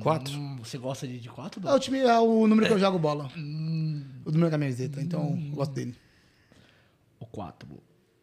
[0.01, 0.33] Quatro.
[0.35, 1.67] Hum, você gosta de 4?
[1.69, 3.29] É o, time, é o número que eu jogo bola.
[3.37, 5.97] O número da camiseta, então eu gosto dele.
[7.21, 7.69] O 4.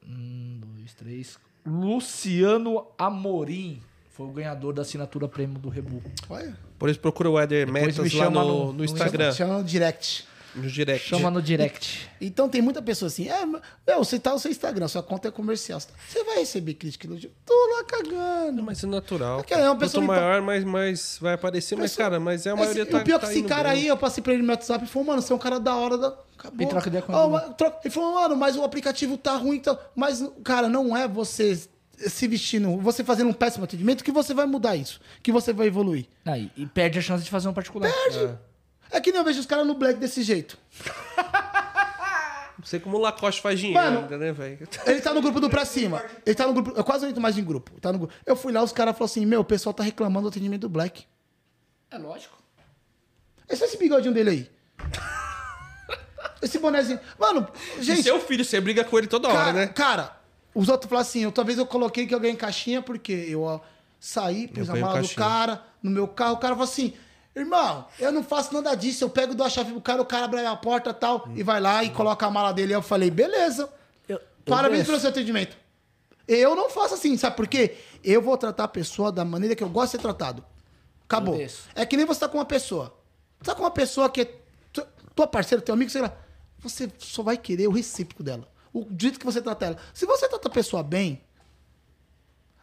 [0.05, 1.39] Um, dois, três.
[1.65, 6.01] Luciano Amorim foi o ganhador da assinatura prêmio do Rebu.
[6.29, 6.57] Olha.
[6.79, 9.31] Por isso procura o Éder Depois Metas me lá chama no, no- no, no Instagram,
[9.33, 10.25] Chama no direct.
[10.55, 11.07] no direct.
[11.07, 12.09] Chama no direct.
[12.21, 13.61] Então tem muita pessoa assim, é, meu,
[13.97, 15.79] você tá no seu Instagram, sua conta é comercial.
[15.79, 17.31] Você vai receber crítica e elogio.
[17.45, 18.63] Tô lá cagando.
[18.63, 19.37] Mas é natural.
[19.39, 21.75] Porque é uma pessoa Quanto me- maior, mais, mais vai aparecer.
[21.75, 23.69] Mas, Pessoa- cara, mas é a Esse- maioria tá o pior tá que esse cara
[23.69, 23.81] bem.
[23.81, 25.59] aí, eu passei pra ele no meu WhatsApp e falou, mano, você é um cara
[25.59, 26.15] da hora da.
[26.37, 26.65] Acabou.
[26.65, 27.27] E troca ideia com ele.
[27.31, 29.77] mas troca- Ele falou, mano, mas o aplicativo tá ruim, então.
[29.93, 31.59] Mas, cara, não é você
[32.07, 35.01] se vestindo, você fazendo um péssimo atendimento que você vai mudar isso.
[35.21, 36.05] Que você vai evoluir.
[36.25, 37.91] Aí, e perde a chance de fazer um particular.
[37.91, 38.37] Perde.
[38.91, 40.57] É que nem eu vejo os caras no black desse jeito.
[42.57, 44.67] Não sei como o Lacoste faz dinheiro Mano, ainda, né, velho?
[44.85, 46.03] Ele tá no grupo do Pra Cima.
[46.25, 46.73] Ele tá no grupo.
[46.75, 47.71] Eu quase não entro mais em grupo.
[47.79, 48.13] Tá no grupo.
[48.25, 50.69] Eu fui lá, os caras falaram assim: Meu, o pessoal tá reclamando do atendimento do
[50.69, 51.05] Black.
[51.89, 52.37] É lógico.
[53.47, 54.51] Esse, esse bigodinho dele aí.
[56.41, 56.99] Esse bonezinho.
[57.17, 57.47] Mano,
[57.77, 58.03] E gente.
[58.03, 59.67] seu filho, você briga com ele toda hora, Cara, né?
[59.67, 60.18] cara,
[60.59, 63.41] os outros falam assim, eu, talvez eu coloquei que eu ganhei em caixinha, porque eu
[63.43, 63.59] ó,
[63.99, 66.93] saí, pus Eu a mala do cara, no meu carro, o cara falou assim,
[67.35, 70.25] irmão, eu não faço nada disso, eu pego, dou a chave pro cara, o cara
[70.25, 72.73] abre a porta e tal, e vai lá e coloca a mala dele.
[72.73, 73.69] Aí eu falei, beleza,
[74.07, 74.91] Eu- eu parabéns deixo.
[74.91, 75.57] pelo seu atendimento.
[76.27, 77.75] Eu não faço assim, sabe por quê?
[78.03, 80.43] Eu vou tratar a pessoa da maneira que eu gosto de ser tratado.
[81.05, 81.35] Acabou.
[81.73, 82.93] É que nem você tá com uma pessoa.
[83.39, 84.25] Você tá com uma pessoa que é
[84.71, 86.13] tu- tua parceira, teu amigo, sei lá.
[86.59, 88.47] Você só vai querer o recíproco dela.
[88.73, 89.77] O jeito que você trata ela.
[89.93, 91.21] Se você trata a pessoa bem.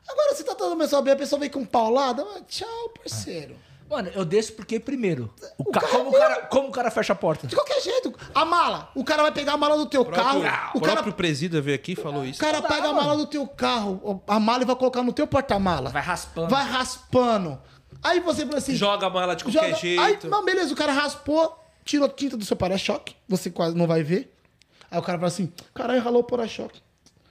[0.08, 2.24] Agora, se tá tratando a pessoa bem, a pessoa vem com paulada.
[2.46, 3.56] Tchau, parceiro.
[3.88, 6.72] Mano, eu desço porque, primeiro, o O ca- cara como, o é cara, como o
[6.72, 7.46] cara fecha a porta?
[7.46, 8.12] De qualquer jeito.
[8.34, 8.90] A mala.
[8.96, 10.70] O cara vai pegar a mala do teu O próprio, carro.
[10.74, 12.40] o O cara, próprio presida veio aqui e falou o isso.
[12.40, 15.12] cara Não dá, pega a mala do teu carro, a mala e vai colocar no
[15.12, 15.90] teu porta-mala.
[15.90, 16.48] Vai raspando.
[16.50, 17.60] Vai raspando.
[18.02, 18.74] Aí você fala assim.
[18.74, 20.00] Joga a mala de qualquer Joga- jeito.
[20.02, 24.02] Aí, não, beleza, o cara raspou, tirou tinta do seu para-choque, você quase não vai
[24.02, 24.35] ver.
[24.90, 26.80] Aí o cara fala assim: caralho, ralou o para-choque.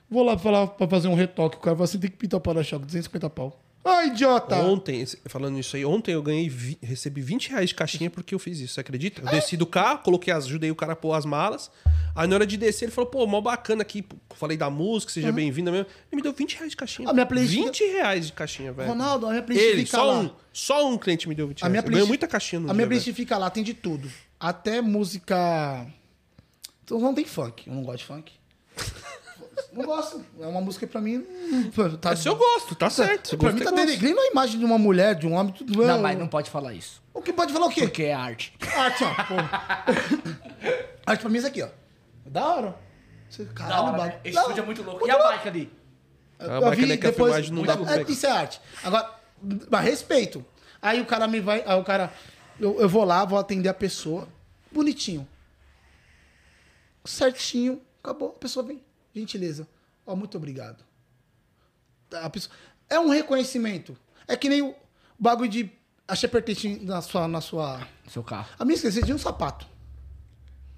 [0.10, 1.58] Vou lá falar pra fazer um retoque.
[1.58, 3.62] O cara fala assim: tem que pintar o para-choque, 250 pau.
[3.88, 4.56] Ai, idiota!
[4.56, 8.40] Ontem, falando isso aí, ontem eu ganhei, vi- recebi 20 reais de caixinha porque eu
[8.40, 9.22] fiz isso, você acredita?
[9.22, 11.70] Eu desci do carro, coloquei, as- ajudei o cara a pôr as malas.
[12.16, 14.04] Aí na hora de descer, ele falou, pô, mó bacana aqui.
[14.34, 15.86] Falei da música, seja bem-vinda mesmo.
[16.12, 17.08] Ele me deu 20 reais de caixinha.
[17.08, 18.90] A minha playlist- 20 reais de caixinha, velho.
[18.90, 20.20] Ronaldo, a minha playlist Ele, fica só lá.
[20.20, 21.72] um, só um cliente me deu 20 A reais.
[21.72, 23.16] minha Eu ganho playlist, muita caixinha no A minha dia, playlist velho.
[23.18, 24.10] fica lá, tem de tudo.
[24.40, 25.86] Até música.
[26.86, 27.68] Então não tem funk.
[27.68, 28.32] Eu não gosto de funk.
[29.74, 30.24] não gosto.
[30.40, 31.26] É uma música que pra mim.
[32.00, 33.38] Tá, É seu gosto, tá certo.
[33.38, 33.86] Pra gosto mim tá gosto.
[33.86, 35.52] denegrindo a imagem de uma mulher, de um homem.
[35.54, 37.02] Tudo Não, mas não pode falar isso.
[37.14, 37.82] O que pode falar o quê?
[37.82, 38.54] Porque é arte.
[38.76, 39.10] Arte, ó.
[41.06, 41.68] Arte pra mim é isso aqui, ó.
[42.26, 42.76] Da hora.
[43.30, 44.20] Você- Caralho, ba- né?
[44.24, 45.08] Esse estúdio é muito louco.
[45.08, 45.74] E a bike ali?
[46.40, 47.32] A Eu vi é que a depois.
[47.34, 48.12] filmagem não Muito dá pra é.
[48.12, 48.62] Isso é arte.
[48.84, 49.10] Agora,
[49.70, 50.46] mas respeito.
[50.82, 51.64] Aí o cara me vai.
[51.66, 52.12] Aí o cara.
[52.60, 54.28] Eu, eu vou lá, vou atender a pessoa.
[54.72, 55.28] Bonitinho.
[57.06, 57.82] Certinho.
[58.04, 58.30] Acabou.
[58.30, 58.84] A pessoa vem.
[59.14, 59.68] Gentileza.
[60.06, 60.84] Ó, muito obrigado.
[62.12, 62.54] A pessoa,
[62.90, 63.98] é um reconhecimento.
[64.28, 64.76] É que nem o
[65.20, 65.72] bagulho de.
[66.08, 67.28] Achei pertence na sua.
[67.28, 67.88] Na sua...
[68.08, 68.50] Seu carro.
[68.60, 69.68] A minha esqueci de um sapato.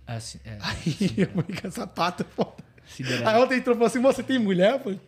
[0.08, 0.58] É assim, é.
[0.62, 2.54] Aí eu falei, que sapato, pô.
[2.88, 3.30] Cinderela.
[3.30, 4.74] Aí ontem entrou e falou assim: você tem mulher?
[4.76, 5.02] Eu falei,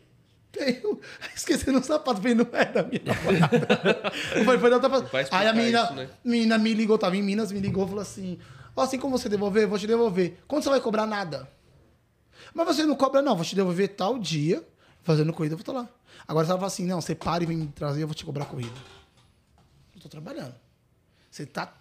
[0.52, 1.00] tenho.
[1.34, 4.12] Esqueci no sapato, falei, não é da minha namorada.
[4.36, 6.10] eu falei, foi da outra Aí a menina, isso, né?
[6.24, 8.38] menina me ligou, tava em Minas, me ligou e falou assim:
[8.82, 10.40] Assim como você devolver, eu vou te devolver.
[10.48, 11.50] Quando você vai cobrar nada?
[12.54, 14.68] Mas você não cobra, não, vou te devolver tal dia,
[15.04, 15.90] fazendo corrida, eu vou estar lá.
[16.28, 18.46] Agora você fala assim: não, você para e vem me trazer, eu vou te cobrar
[18.46, 18.76] corrida.
[19.96, 20.56] Eu tô trabalhando.
[21.30, 21.74] Você tá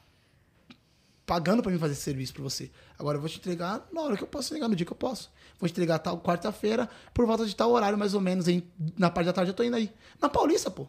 [1.24, 2.70] pagando pra mim fazer esse serviço pra você.
[2.98, 4.96] Agora eu vou te entregar na hora que eu posso entregar, no dia que eu
[4.96, 5.30] posso.
[5.58, 8.66] Vou te entregar tal quarta-feira, por volta de tal horário, mais ou menos, em,
[8.96, 9.92] na parte da tarde eu tô indo aí.
[10.20, 10.88] Na Paulista, pô.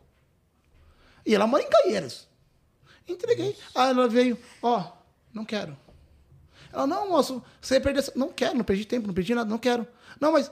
[1.25, 2.27] E ela mora em Caieiras.
[3.07, 3.55] Entreguei.
[3.75, 4.91] Aí ela veio, ó,
[5.33, 5.75] não quero.
[6.71, 7.99] Ela, não, moço, você ia perder.
[7.99, 9.87] essa- Não quero, não perdi tempo, não perdi nada, não quero.
[10.19, 10.51] Não, mas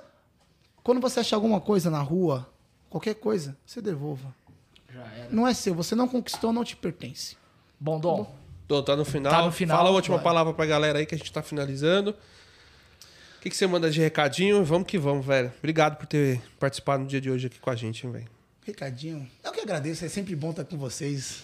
[0.84, 2.50] quando você achar alguma coisa na rua,
[2.90, 4.34] qualquer coisa, você devolva.
[4.94, 5.28] Já era.
[5.30, 7.38] Não é seu, você não conquistou, não te pertence.
[7.80, 8.36] Bom, Dom.
[8.68, 9.32] Tô, tá no final.
[9.32, 10.24] Tá no final, Fala a última vai.
[10.24, 12.12] palavra pra galera aí que a gente tá finalizando.
[12.12, 14.64] O que, que você manda de recadinho?
[14.66, 15.54] Vamos que vamos, velho.
[15.60, 18.28] Obrigado por ter participado no dia de hoje aqui com a gente, hein, velho.
[18.66, 19.30] Recadinho.
[19.44, 21.44] Eu que agradeço, é sempre bom estar com vocês.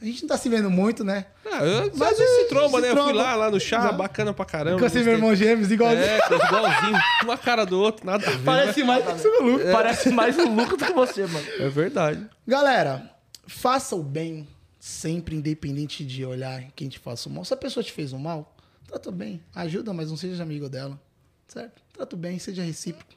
[0.00, 1.26] A gente não tá se vendo muito, né?
[1.44, 2.90] Ah, eu, Mas mas é, esse tromba, se né?
[2.90, 3.22] Eu fui tromba.
[3.22, 4.88] lá, lá no chá, bacana pra caramba.
[4.88, 6.98] Com meu irmão gêmeos, igual É, igualzinho.
[7.24, 8.44] Uma cara do outro, nada a ver.
[8.44, 9.64] Parece mais que esse maluco.
[9.70, 11.46] Parece mais um Lucas do que você, mano.
[11.58, 12.26] É verdade.
[12.46, 13.10] Galera,
[13.46, 14.48] faça o bem
[14.78, 17.44] sempre, independente de olhar quem te faça o mal.
[17.44, 18.56] Se a pessoa te fez o mal,
[18.86, 19.42] trata bem.
[19.54, 20.98] Ajuda, mas não seja amigo dela.
[21.46, 21.82] Certo?
[21.92, 23.12] Trata o bem, seja recíproco.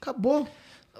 [0.00, 0.48] Acabou.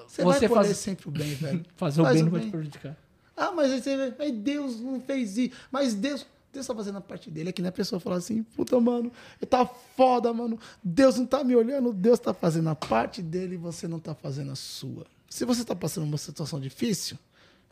[0.07, 1.65] Você, Você vai colher faz- sempre o bem, velho.
[1.77, 2.97] Fazer o Faz bem não vai te prejudicar.
[3.37, 5.57] Ah, mas você mas Deus não fez isso.
[5.71, 7.49] Mas Deus, Deus tá fazendo a parte dele.
[7.49, 9.13] É que nem a pessoa fala assim, puta, mano,
[9.49, 10.59] tá foda, mano.
[10.83, 14.15] Deus não tá me olhando, Deus tá fazendo a parte dele e você não tá
[14.15, 15.07] fazendo a sua.
[15.29, 17.19] Se você tá passando uma situação difícil,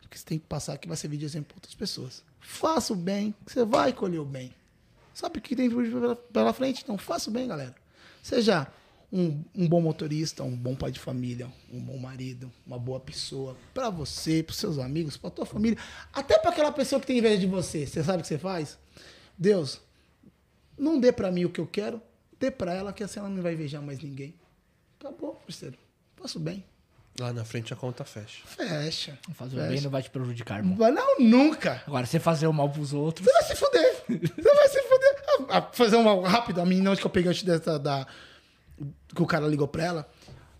[0.03, 2.23] o que você tem que passar que vai servir de exemplo para outras pessoas.
[2.39, 4.53] Faça o bem, você vai colher o bem.
[5.13, 5.69] Sabe o que tem
[6.33, 6.81] pela frente?
[6.83, 7.73] Então faça o bem, galera.
[8.21, 8.67] Seja
[9.13, 13.55] um, um bom motorista, um bom pai de família, um bom marido, uma boa pessoa
[13.71, 15.77] para você, para seus amigos, para tua família,
[16.11, 17.85] até para aquela pessoa que tem inveja de você.
[17.85, 18.79] Você sabe o que você faz?
[19.37, 19.79] Deus,
[20.75, 22.01] não dê para mim o que eu quero,
[22.39, 24.33] dê para ela que assim ela não vai invejar mais ninguém.
[24.99, 25.77] Acabou, parceiro.
[26.15, 26.65] Faça o bem.
[27.19, 28.41] Lá na frente a conta fecha.
[28.47, 29.19] Fecha.
[29.35, 29.71] Fazer o Fecha.
[29.71, 30.75] bem não vai te prejudicar, irmão.
[30.75, 31.83] Vai não, nunca.
[31.85, 33.27] Agora, você fazer o mal pros outros.
[33.27, 34.03] Você vai se fuder.
[34.07, 35.23] Você vai se fuder.
[35.27, 36.59] Ah, ah, fazer uma rápido.
[36.59, 38.07] A menina onde que eu peguei antes dessa da.
[39.15, 40.09] Que o cara ligou pra ela.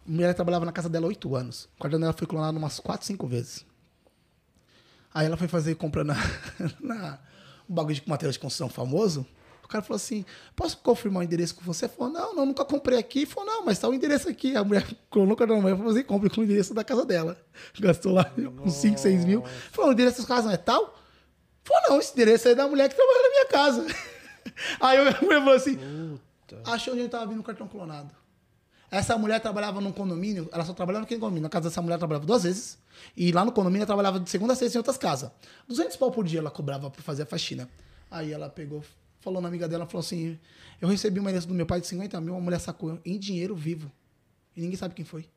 [0.06, 1.65] A mulher trabalhava na casa dela há oito anos.
[1.76, 3.65] O quarto dela foi clonado umas quatro, cinco vezes.
[5.14, 6.15] Aí ela foi fazer compra na.
[6.81, 7.19] na
[7.68, 9.26] o bagulho de material de construção famoso.
[9.64, 10.26] O cara falou assim:
[10.56, 11.88] posso confirmar o endereço com você?
[11.88, 13.26] Falou, não, não, nunca comprei aqui.
[13.26, 14.56] Falou, não, mas tá o endereço aqui.
[14.56, 17.06] A mulher colocou no cartão da mulher falou assim: compre com o endereço da casa
[17.06, 17.38] dela.
[17.80, 18.31] Gastou lá
[18.64, 19.44] uns 5, 6 mil.
[19.72, 20.99] Falou, o endereço da casa não é tal?
[21.64, 23.88] Falou, não, esse endereço é da mulher que trabalha na minha casa.
[24.81, 25.80] Aí a mulher falou assim:
[26.65, 28.14] achou onde ele tava vindo o cartão clonado.
[28.91, 31.44] Essa mulher trabalhava num condomínio, ela só trabalhava naquele condomínio.
[31.44, 32.78] Na casa dessa mulher ela trabalhava duas vezes.
[33.18, 35.32] E lá no condomínio ela trabalhava de segunda a sexta em outras casas.
[35.68, 37.68] 200 pau por dia ela cobrava pra fazer a faxina.
[38.11, 38.84] Aí ela pegou,
[39.20, 40.40] falou na amiga dela, falou assim:
[40.80, 43.56] Eu recebi uma herança do meu pai de 50 mil, uma mulher sacou em dinheiro
[43.56, 43.91] vivo.
[44.56, 45.28] E ninguém sabe quem foi.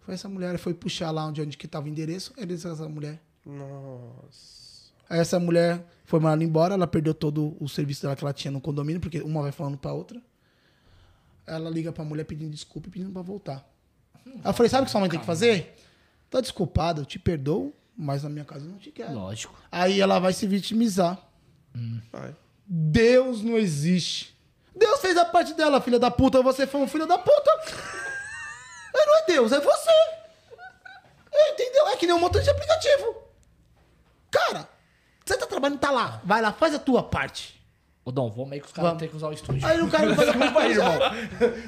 [0.00, 3.20] Foi essa mulher, foi puxar lá onde, onde que tava o endereço, era essa mulher.
[3.44, 4.92] Nossa.
[5.10, 8.50] Aí essa mulher foi mandada embora, ela perdeu todo o serviço dela que ela tinha
[8.50, 10.22] no condomínio, porque uma vai falando pra outra.
[11.44, 13.68] Ela liga pra mulher pedindo desculpa e pedindo pra voltar.
[14.24, 15.76] Aí eu falei, sabe o que sua mãe tem que fazer?
[16.30, 19.12] Tá desculpada, eu te perdoo, mas na minha casa eu não te quero.
[19.14, 19.54] Lógico.
[19.70, 21.20] Aí ela vai se vitimizar.
[22.12, 22.34] Vai.
[22.66, 24.36] Deus não existe.
[24.74, 26.42] Deus fez a parte dela, filha da puta.
[26.42, 27.50] Você foi um filho da puta.
[28.94, 29.90] Não é Deus, é você.
[31.52, 31.88] Entendeu?
[31.88, 33.16] É que nem um motor de aplicativo.
[34.30, 34.68] Cara,
[35.26, 36.20] você tá trabalhando, tá lá.
[36.24, 37.54] Vai lá, faz a tua parte.
[38.04, 39.00] Ô, Dom, vamos aí que os caras Vamos.
[39.00, 39.66] têm que usar o estúdio.
[39.66, 40.98] Aí o cara faz a aí, parte, irmão.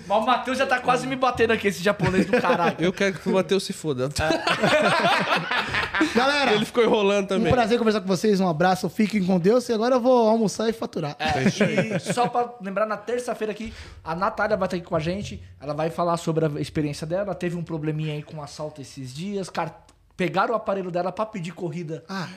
[0.06, 2.76] Mas o Matheus já tá quase me batendo aqui, esse japonês do caralho.
[2.78, 4.08] Eu quero que o Matheus se foda.
[6.14, 7.52] Galera, Ele ficou enrolando um também.
[7.52, 8.38] prazer conversar com vocês.
[8.38, 9.68] Um abraço, fiquem com Deus.
[9.68, 11.16] E agora eu vou almoçar e faturar.
[11.18, 13.74] É, e só pra lembrar, na terça-feira aqui,
[14.04, 15.42] a Natália vai estar aqui com a gente.
[15.60, 17.22] Ela vai falar sobre a experiência dela.
[17.22, 19.50] Ela teve um probleminha aí com um assalto esses dias.
[19.50, 19.74] Cara,
[20.16, 22.04] pegaram o aparelho dela pra pedir corrida.
[22.08, 22.28] Ai,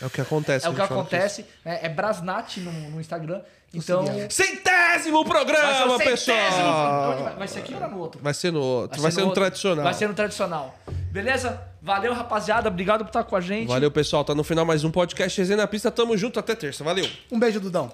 [0.00, 0.66] É o que acontece.
[0.66, 1.44] É o que acontece.
[1.64, 3.40] É, é Brasnat no, no Instagram.
[3.74, 4.04] Então.
[4.30, 7.10] Centésimo Vai ser programa, o centésimo- pessoal!
[7.12, 7.34] Onde vai?
[7.36, 8.20] Vai ser aqui ou no outro?
[8.22, 9.02] Vai ser no outro.
[9.02, 9.40] Vai, ser no outro.
[9.42, 9.84] tradicional.
[9.84, 10.78] Vai ser no tradicional.
[11.10, 11.60] Beleza?
[11.82, 12.68] Valeu, rapaziada.
[12.68, 13.68] Obrigado por estar com a gente.
[13.68, 14.24] Valeu, pessoal.
[14.24, 15.90] Tá no final mais um podcast Resenha na Pista.
[15.90, 16.82] Tamo junto até terça.
[16.82, 17.06] Valeu.
[17.30, 17.92] um beijo, Dudão.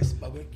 [0.00, 0.49] Esse bagulho aqui.